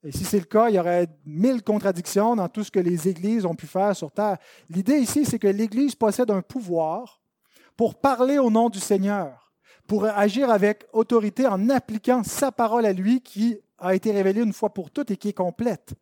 Et 0.08 0.12
si 0.14 0.24
c'est 0.24 0.40
le 0.40 0.46
cas, 0.46 0.70
il 0.70 0.76
y 0.76 0.80
aurait 0.80 1.10
mille 1.26 1.62
contradictions 1.62 2.38
dans 2.38 2.48
tout 2.48 2.64
ce 2.64 2.72
que 2.72 2.80
les 2.80 3.10
églises 3.10 3.46
ont 3.46 3.56
pu 3.56 3.68
faire 3.68 3.94
sur 3.94 4.10
terre. 4.10 4.38
L'idée 4.70 5.00
ici, 5.00 5.26
c'est 5.26 5.38
que 5.38 5.50
l'Église 5.50 5.96
possède 5.96 6.32
un 6.32 6.42
pouvoir 6.42 7.20
pour 7.76 7.96
parler 7.96 8.40
au 8.40 8.50
nom 8.50 8.70
du 8.70 8.80
Seigneur, 8.80 9.52
pour 9.86 10.06
agir 10.06 10.50
avec 10.50 10.86
autorité 10.94 11.46
en 11.46 11.70
appliquant 11.70 12.24
sa 12.24 12.54
parole 12.54 12.86
à 12.86 12.94
lui 12.94 13.20
qui 13.20 13.60
a 13.80 13.96
été 13.96 14.14
révélée 14.14 14.44
une 14.44 14.54
fois 14.54 14.74
pour 14.74 14.92
toutes 14.92 15.12
et 15.12 15.18
qui 15.18 15.28
est 15.28 15.34
complète. 15.34 15.94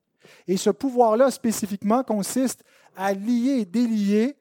Et 0.48 0.56
ce 0.56 0.70
pouvoir-là 0.70 1.32
spécifiquement 1.32 2.04
consiste 2.04 2.64
à 2.96 3.12
lier 3.12 3.62
et 3.62 3.66
délier, 3.66 4.36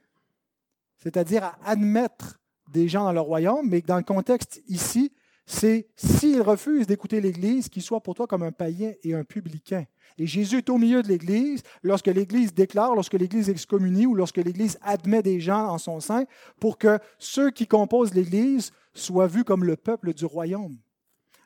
c'est-à-dire 0.98 1.42
à 1.42 1.56
admettre 1.64 2.38
des 2.70 2.86
gens 2.86 3.04
dans 3.04 3.12
le 3.12 3.20
royaume, 3.20 3.66
mais 3.66 3.80
dans 3.80 3.96
le 3.96 4.02
contexte 4.02 4.60
ici, 4.68 5.10
c'est 5.46 5.88
s'il 5.94 6.40
refuse 6.40 6.86
d'écouter 6.86 7.20
l'Église, 7.20 7.68
qu'il 7.68 7.82
soit 7.82 8.00
pour 8.00 8.14
toi 8.14 8.26
comme 8.26 8.42
un 8.42 8.52
païen 8.52 8.94
et 9.02 9.14
un 9.14 9.24
publicain. 9.24 9.84
Et 10.16 10.26
Jésus 10.26 10.58
est 10.58 10.70
au 10.70 10.78
milieu 10.78 11.02
de 11.02 11.08
l'Église 11.08 11.62
lorsque 11.82 12.06
l'Église 12.06 12.54
déclare, 12.54 12.94
lorsque 12.94 13.14
l'Église 13.14 13.50
excommunie 13.50 14.06
ou 14.06 14.14
lorsque 14.14 14.38
l'Église 14.38 14.78
admet 14.80 15.22
des 15.22 15.40
gens 15.40 15.68
en 15.68 15.78
son 15.78 16.00
sein, 16.00 16.24
pour 16.60 16.78
que 16.78 16.98
ceux 17.18 17.50
qui 17.50 17.66
composent 17.66 18.14
l'Église 18.14 18.70
soient 18.94 19.26
vus 19.26 19.44
comme 19.44 19.64
le 19.64 19.76
peuple 19.76 20.14
du 20.14 20.24
royaume. 20.24 20.78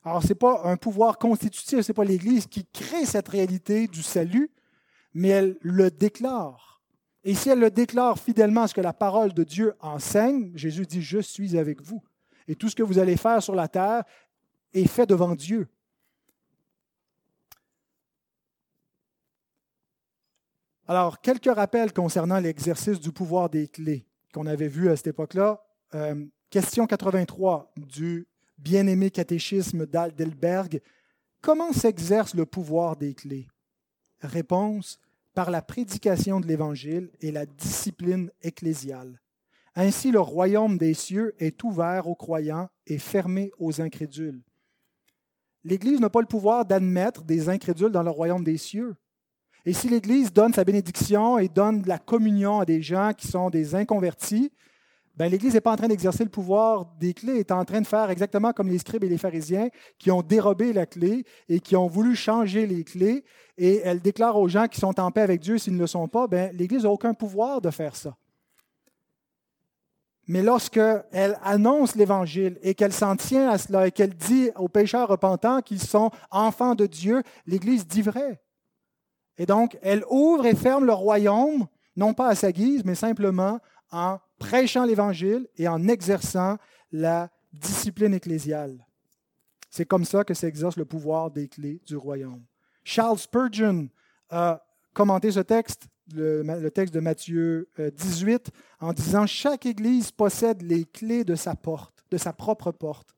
Alors, 0.05 0.23
ce 0.23 0.29
n'est 0.29 0.35
pas 0.37 0.63
un 0.65 0.77
pouvoir 0.77 1.19
constitutif, 1.19 1.81
ce 1.81 1.91
n'est 1.91 1.95
pas 1.95 2.05
l'Église 2.05 2.47
qui 2.47 2.67
crée 2.67 3.05
cette 3.05 3.29
réalité 3.29 3.89
du 3.89 4.03
salut, 4.03 4.51
mais 5.13 5.29
elle 5.29 5.57
le 5.61 5.91
déclare. 5.91 6.83
Et 7.25 7.35
si 7.35 7.49
elle 7.49 7.59
le 7.59 7.71
déclare 7.71 8.19
fidèlement 8.19 8.63
à 8.63 8.69
ce 8.69 8.75
que 8.75 8.81
la 8.81 8.93
parole 8.93 9.33
de 9.33 9.43
Dieu 9.43 9.75
enseigne, 9.81 10.53
Jésus 10.55 10.87
dit, 10.87 11.03
je 11.03 11.19
suis 11.19 11.59
avec 11.59 11.83
vous 11.83 12.03
et 12.49 12.57
tout 12.57 12.69
ce 12.69 12.75
que 12.75 12.83
vous 12.83 12.99
allez 12.99 13.17
faire 13.17 13.43
sur 13.43 13.55
la 13.55 13.69
terre 13.69 14.03
est 14.73 14.87
fait 14.87 15.07
devant 15.07 15.35
Dieu. 15.35 15.69
Alors, 20.87 21.21
quelques 21.21 21.55
rappels 21.55 21.93
concernant 21.93 22.41
l'exercice 22.41 22.99
du 22.99 23.13
pouvoir 23.13 23.51
des 23.51 23.69
clés 23.69 24.07
qu'on 24.33 24.47
avait 24.47 24.69
vu 24.69 24.89
à 24.89 24.97
cette 24.97 25.09
époque-là. 25.09 25.63
Euh, 25.95 26.25
question 26.49 26.87
83 26.87 27.73
du 27.77 28.27
bien-aimé 28.57 29.11
catéchisme 29.11 29.85
d'Aldelberg. 29.85 30.81
Comment 31.43 31.73
s'exerce 31.73 32.35
le 32.35 32.47
pouvoir 32.47 32.97
des 32.97 33.15
clés? 33.15 33.49
Réponse 34.23 34.99
par 35.35 35.51
la 35.51 35.61
prédication 35.61 36.41
de 36.41 36.47
l'Évangile 36.47 37.11
et 37.21 37.33
la 37.33 37.45
discipline 37.45 38.31
ecclésiale. 38.41 39.21
Ainsi 39.81 40.11
le 40.11 40.19
royaume 40.19 40.77
des 40.77 40.93
cieux 40.93 41.37
est 41.39 41.63
ouvert 41.63 42.09
aux 42.09 42.17
croyants 42.17 42.69
et 42.89 42.99
fermé 42.99 43.53
aux 43.61 43.81
incrédules. 43.81 44.43
L'Église 45.63 46.01
n'a 46.01 46.11
pas 46.11 46.21
le 46.21 46.27
pouvoir 46.27 46.65
d'admettre 46.65 47.23
des 47.23 47.49
incrédules 47.49 47.93
dans 47.93 48.03
le 48.03 48.11
royaume 48.11 48.43
des 48.43 48.57
cieux. 48.57 48.97
Et 49.65 49.73
si 49.73 49.89
l'Église 49.89 50.33
donne 50.33 50.53
sa 50.53 50.65
bénédiction 50.65 51.39
et 51.39 51.47
donne 51.47 51.85
la 51.87 51.99
communion 51.99 52.59
à 52.59 52.65
des 52.65 52.83
gens 52.83 53.13
qui 53.17 53.29
sont 53.29 53.51
des 53.51 53.77
inconvertis, 53.77 54.51
ben, 55.15 55.31
l'Église 55.31 55.55
n'est 55.55 55.61
pas 55.61 55.75
en 55.75 55.77
train 55.77 55.87
d'exercer 55.87 56.25
le 56.25 56.31
pouvoir 56.31 56.87
des 56.99 57.15
clés, 57.15 57.35
elle 57.35 57.39
est 57.39 57.53
en 57.53 57.65
train 57.65 57.81
de 57.81 57.87
faire 57.87 58.11
exactement 58.11 58.53
comme 58.53 58.69
les 58.69 58.79
scribes 58.79 59.05
et 59.05 59.09
les 59.09 59.17
pharisiens 59.17 59.69
qui 59.97 60.11
ont 60.11 60.23
dérobé 60.23 60.73
la 60.73 60.87
clé 60.87 61.25
et 61.49 61.61
qui 61.61 61.77
ont 61.77 61.87
voulu 61.87 62.17
changer 62.17 62.67
les 62.67 62.83
clés. 62.83 63.25
Et 63.57 63.77
elle 63.85 64.01
déclare 64.01 64.37
aux 64.39 64.49
gens 64.49 64.67
qui 64.67 64.81
sont 64.81 64.99
en 64.99 65.13
paix 65.13 65.23
avec 65.23 65.41
Dieu 65.41 65.57
s'ils 65.57 65.75
ne 65.75 65.79
le 65.79 65.87
sont 65.87 66.09
pas, 66.09 66.27
ben, 66.27 66.51
l'Église 66.57 66.83
n'a 66.83 66.91
aucun 66.91 67.15
pouvoir 67.15 67.61
de 67.61 67.71
faire 67.71 67.95
ça. 67.95 68.17
Mais 70.29 70.43
lorsqu'elle 70.43 71.39
annonce 71.43 71.97
l'Évangile 71.97 72.59
et 72.63 72.75
qu'elle 72.75 72.93
s'en 72.93 73.17
tient 73.17 73.49
à 73.49 73.57
cela 73.57 73.87
et 73.87 73.91
qu'elle 73.91 74.15
dit 74.15 74.51
aux 74.57 74.69
pécheurs 74.69 75.09
repentants 75.09 75.63
qu'ils 75.63 75.81
sont 75.81 76.11
enfants 76.31 76.75
de 76.75 76.85
Dieu, 76.85 77.23
l'Église 77.47 77.87
dit 77.87 78.03
vrai. 78.03 78.43
Et 79.39 79.47
donc, 79.47 79.79
elle 79.81 80.05
ouvre 80.11 80.45
et 80.45 80.55
ferme 80.55 80.85
le 80.85 80.93
royaume, 80.93 81.67
non 81.97 82.13
pas 82.13 82.29
à 82.29 82.35
sa 82.35 82.53
guise, 82.53 82.85
mais 82.85 82.95
simplement 82.95 83.59
en 83.91 84.19
prêchant 84.39 84.85
l'Évangile 84.85 85.49
et 85.57 85.67
en 85.67 85.89
exerçant 85.89 86.59
la 86.93 87.31
discipline 87.55 88.13
ecclésiale. 88.13 88.87
C'est 89.71 89.87
comme 89.87 90.05
ça 90.05 90.25
que 90.25 90.35
s'exerce 90.35 90.77
le 90.77 90.85
pouvoir 90.85 91.31
des 91.31 91.49
clés 91.49 91.81
du 91.87 91.97
royaume. 91.97 92.45
Charles 92.85 93.19
Spurgeon 93.19 93.89
a 94.29 94.63
commenté 94.93 95.31
ce 95.31 95.41
texte 95.41 95.87
le, 96.15 96.69
texte 96.71 96.95
de 96.95 97.01
Matthieu 97.01 97.69
18 97.79 98.31
euh, 98.31 98.87
en 98.87 98.93
disant 98.93 99.27
Chaque 99.27 99.67
Église 99.67 100.11
possède 100.11 100.63
les 100.63 100.85
clés 100.85 101.25
de 101.25 101.35
sa 101.35 101.55
porte, 101.55 102.05
de 102.11 102.17
sa 102.17 102.33
propre 102.33 102.73
porte. 102.73 103.15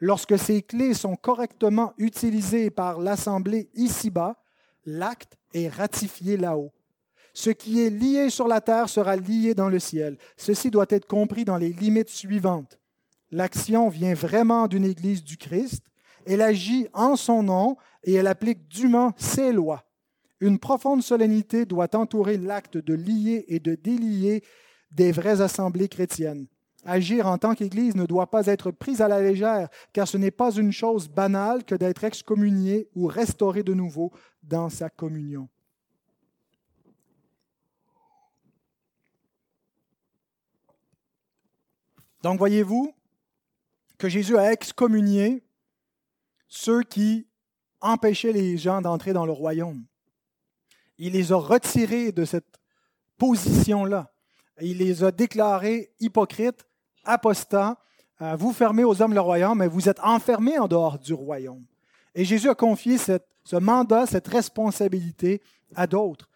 Lorsque 0.00 0.38
ces 0.38 0.62
clés 0.62 0.94
sont 0.94 1.16
correctement 1.16 1.94
utilisées 1.96 2.70
par 2.70 3.00
l'Assemblée 3.00 3.70
ici-bas, 3.74 4.36
l'acte 4.84 5.36
est 5.54 5.68
ratifié 5.68 6.36
là-haut. 6.36 6.72
Ce 7.34 7.50
qui 7.50 7.80
est 7.80 7.90
lié 7.90 8.28
sur 8.28 8.48
la 8.48 8.60
terre 8.60 8.88
sera 8.88 9.16
lié 9.16 9.54
dans 9.54 9.68
le 9.68 9.78
ciel. 9.78 10.18
Ceci 10.36 10.70
doit 10.70 10.86
être 10.88 11.06
compris 11.06 11.44
dans 11.44 11.56
les 11.56 11.72
limites 11.72 12.10
suivantes. 12.10 12.78
L'action 13.30 13.88
vient 13.88 14.12
vraiment 14.12 14.66
d'une 14.66 14.84
Église 14.84 15.24
du 15.24 15.38
Christ, 15.38 15.84
elle 16.26 16.42
agit 16.42 16.88
en 16.92 17.16
son 17.16 17.42
nom 17.42 17.76
et 18.04 18.14
elle 18.14 18.26
applique 18.26 18.68
dûment 18.68 19.12
ses 19.16 19.52
lois. 19.52 19.84
Une 20.42 20.58
profonde 20.58 21.04
solennité 21.04 21.66
doit 21.66 21.94
entourer 21.94 22.36
l'acte 22.36 22.76
de 22.76 22.94
lier 22.94 23.44
et 23.46 23.60
de 23.60 23.76
délier 23.76 24.42
des 24.90 25.12
vraies 25.12 25.40
assemblées 25.40 25.88
chrétiennes. 25.88 26.48
Agir 26.84 27.28
en 27.28 27.38
tant 27.38 27.54
qu'Église 27.54 27.94
ne 27.94 28.06
doit 28.06 28.28
pas 28.28 28.48
être 28.48 28.72
pris 28.72 29.00
à 29.00 29.06
la 29.06 29.22
légère, 29.22 29.68
car 29.92 30.08
ce 30.08 30.16
n'est 30.16 30.32
pas 30.32 30.50
une 30.50 30.72
chose 30.72 31.08
banale 31.08 31.62
que 31.62 31.76
d'être 31.76 32.02
excommunié 32.02 32.88
ou 32.96 33.06
restauré 33.06 33.62
de 33.62 33.72
nouveau 33.72 34.10
dans 34.42 34.68
sa 34.68 34.90
communion. 34.90 35.48
Donc 42.24 42.38
voyez-vous 42.38 42.92
que 43.96 44.08
Jésus 44.08 44.36
a 44.36 44.50
excommunié 44.52 45.44
ceux 46.48 46.82
qui 46.82 47.28
empêchaient 47.80 48.32
les 48.32 48.58
gens 48.58 48.80
d'entrer 48.80 49.12
dans 49.12 49.24
le 49.24 49.30
royaume. 49.30 49.86
Il 51.04 51.14
les 51.14 51.32
a 51.32 51.36
retirés 51.36 52.12
de 52.12 52.24
cette 52.24 52.60
position-là. 53.18 54.12
Il 54.60 54.78
les 54.78 55.02
a 55.02 55.10
déclarés 55.10 55.90
hypocrites, 55.98 56.64
apostats, 57.02 57.76
euh, 58.20 58.36
vous 58.36 58.52
fermez 58.52 58.84
aux 58.84 59.02
hommes 59.02 59.12
le 59.12 59.20
royaume, 59.20 59.58
mais 59.58 59.66
vous 59.66 59.88
êtes 59.88 59.98
enfermés 59.98 60.60
en 60.60 60.68
dehors 60.68 61.00
du 61.00 61.12
royaume. 61.12 61.64
Et 62.14 62.24
Jésus 62.24 62.48
a 62.48 62.54
confié 62.54 62.98
ce 62.98 63.56
mandat, 63.56 64.06
cette 64.06 64.28
responsabilité 64.28 65.42
à 65.74 65.88
d'autres. 65.88 66.30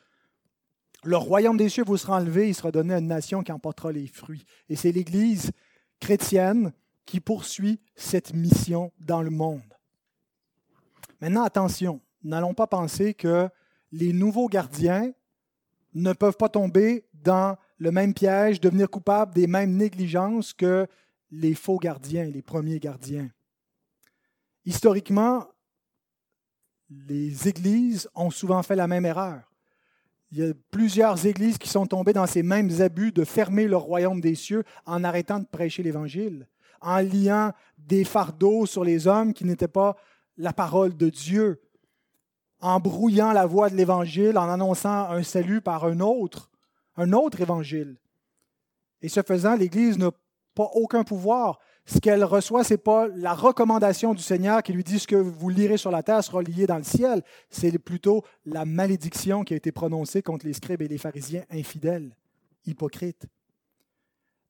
Le 1.04 1.16
royaume 1.16 1.56
des 1.56 1.68
cieux 1.68 1.84
vous 1.86 1.96
sera 1.96 2.16
enlevé, 2.16 2.48
il 2.48 2.54
sera 2.56 2.72
donné 2.72 2.94
à 2.94 2.98
une 2.98 3.06
nation 3.06 3.44
qui 3.44 3.52
emportera 3.52 3.92
les 3.92 4.08
fruits. 4.08 4.44
Et 4.68 4.74
c'est 4.74 4.90
l'Église 4.90 5.52
chrétienne 6.00 6.72
qui 7.04 7.20
poursuit 7.20 7.78
cette 7.94 8.34
mission 8.34 8.90
dans 8.98 9.22
le 9.22 9.30
monde. 9.30 9.62
Maintenant, 11.20 11.44
attention, 11.44 12.00
n'allons 12.24 12.52
pas 12.52 12.66
penser 12.66 13.14
que 13.14 13.48
les 13.92 14.12
nouveaux 14.12 14.48
gardiens 14.48 15.12
ne 15.94 16.12
peuvent 16.12 16.36
pas 16.36 16.48
tomber 16.48 17.06
dans 17.14 17.56
le 17.78 17.90
même 17.90 18.14
piège, 18.14 18.60
devenir 18.60 18.90
coupables 18.90 19.34
des 19.34 19.46
mêmes 19.46 19.76
négligences 19.76 20.52
que 20.52 20.86
les 21.30 21.54
faux 21.54 21.78
gardiens, 21.78 22.24
les 22.24 22.42
premiers 22.42 22.78
gardiens. 22.78 23.30
Historiquement, 24.64 25.46
les 26.90 27.48
églises 27.48 28.08
ont 28.14 28.30
souvent 28.30 28.62
fait 28.62 28.76
la 28.76 28.86
même 28.86 29.06
erreur. 29.06 29.42
Il 30.32 30.38
y 30.38 30.42
a 30.42 30.52
plusieurs 30.70 31.24
églises 31.24 31.58
qui 31.58 31.68
sont 31.68 31.86
tombées 31.86 32.12
dans 32.12 32.26
ces 32.26 32.42
mêmes 32.42 32.70
abus 32.80 33.12
de 33.12 33.24
fermer 33.24 33.68
le 33.68 33.76
royaume 33.76 34.20
des 34.20 34.34
cieux 34.34 34.64
en 34.84 35.04
arrêtant 35.04 35.38
de 35.38 35.46
prêcher 35.46 35.82
l'Évangile, 35.82 36.48
en 36.80 36.98
liant 37.00 37.52
des 37.78 38.04
fardeaux 38.04 38.66
sur 38.66 38.84
les 38.84 39.06
hommes 39.06 39.32
qui 39.32 39.44
n'étaient 39.44 39.68
pas 39.68 39.96
la 40.36 40.52
parole 40.52 40.96
de 40.96 41.08
Dieu, 41.08 41.60
en 42.66 42.80
brouillant 42.80 43.32
la 43.32 43.46
voie 43.46 43.70
de 43.70 43.76
l'Évangile, 43.76 44.36
en 44.36 44.48
annonçant 44.48 45.08
un 45.08 45.22
salut 45.22 45.60
par 45.60 45.84
un 45.84 46.00
autre, 46.00 46.50
un 46.96 47.12
autre 47.12 47.40
Évangile. 47.40 47.96
Et 49.02 49.08
ce 49.08 49.22
faisant, 49.22 49.54
l'Église 49.54 49.98
n'a 49.98 50.10
pas 50.52 50.68
aucun 50.74 51.04
pouvoir. 51.04 51.60
Ce 51.84 52.00
qu'elle 52.00 52.24
reçoit, 52.24 52.64
ce 52.64 52.74
n'est 52.74 52.78
pas 52.78 53.06
la 53.06 53.34
recommandation 53.34 54.14
du 54.14 54.22
Seigneur 54.22 54.64
qui 54.64 54.72
lui 54.72 54.82
dit 54.82 54.98
ce 54.98 55.06
que 55.06 55.14
vous 55.14 55.48
lirez 55.48 55.76
sur 55.76 55.92
la 55.92 56.02
terre 56.02 56.24
sera 56.24 56.42
lié 56.42 56.66
dans 56.66 56.78
le 56.78 56.82
ciel. 56.82 57.22
C'est 57.50 57.78
plutôt 57.78 58.24
la 58.44 58.64
malédiction 58.64 59.44
qui 59.44 59.54
a 59.54 59.56
été 59.56 59.70
prononcée 59.70 60.22
contre 60.22 60.44
les 60.44 60.52
scribes 60.52 60.82
et 60.82 60.88
les 60.88 60.98
pharisiens 60.98 61.44
infidèles, 61.50 62.16
hypocrites. 62.66 63.26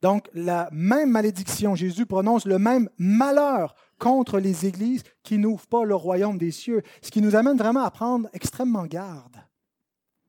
Donc, 0.02 0.28
la 0.34 0.68
même 0.72 1.10
malédiction, 1.10 1.74
Jésus 1.74 2.06
prononce 2.06 2.44
le 2.44 2.58
même 2.58 2.88
malheur 2.98 3.74
contre 3.98 4.38
les 4.38 4.66
églises 4.66 5.02
qui 5.22 5.38
n'ouvrent 5.38 5.66
pas 5.66 5.84
le 5.84 5.94
royaume 5.94 6.38
des 6.38 6.50
cieux, 6.50 6.82
ce 7.00 7.10
qui 7.10 7.22
nous 7.22 7.34
amène 7.34 7.56
vraiment 7.56 7.82
à 7.82 7.90
prendre 7.90 8.28
extrêmement 8.32 8.84
garde. 8.84 9.36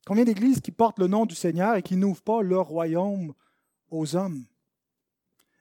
Combien 0.05 0.23
d'églises 0.23 0.61
qui 0.61 0.71
portent 0.71 0.99
le 0.99 1.07
nom 1.07 1.25
du 1.25 1.35
Seigneur 1.35 1.75
et 1.75 1.81
qui 1.81 1.97
n'ouvrent 1.97 2.21
pas 2.21 2.41
leur 2.41 2.67
royaume 2.67 3.33
aux 3.89 4.15
hommes? 4.15 4.45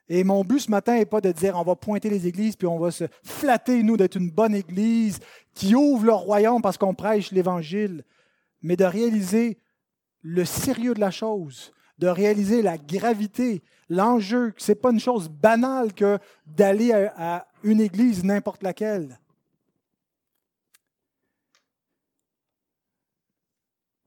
Et 0.09 0.23
mon 0.23 0.45
but 0.45 0.61
ce 0.61 0.71
matin 0.71 0.95
n'est 0.95 1.05
pas 1.05 1.21
de 1.21 1.33
dire 1.33 1.57
on 1.57 1.65
va 1.65 1.75
pointer 1.75 2.09
les 2.09 2.29
églises 2.29 2.55
puis 2.55 2.69
on 2.69 2.79
va 2.79 2.93
se 2.93 3.05
flatter, 3.25 3.83
nous, 3.83 3.97
d'être 3.97 4.15
une 4.15 4.31
bonne 4.31 4.55
église 4.55 5.19
qui 5.53 5.75
ouvre 5.75 6.05
leur 6.05 6.21
royaume 6.21 6.63
parce 6.63 6.79
qu'on 6.79 6.95
prêche 6.95 7.33
l'Évangile, 7.33 8.05
mais 8.63 8.77
de 8.77 8.85
réaliser 8.85 9.59
le 10.23 10.45
sérieux 10.45 10.95
de 10.95 11.01
la 11.01 11.11
chose, 11.11 11.73
de 11.99 12.07
réaliser 12.07 12.63
la 12.63 12.79
gravité, 12.79 13.63
l'enjeu. 13.89 14.53
Ce 14.57 14.73
n'est 14.73 14.77
pas 14.77 14.91
une 14.91 15.01
chose 15.01 15.29
banale 15.29 15.93
que 15.93 16.19
d'aller 16.47 16.93
à, 16.93 17.47
une 17.63 17.81
église, 17.81 18.25
n'importe 18.25 18.63
laquelle. 18.63 19.19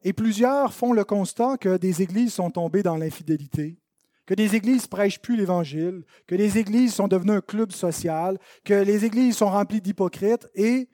Et 0.04 0.14
plusieurs 0.14 0.74
font 0.74 0.94
le 0.94 1.04
constat 1.04 1.58
que 1.58 1.78
des 1.78 2.02
églises 2.02 2.34
sont 2.34 2.52
tombées 2.52 2.84
dans 2.84 2.96
l'infidélité, 2.96 3.78
que 4.26 4.34
des 4.34 4.56
églises 4.56 4.88
prêchent 4.88 5.22
plus 5.22 5.36
l'Évangile, 5.36 6.06
que 6.26 6.36
les 6.36 6.58
églises 6.58 6.94
sont 6.94 7.10
devenues 7.10 7.34
un 7.34 7.42
club 7.42 7.74
social, 7.74 8.40
que 8.64 8.74
les 8.74 9.04
églises 9.04 9.38
sont 9.38 9.50
remplies 9.50 9.82
d'hypocrites 9.82 10.48
et, 10.56 10.88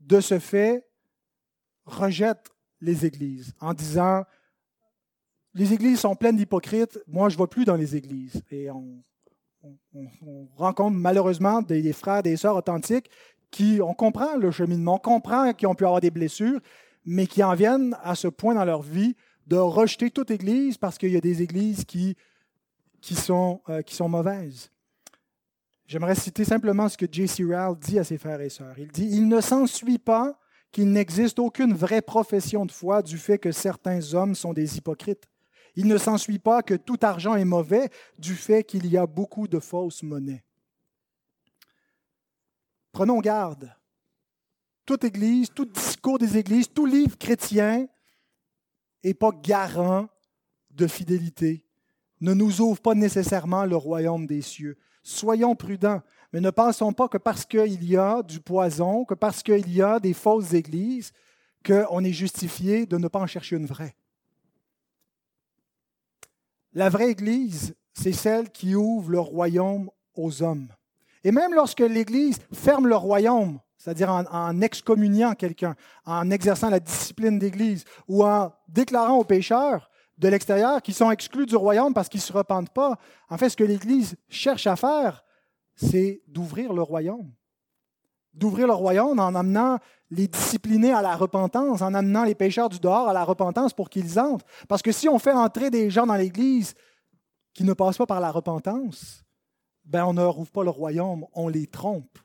de 0.00 0.20
ce 0.20 0.38
fait, 0.38 0.88
rejettent 1.84 2.50
les 2.80 3.04
églises 3.04 3.54
en 3.60 3.74
disant 3.74 4.24
les 5.54 5.72
églises 5.72 6.00
sont 6.00 6.14
pleines 6.14 6.36
d'hypocrites, 6.36 6.98
moi 7.06 7.28
je 7.28 7.36
ne 7.36 7.42
vais 7.42 7.46
plus 7.46 7.64
dans 7.64 7.76
les 7.76 7.96
églises. 7.96 8.42
Et 8.50 8.70
on, 8.70 9.02
rencontre 10.56 10.96
malheureusement 10.96 11.62
des, 11.62 11.92
frères, 11.92 12.22
des 12.22 12.36
sœurs 12.36 12.56
authentiques 12.56 13.10
qui, 13.50 13.80
on 13.82 13.92
comprend 13.92 14.36
le 14.36 14.50
cheminement, 14.50 14.94
on 14.94 14.98
comprend 14.98 15.52
qu'ils 15.52 15.68
ont 15.68 15.74
pu 15.74 15.84
avoir 15.84 16.00
des 16.00 16.10
blessures, 16.10 16.60
mais 17.04 17.26
qui 17.26 17.42
en 17.42 17.54
viennent 17.54 17.96
à 18.02 18.14
ce 18.14 18.28
point 18.28 18.54
dans 18.54 18.64
leur 18.64 18.82
vie 18.82 19.16
de 19.46 19.56
rejeter 19.56 20.10
toute 20.10 20.30
église 20.30 20.78
parce 20.78 20.98
qu'il 20.98 21.10
y 21.10 21.16
a 21.16 21.20
des 21.20 21.42
églises 21.42 21.84
qui, 21.84 22.16
euh, 23.30 23.82
sont 23.86 24.08
mauvaises. 24.08 24.70
J'aimerais 25.86 26.14
citer 26.14 26.44
simplement 26.44 26.88
ce 26.88 26.98
que 26.98 27.06
J.C. 27.10 27.42
Rowell 27.44 27.78
dit 27.78 27.98
à 27.98 28.04
ses 28.04 28.18
frères 28.18 28.40
et 28.42 28.50
sœurs. 28.50 28.78
Il 28.78 28.88
dit 28.88 29.08
Il 29.10 29.26
ne 29.26 29.40
s'ensuit 29.40 29.98
pas 29.98 30.38
qu'il 30.70 30.92
n'existe 30.92 31.38
aucune 31.38 31.72
vraie 31.72 32.02
profession 32.02 32.66
de 32.66 32.72
foi 32.72 33.02
du 33.02 33.16
fait 33.16 33.38
que 33.38 33.52
certains 33.52 34.14
hommes 34.14 34.34
sont 34.34 34.52
des 34.52 34.76
hypocrites. 34.76 35.26
Il 35.78 35.86
ne 35.86 35.96
s'ensuit 35.96 36.40
pas 36.40 36.64
que 36.64 36.74
tout 36.74 36.98
argent 37.02 37.36
est 37.36 37.44
mauvais 37.44 37.88
du 38.18 38.34
fait 38.34 38.64
qu'il 38.64 38.84
y 38.88 38.96
a 38.96 39.06
beaucoup 39.06 39.46
de 39.46 39.60
fausses 39.60 40.02
monnaies. 40.02 40.42
Prenons 42.90 43.20
garde. 43.20 43.72
Toute 44.84 45.04
Église, 45.04 45.50
tout 45.54 45.66
discours 45.66 46.18
des 46.18 46.36
Églises, 46.36 46.66
tout 46.66 46.84
livre 46.84 47.16
chrétien 47.16 47.86
n'est 49.04 49.14
pas 49.14 49.30
garant 49.30 50.08
de 50.72 50.88
fidélité, 50.88 51.64
ne 52.20 52.34
nous 52.34 52.60
ouvre 52.60 52.80
pas 52.80 52.96
nécessairement 52.96 53.64
le 53.64 53.76
royaume 53.76 54.26
des 54.26 54.42
cieux. 54.42 54.76
Soyons 55.04 55.54
prudents, 55.54 56.02
mais 56.32 56.40
ne 56.40 56.50
pensons 56.50 56.92
pas 56.92 57.06
que 57.06 57.18
parce 57.18 57.46
qu'il 57.46 57.84
y 57.84 57.96
a 57.96 58.24
du 58.24 58.40
poison, 58.40 59.04
que 59.04 59.14
parce 59.14 59.44
qu'il 59.44 59.72
y 59.72 59.80
a 59.80 60.00
des 60.00 60.12
fausses 60.12 60.54
églises, 60.54 61.12
qu'on 61.64 62.02
est 62.02 62.12
justifié 62.12 62.84
de 62.84 62.98
ne 62.98 63.06
pas 63.06 63.20
en 63.20 63.28
chercher 63.28 63.54
une 63.54 63.66
vraie. 63.66 63.94
La 66.78 66.90
vraie 66.90 67.10
Église, 67.10 67.74
c'est 67.92 68.12
celle 68.12 68.50
qui 68.50 68.76
ouvre 68.76 69.10
le 69.10 69.18
royaume 69.18 69.90
aux 70.14 70.44
hommes. 70.44 70.68
Et 71.24 71.32
même 71.32 71.52
lorsque 71.52 71.80
l'Église 71.80 72.38
ferme 72.52 72.86
le 72.86 72.94
royaume, 72.94 73.58
c'est-à-dire 73.76 74.12
en, 74.12 74.60
excommuniant 74.60 75.34
quelqu'un, 75.34 75.74
en 76.06 76.30
exerçant 76.30 76.70
la 76.70 76.78
discipline 76.78 77.40
d'Église 77.40 77.84
ou 78.06 78.24
en 78.24 78.52
déclarant 78.68 79.16
aux 79.18 79.24
pécheurs 79.24 79.90
de 80.18 80.28
l'extérieur 80.28 80.80
qui 80.80 80.92
sont 80.92 81.10
exclus 81.10 81.46
du 81.46 81.56
royaume 81.56 81.92
parce 81.92 82.08
qu'ils 82.08 82.20
ne 82.20 82.26
se 82.26 82.32
repentent 82.32 82.72
pas, 82.72 82.96
en 83.28 83.38
fait, 83.38 83.48
ce 83.48 83.56
que 83.56 83.64
l'Église 83.64 84.14
cherche 84.28 84.68
à 84.68 84.76
faire, 84.76 85.24
c'est 85.74 86.22
d'ouvrir 86.28 86.72
le 86.72 86.82
royaume 86.82 87.32
d'ouvrir 88.38 88.66
le 88.66 88.72
royaume 88.72 89.18
en 89.18 89.34
amenant 89.34 89.78
les 90.10 90.28
disciplinés 90.28 90.92
à 90.92 91.02
la 91.02 91.16
repentance, 91.16 91.82
en 91.82 91.92
amenant 91.92 92.24
les 92.24 92.34
pécheurs 92.34 92.68
du 92.68 92.78
dehors 92.78 93.08
à 93.08 93.12
la 93.12 93.24
repentance 93.24 93.74
pour 93.74 93.90
qu'ils 93.90 94.18
entrent. 94.18 94.46
Parce 94.68 94.82
que 94.82 94.92
si 94.92 95.08
on 95.08 95.18
fait 95.18 95.32
entrer 95.32 95.70
des 95.70 95.90
gens 95.90 96.06
dans 96.06 96.14
l'Église 96.14 96.74
qui 97.52 97.64
ne 97.64 97.74
passent 97.74 97.98
pas 97.98 98.06
par 98.06 98.20
la 98.20 98.30
repentance, 98.30 99.24
ben 99.84 100.04
on 100.04 100.14
ne 100.14 100.24
rouvre 100.24 100.50
pas 100.50 100.64
le 100.64 100.70
royaume, 100.70 101.26
on 101.34 101.48
les 101.48 101.66
trompe. 101.66 102.18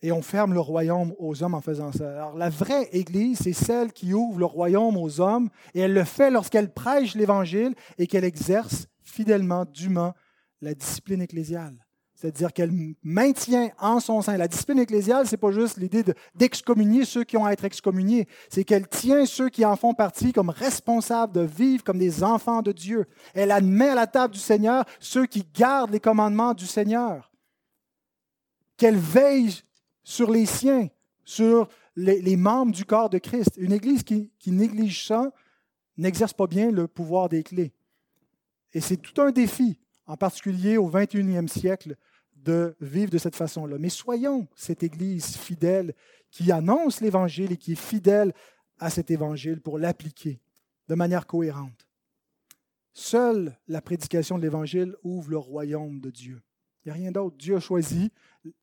Et 0.00 0.12
on 0.12 0.22
ferme 0.22 0.54
le 0.54 0.60
royaume 0.60 1.12
aux 1.18 1.42
hommes 1.42 1.54
en 1.54 1.60
faisant 1.60 1.90
ça. 1.90 2.10
Alors 2.10 2.36
la 2.36 2.50
vraie 2.50 2.88
Église, 2.92 3.40
c'est 3.42 3.52
celle 3.52 3.92
qui 3.92 4.14
ouvre 4.14 4.38
le 4.38 4.44
royaume 4.44 4.96
aux 4.96 5.20
hommes, 5.20 5.50
et 5.74 5.80
elle 5.80 5.92
le 5.92 6.04
fait 6.04 6.30
lorsqu'elle 6.30 6.72
prêche 6.72 7.16
l'Évangile 7.16 7.74
et 7.98 8.06
qu'elle 8.06 8.24
exerce 8.24 8.86
fidèlement, 9.02 9.64
dûment, 9.64 10.14
la 10.60 10.74
discipline 10.74 11.22
ecclésiale. 11.22 11.87
C'est-à-dire 12.18 12.52
qu'elle 12.52 12.72
maintient 13.04 13.70
en 13.78 14.00
son 14.00 14.22
sein. 14.22 14.36
La 14.36 14.48
discipline 14.48 14.80
ecclésiale, 14.80 15.24
ce 15.28 15.30
n'est 15.30 15.38
pas 15.38 15.52
juste 15.52 15.76
l'idée 15.76 16.02
d'excommunier 16.34 17.04
ceux 17.04 17.22
qui 17.22 17.36
ont 17.36 17.44
à 17.44 17.52
être 17.52 17.64
excommuniés. 17.64 18.26
C'est 18.50 18.64
qu'elle 18.64 18.88
tient 18.88 19.24
ceux 19.24 19.48
qui 19.48 19.64
en 19.64 19.76
font 19.76 19.94
partie 19.94 20.32
comme 20.32 20.50
responsables 20.50 21.32
de 21.32 21.42
vivre 21.42 21.84
comme 21.84 22.00
des 22.00 22.24
enfants 22.24 22.60
de 22.60 22.72
Dieu. 22.72 23.06
Elle 23.34 23.52
admet 23.52 23.90
à 23.90 23.94
la 23.94 24.08
table 24.08 24.34
du 24.34 24.40
Seigneur 24.40 24.84
ceux 24.98 25.26
qui 25.26 25.46
gardent 25.54 25.92
les 25.92 26.00
commandements 26.00 26.54
du 26.54 26.66
Seigneur. 26.66 27.30
Qu'elle 28.76 28.98
veille 28.98 29.54
sur 30.02 30.32
les 30.32 30.46
siens, 30.46 30.88
sur 31.24 31.68
les, 31.94 32.36
membres 32.36 32.72
du 32.72 32.84
corps 32.84 33.10
de 33.10 33.18
Christ. 33.18 33.52
Une 33.58 33.72
Église 33.72 34.02
qui, 34.02 34.32
qui 34.40 34.50
néglige 34.50 35.06
ça 35.06 35.30
n'exerce 35.96 36.32
pas 36.32 36.48
bien 36.48 36.72
le 36.72 36.88
pouvoir 36.88 37.28
des 37.28 37.44
clés. 37.44 37.72
Et 38.74 38.80
c'est 38.80 38.96
tout 38.96 39.22
un 39.22 39.30
défi 39.30 39.78
en 40.08 40.16
particulier 40.16 40.78
au 40.78 40.90
21e 40.90 41.46
siècle, 41.46 41.94
de 42.34 42.74
vivre 42.80 43.10
de 43.10 43.18
cette 43.18 43.36
façon-là. 43.36 43.76
Mais 43.78 43.90
soyons 43.90 44.48
cette 44.56 44.82
Église 44.82 45.36
fidèle 45.36 45.94
qui 46.30 46.50
annonce 46.50 47.00
l'Évangile 47.00 47.52
et 47.52 47.56
qui 47.56 47.72
est 47.72 47.80
fidèle 47.80 48.32
à 48.78 48.90
cet 48.90 49.10
Évangile 49.10 49.60
pour 49.60 49.78
l'appliquer 49.78 50.40
de 50.88 50.94
manière 50.94 51.26
cohérente. 51.26 51.86
Seule 52.94 53.56
la 53.68 53.82
prédication 53.82 54.38
de 54.38 54.42
l'Évangile 54.42 54.96
ouvre 55.02 55.30
le 55.30 55.38
royaume 55.38 56.00
de 56.00 56.10
Dieu. 56.10 56.40
Il 56.84 56.88
n'y 56.88 56.92
a 56.92 56.94
rien 56.94 57.12
d'autre. 57.12 57.36
Dieu 57.36 57.56
a 57.56 57.60
choisi 57.60 58.10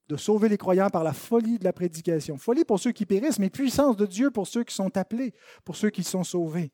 de 0.08 0.18
sauver 0.18 0.50
les 0.50 0.58
croyants 0.58 0.90
par 0.90 1.04
la 1.04 1.14
folie 1.14 1.60
de 1.60 1.64
la 1.64 1.74
prédication. 1.74 2.38
Folie 2.38 2.66
pour 2.66 2.80
ceux 2.80 2.92
qui 2.92 3.06
périssent, 3.06 3.40
mais 3.40 3.50
puissance 3.50 3.98
de 3.98 4.06
Dieu 4.06 4.32
pour 4.32 4.48
ceux 4.48 4.64
qui 4.64 4.74
sont 4.74 4.98
appelés, 4.98 5.34
pour 5.64 5.76
ceux 5.76 5.90
qui 5.90 6.04
sont 6.04 6.24
sauvés. 6.24 6.72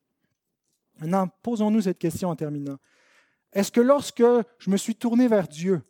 Maintenant, 0.99 1.27
posons-nous 1.41 1.81
cette 1.81 1.97
question 1.97 2.29
en 2.29 2.35
terminant. 2.35 2.77
Est-ce 3.53 3.71
que 3.71 3.81
lorsque 3.81 4.23
je 4.59 4.69
me 4.69 4.77
suis 4.77 4.95
tourné 4.95 5.27
vers 5.27 5.47
Dieu, 5.47 5.81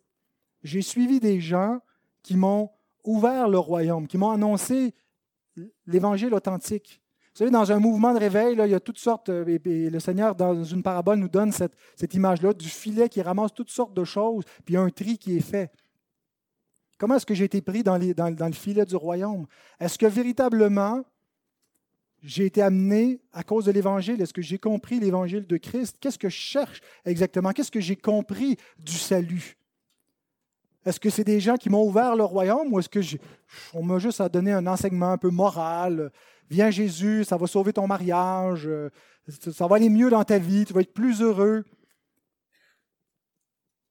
j'ai 0.62 0.82
suivi 0.82 1.20
des 1.20 1.40
gens 1.40 1.80
qui 2.22 2.36
m'ont 2.36 2.70
ouvert 3.04 3.48
le 3.48 3.58
royaume, 3.58 4.06
qui 4.06 4.18
m'ont 4.18 4.30
annoncé 4.30 4.94
l'évangile 5.86 6.34
authentique? 6.34 7.02
Vous 7.32 7.38
savez, 7.38 7.50
dans 7.50 7.72
un 7.72 7.78
mouvement 7.78 8.12
de 8.12 8.18
réveil, 8.18 8.58
il 8.58 8.70
y 8.70 8.74
a 8.74 8.80
toutes 8.80 8.98
sortes, 8.98 9.30
euh, 9.30 9.58
et, 9.64 9.88
le 9.88 10.00
Seigneur, 10.00 10.34
dans 10.34 10.62
une 10.62 10.82
parabole, 10.82 11.18
nous 11.18 11.30
donne 11.30 11.50
cette, 11.50 12.14
image-là 12.14 12.52
du 12.52 12.68
filet 12.68 13.08
qui 13.08 13.22
ramasse 13.22 13.54
toutes 13.54 13.70
sortes 13.70 13.94
de 13.94 14.04
choses, 14.04 14.44
puis 14.66 14.74
il 14.74 14.74
y 14.74 14.76
a 14.76 14.82
un 14.82 14.90
tri 14.90 15.16
qui 15.16 15.38
est 15.38 15.40
fait. 15.40 15.72
Comment 16.98 17.16
est-ce 17.16 17.24
que 17.24 17.34
j'ai 17.34 17.44
été 17.44 17.62
pris 17.62 17.82
dans, 17.82 17.96
le 17.96 18.52
filet 18.52 18.84
du 18.84 18.96
royaume? 18.96 19.46
Est-ce 19.80 19.98
que 19.98 20.04
véritablement 20.04 21.02
j'ai 22.22 22.46
été 22.46 22.62
amené 22.62 23.20
à 23.32 23.42
cause 23.42 23.64
de 23.64 23.72
l'Évangile? 23.72 24.20
Est-ce 24.22 24.32
que 24.32 24.42
j'ai 24.42 24.58
compris 24.58 25.00
l'Évangile 25.00 25.46
de 25.46 25.56
Christ? 25.56 25.96
Qu'est-ce 26.00 26.18
que 26.18 26.28
je 26.28 26.36
cherche 26.36 26.80
exactement? 27.04 27.52
Qu'est-ce 27.52 27.70
que 27.70 27.80
j'ai 27.80 27.96
compris 27.96 28.56
du 28.78 28.92
salut? 28.92 29.56
Est-ce 30.84 31.00
que 31.00 31.10
c'est 31.10 31.24
des 31.24 31.40
gens 31.40 31.56
qui 31.56 31.68
m'ont 31.68 31.84
ouvert 31.84 32.16
le 32.16 32.24
royaume 32.24 32.72
ou 32.72 32.78
est-ce 32.78 32.88
que 32.88 33.00
on 33.72 33.82
m'a 33.82 33.98
juste 33.98 34.22
donné 34.22 34.52
un 34.52 34.66
enseignement 34.66 35.12
un 35.12 35.18
peu 35.18 35.30
moral? 35.30 36.12
Viens 36.48 36.70
Jésus, 36.70 37.24
ça 37.24 37.36
va 37.36 37.46
sauver 37.46 37.72
ton 37.72 37.86
mariage, 37.86 38.66
euh, 38.66 38.90
ça 39.28 39.66
va 39.66 39.76
aller 39.76 39.88
mieux 39.88 40.10
dans 40.10 40.24
ta 40.24 40.38
vie, 40.38 40.64
tu 40.64 40.72
vas 40.72 40.80
être 40.80 40.92
plus 40.92 41.22
heureux. 41.22 41.64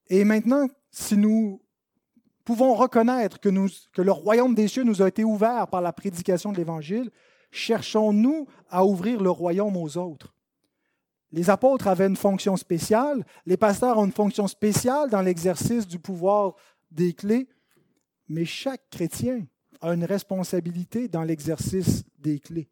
Et 0.09 0.23
maintenant, 0.25 0.67
si 0.89 1.15
nous 1.15 1.61
pouvons 2.43 2.73
reconnaître 2.73 3.39
que 3.39 3.49
le 4.01 4.11
royaume 4.11 4.55
des 4.55 4.67
cieux 4.67 4.83
nous 4.83 5.01
a 5.01 5.07
été 5.07 5.23
ouvert 5.23 5.67
par 5.67 5.81
la 5.81 5.93
prédication 5.93 6.51
de 6.51 6.57
l'Évangile, 6.57 7.09
cherchons-nous 7.51 8.47
à 8.69 8.85
ouvrir 8.85 9.21
le 9.21 9.29
royaume 9.29 9.77
aux 9.77 9.97
autres. 9.97 10.33
Les 11.31 11.49
apôtres 11.49 11.87
avaient 11.87 12.07
une 12.07 12.17
fonction 12.17 12.57
spéciale, 12.57 13.25
les 13.45 13.57
pasteurs 13.57 13.97
ont 13.97 14.05
une 14.05 14.11
fonction 14.11 14.47
spéciale 14.47 15.09
dans 15.09 15.21
l'exercice 15.21 15.87
du 15.87 15.99
pouvoir 15.99 16.55
des 16.89 17.13
clés, 17.13 17.47
mais 18.27 18.45
chaque 18.45 18.89
chrétien 18.89 19.45
a 19.81 19.93
une 19.93 20.03
responsabilité 20.03 21.07
dans 21.07 21.23
l'exercice 21.23 22.03
des 22.19 22.39
clés. 22.39 22.69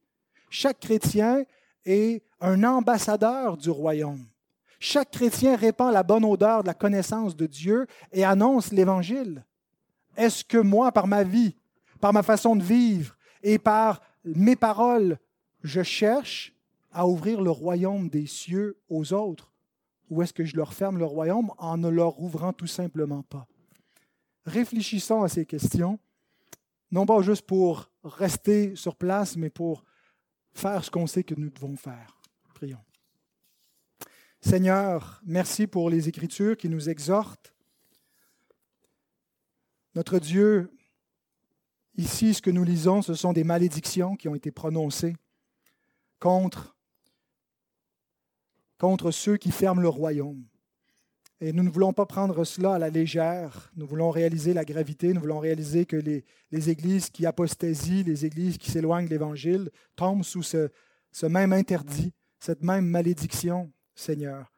Chaque 0.50 0.80
chrétien 0.80 1.44
est 1.86 2.24
un 2.42 2.64
ambassadeur 2.64 3.58
du 3.58 3.70
royaume. 3.70 4.26
Chaque 4.80 5.12
chrétien 5.12 5.56
répand 5.56 5.92
la 5.92 6.04
bonne 6.04 6.24
odeur 6.24 6.64
de 6.64 6.68
la 6.68 6.74
connaissance 6.74 7.36
de 7.36 7.46
Dieu 7.46 7.88
et 8.12 8.24
annonce 8.24 8.72
l'Évangile. 8.72 9.46
Est-ce 10.16 10.44
que 10.44 10.58
moi, 10.58 10.92
par 10.92 11.08
ma 11.08 11.24
vie, 11.24 11.56
par 12.00 12.14
ma 12.14 12.24
façon 12.24 12.56
de 12.56 12.64
vivre 12.64 13.16
et 13.44 13.58
par 13.58 14.02
mes 14.24 14.56
paroles, 14.56 15.20
je 15.64 15.84
cherche 15.84 16.54
à 16.92 17.08
ouvrir 17.08 17.42
le 17.42 17.52
royaume 17.52 18.10
des 18.10 18.26
cieux 18.26 18.78
aux 18.90 19.14
autres? 19.14 19.54
Ou 20.10 20.22
est-ce 20.22 20.34
que 20.34 20.46
je 20.46 20.56
leur 20.56 20.74
ferme 20.74 20.98
le 20.98 21.06
royaume 21.06 21.52
en 21.58 21.78
ne 21.78 21.90
leur 21.90 22.20
ouvrant 22.20 22.54
tout 22.54 22.68
simplement 22.68 23.24
pas? 23.24 23.48
Réfléchissons 24.46 25.22
à 25.22 25.30
ces 25.30 25.46
questions, 25.46 26.00
non 26.92 27.06
pas 27.06 27.22
juste 27.22 27.46
pour 27.46 27.92
rester 28.04 28.76
sur 28.76 28.96
place, 28.96 29.36
mais 29.36 29.50
pour 29.50 29.84
faire 30.54 30.84
ce 30.84 30.90
qu'on 30.90 31.06
sait 31.06 31.24
que 31.24 31.36
nous 31.36 31.50
devons 31.50 31.76
faire. 31.76 32.20
Prions. 32.56 32.84
Seigneur, 34.42 35.22
merci 35.26 35.68
pour 35.68 35.90
les 35.90 36.10
Écritures 36.10 36.58
qui 36.58 36.70
nous 36.70 36.90
exhortent. 36.90 37.54
Notre 39.96 40.18
Dieu, 40.18 40.72
ici, 42.00 42.34
ce 42.34 42.42
que 42.42 42.50
nous 42.50 42.64
lisons, 42.64 43.02
ce 43.02 43.14
sont 43.14 43.34
des 43.34 43.44
malédictions 43.44 44.16
qui 44.16 44.28
ont 44.28 44.36
été 44.36 44.52
prononcées 44.52 45.16
contre, 46.20 46.74
ceux 49.12 49.38
qui 49.38 49.52
ferment 49.52 49.82
le 49.82 49.90
royaume. 49.90 50.44
Et 51.42 51.54
nous 51.54 51.64
ne 51.64 51.70
voulons 51.70 51.94
pas 51.94 52.06
prendre 52.06 52.44
cela 52.44 52.76
à 52.76 52.80
la 52.80 52.90
légère. 52.90 53.72
Nous 53.76 53.86
voulons 53.86 54.10
réaliser 54.10 54.54
la 54.54 54.66
gravité. 54.66 55.14
Nous 55.14 55.22
voulons 55.22 55.40
réaliser 55.40 55.86
que 55.86 55.96
les, 55.96 56.70
églises 56.70 57.10
qui 57.10 57.26
apostasient, 57.26 58.04
les 58.04 58.26
églises 58.26 58.58
qui 58.58 58.72
s'éloignent 58.72 59.06
de 59.06 59.12
l'Évangile, 59.12 59.70
tombent 59.96 60.24
sous 60.24 60.44
ce, 60.44 60.70
même 61.24 61.54
interdit, 61.54 62.14
cette 62.40 62.62
même 62.64 62.86
malédiction, 62.86 63.72
Seigneur. 63.96 64.52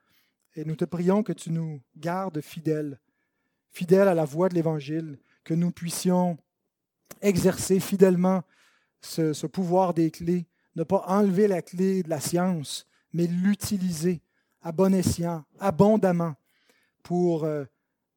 Et 0.56 0.66
nous 0.66 0.76
te 0.76 0.86
prions 0.86 1.22
que 1.22 1.34
tu 1.34 1.52
nous 1.52 1.82
gardes 1.96 2.42
fidèles, 2.42 3.00
fidèles 3.70 4.08
à 4.08 4.16
la 4.16 4.26
voie 4.26 4.50
de 4.50 4.56
l'Évangile, 4.56 5.20
que 5.44 5.54
nous 5.54 5.72
puissions 5.72 6.38
exercer 7.22 7.80
fidèlement 7.80 8.44
ce, 9.02 9.46
pouvoir 9.48 9.94
des 9.94 10.12
clés, 10.12 10.48
ne 10.76 10.84
pas 10.84 11.04
enlever 11.08 11.48
la 11.48 11.62
clé 11.62 12.04
de 12.04 12.10
la 12.10 12.20
science, 12.20 12.88
mais 13.14 13.28
l'utiliser 13.28 14.22
à 14.62 14.72
bon 14.72 14.94
escient, 14.94 15.44
abondamment 15.60 16.36
pour 17.04 17.44
euh, 17.44 17.66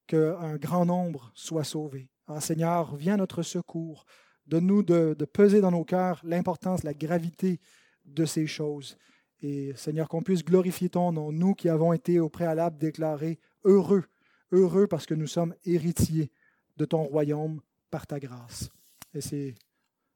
qu'un 0.06 0.56
grand 0.56 0.84
nombre 0.84 1.32
soit 1.34 1.64
sauvé. 1.64 2.10
Ah, 2.26 2.40
Seigneur, 2.40 2.96
viens 2.96 3.14
à 3.14 3.18
notre 3.18 3.42
secours. 3.42 4.04
Donne-nous 4.46 4.82
de, 4.82 5.14
de, 5.18 5.24
peser 5.24 5.60
dans 5.60 5.70
nos 5.70 5.84
cœurs 5.84 6.20
l'importance, 6.22 6.84
la 6.84 6.92
gravité 6.92 7.60
de 8.04 8.26
ces 8.26 8.46
choses. 8.46 8.98
Et 9.40 9.72
Seigneur, 9.76 10.08
qu'on 10.08 10.22
puisse 10.22 10.44
glorifier 10.44 10.90
ton 10.90 11.12
nom, 11.12 11.32
nous 11.32 11.54
qui 11.54 11.68
avons 11.68 11.92
été 11.92 12.20
au 12.20 12.28
préalable 12.28 12.78
déclarés 12.78 13.38
heureux, 13.64 14.04
heureux 14.52 14.86
parce 14.86 15.06
que 15.06 15.14
nous 15.14 15.26
sommes 15.26 15.54
héritiers 15.64 16.30
de 16.76 16.84
ton 16.84 17.02
royaume 17.02 17.60
par 17.90 18.06
ta 18.06 18.18
grâce. 18.18 18.70
Et 19.14 19.20
c'est 19.20 19.54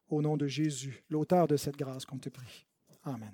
au 0.09 0.23
nom 0.23 0.37
de 0.37 0.47
Jésus, 0.47 1.05
l'auteur 1.09 1.47
de 1.47 1.57
cette 1.57 1.77
grâce, 1.77 2.05
qu'on 2.05 2.19
te 2.19 2.29
prie. 2.29 2.67
Amen. 3.05 3.33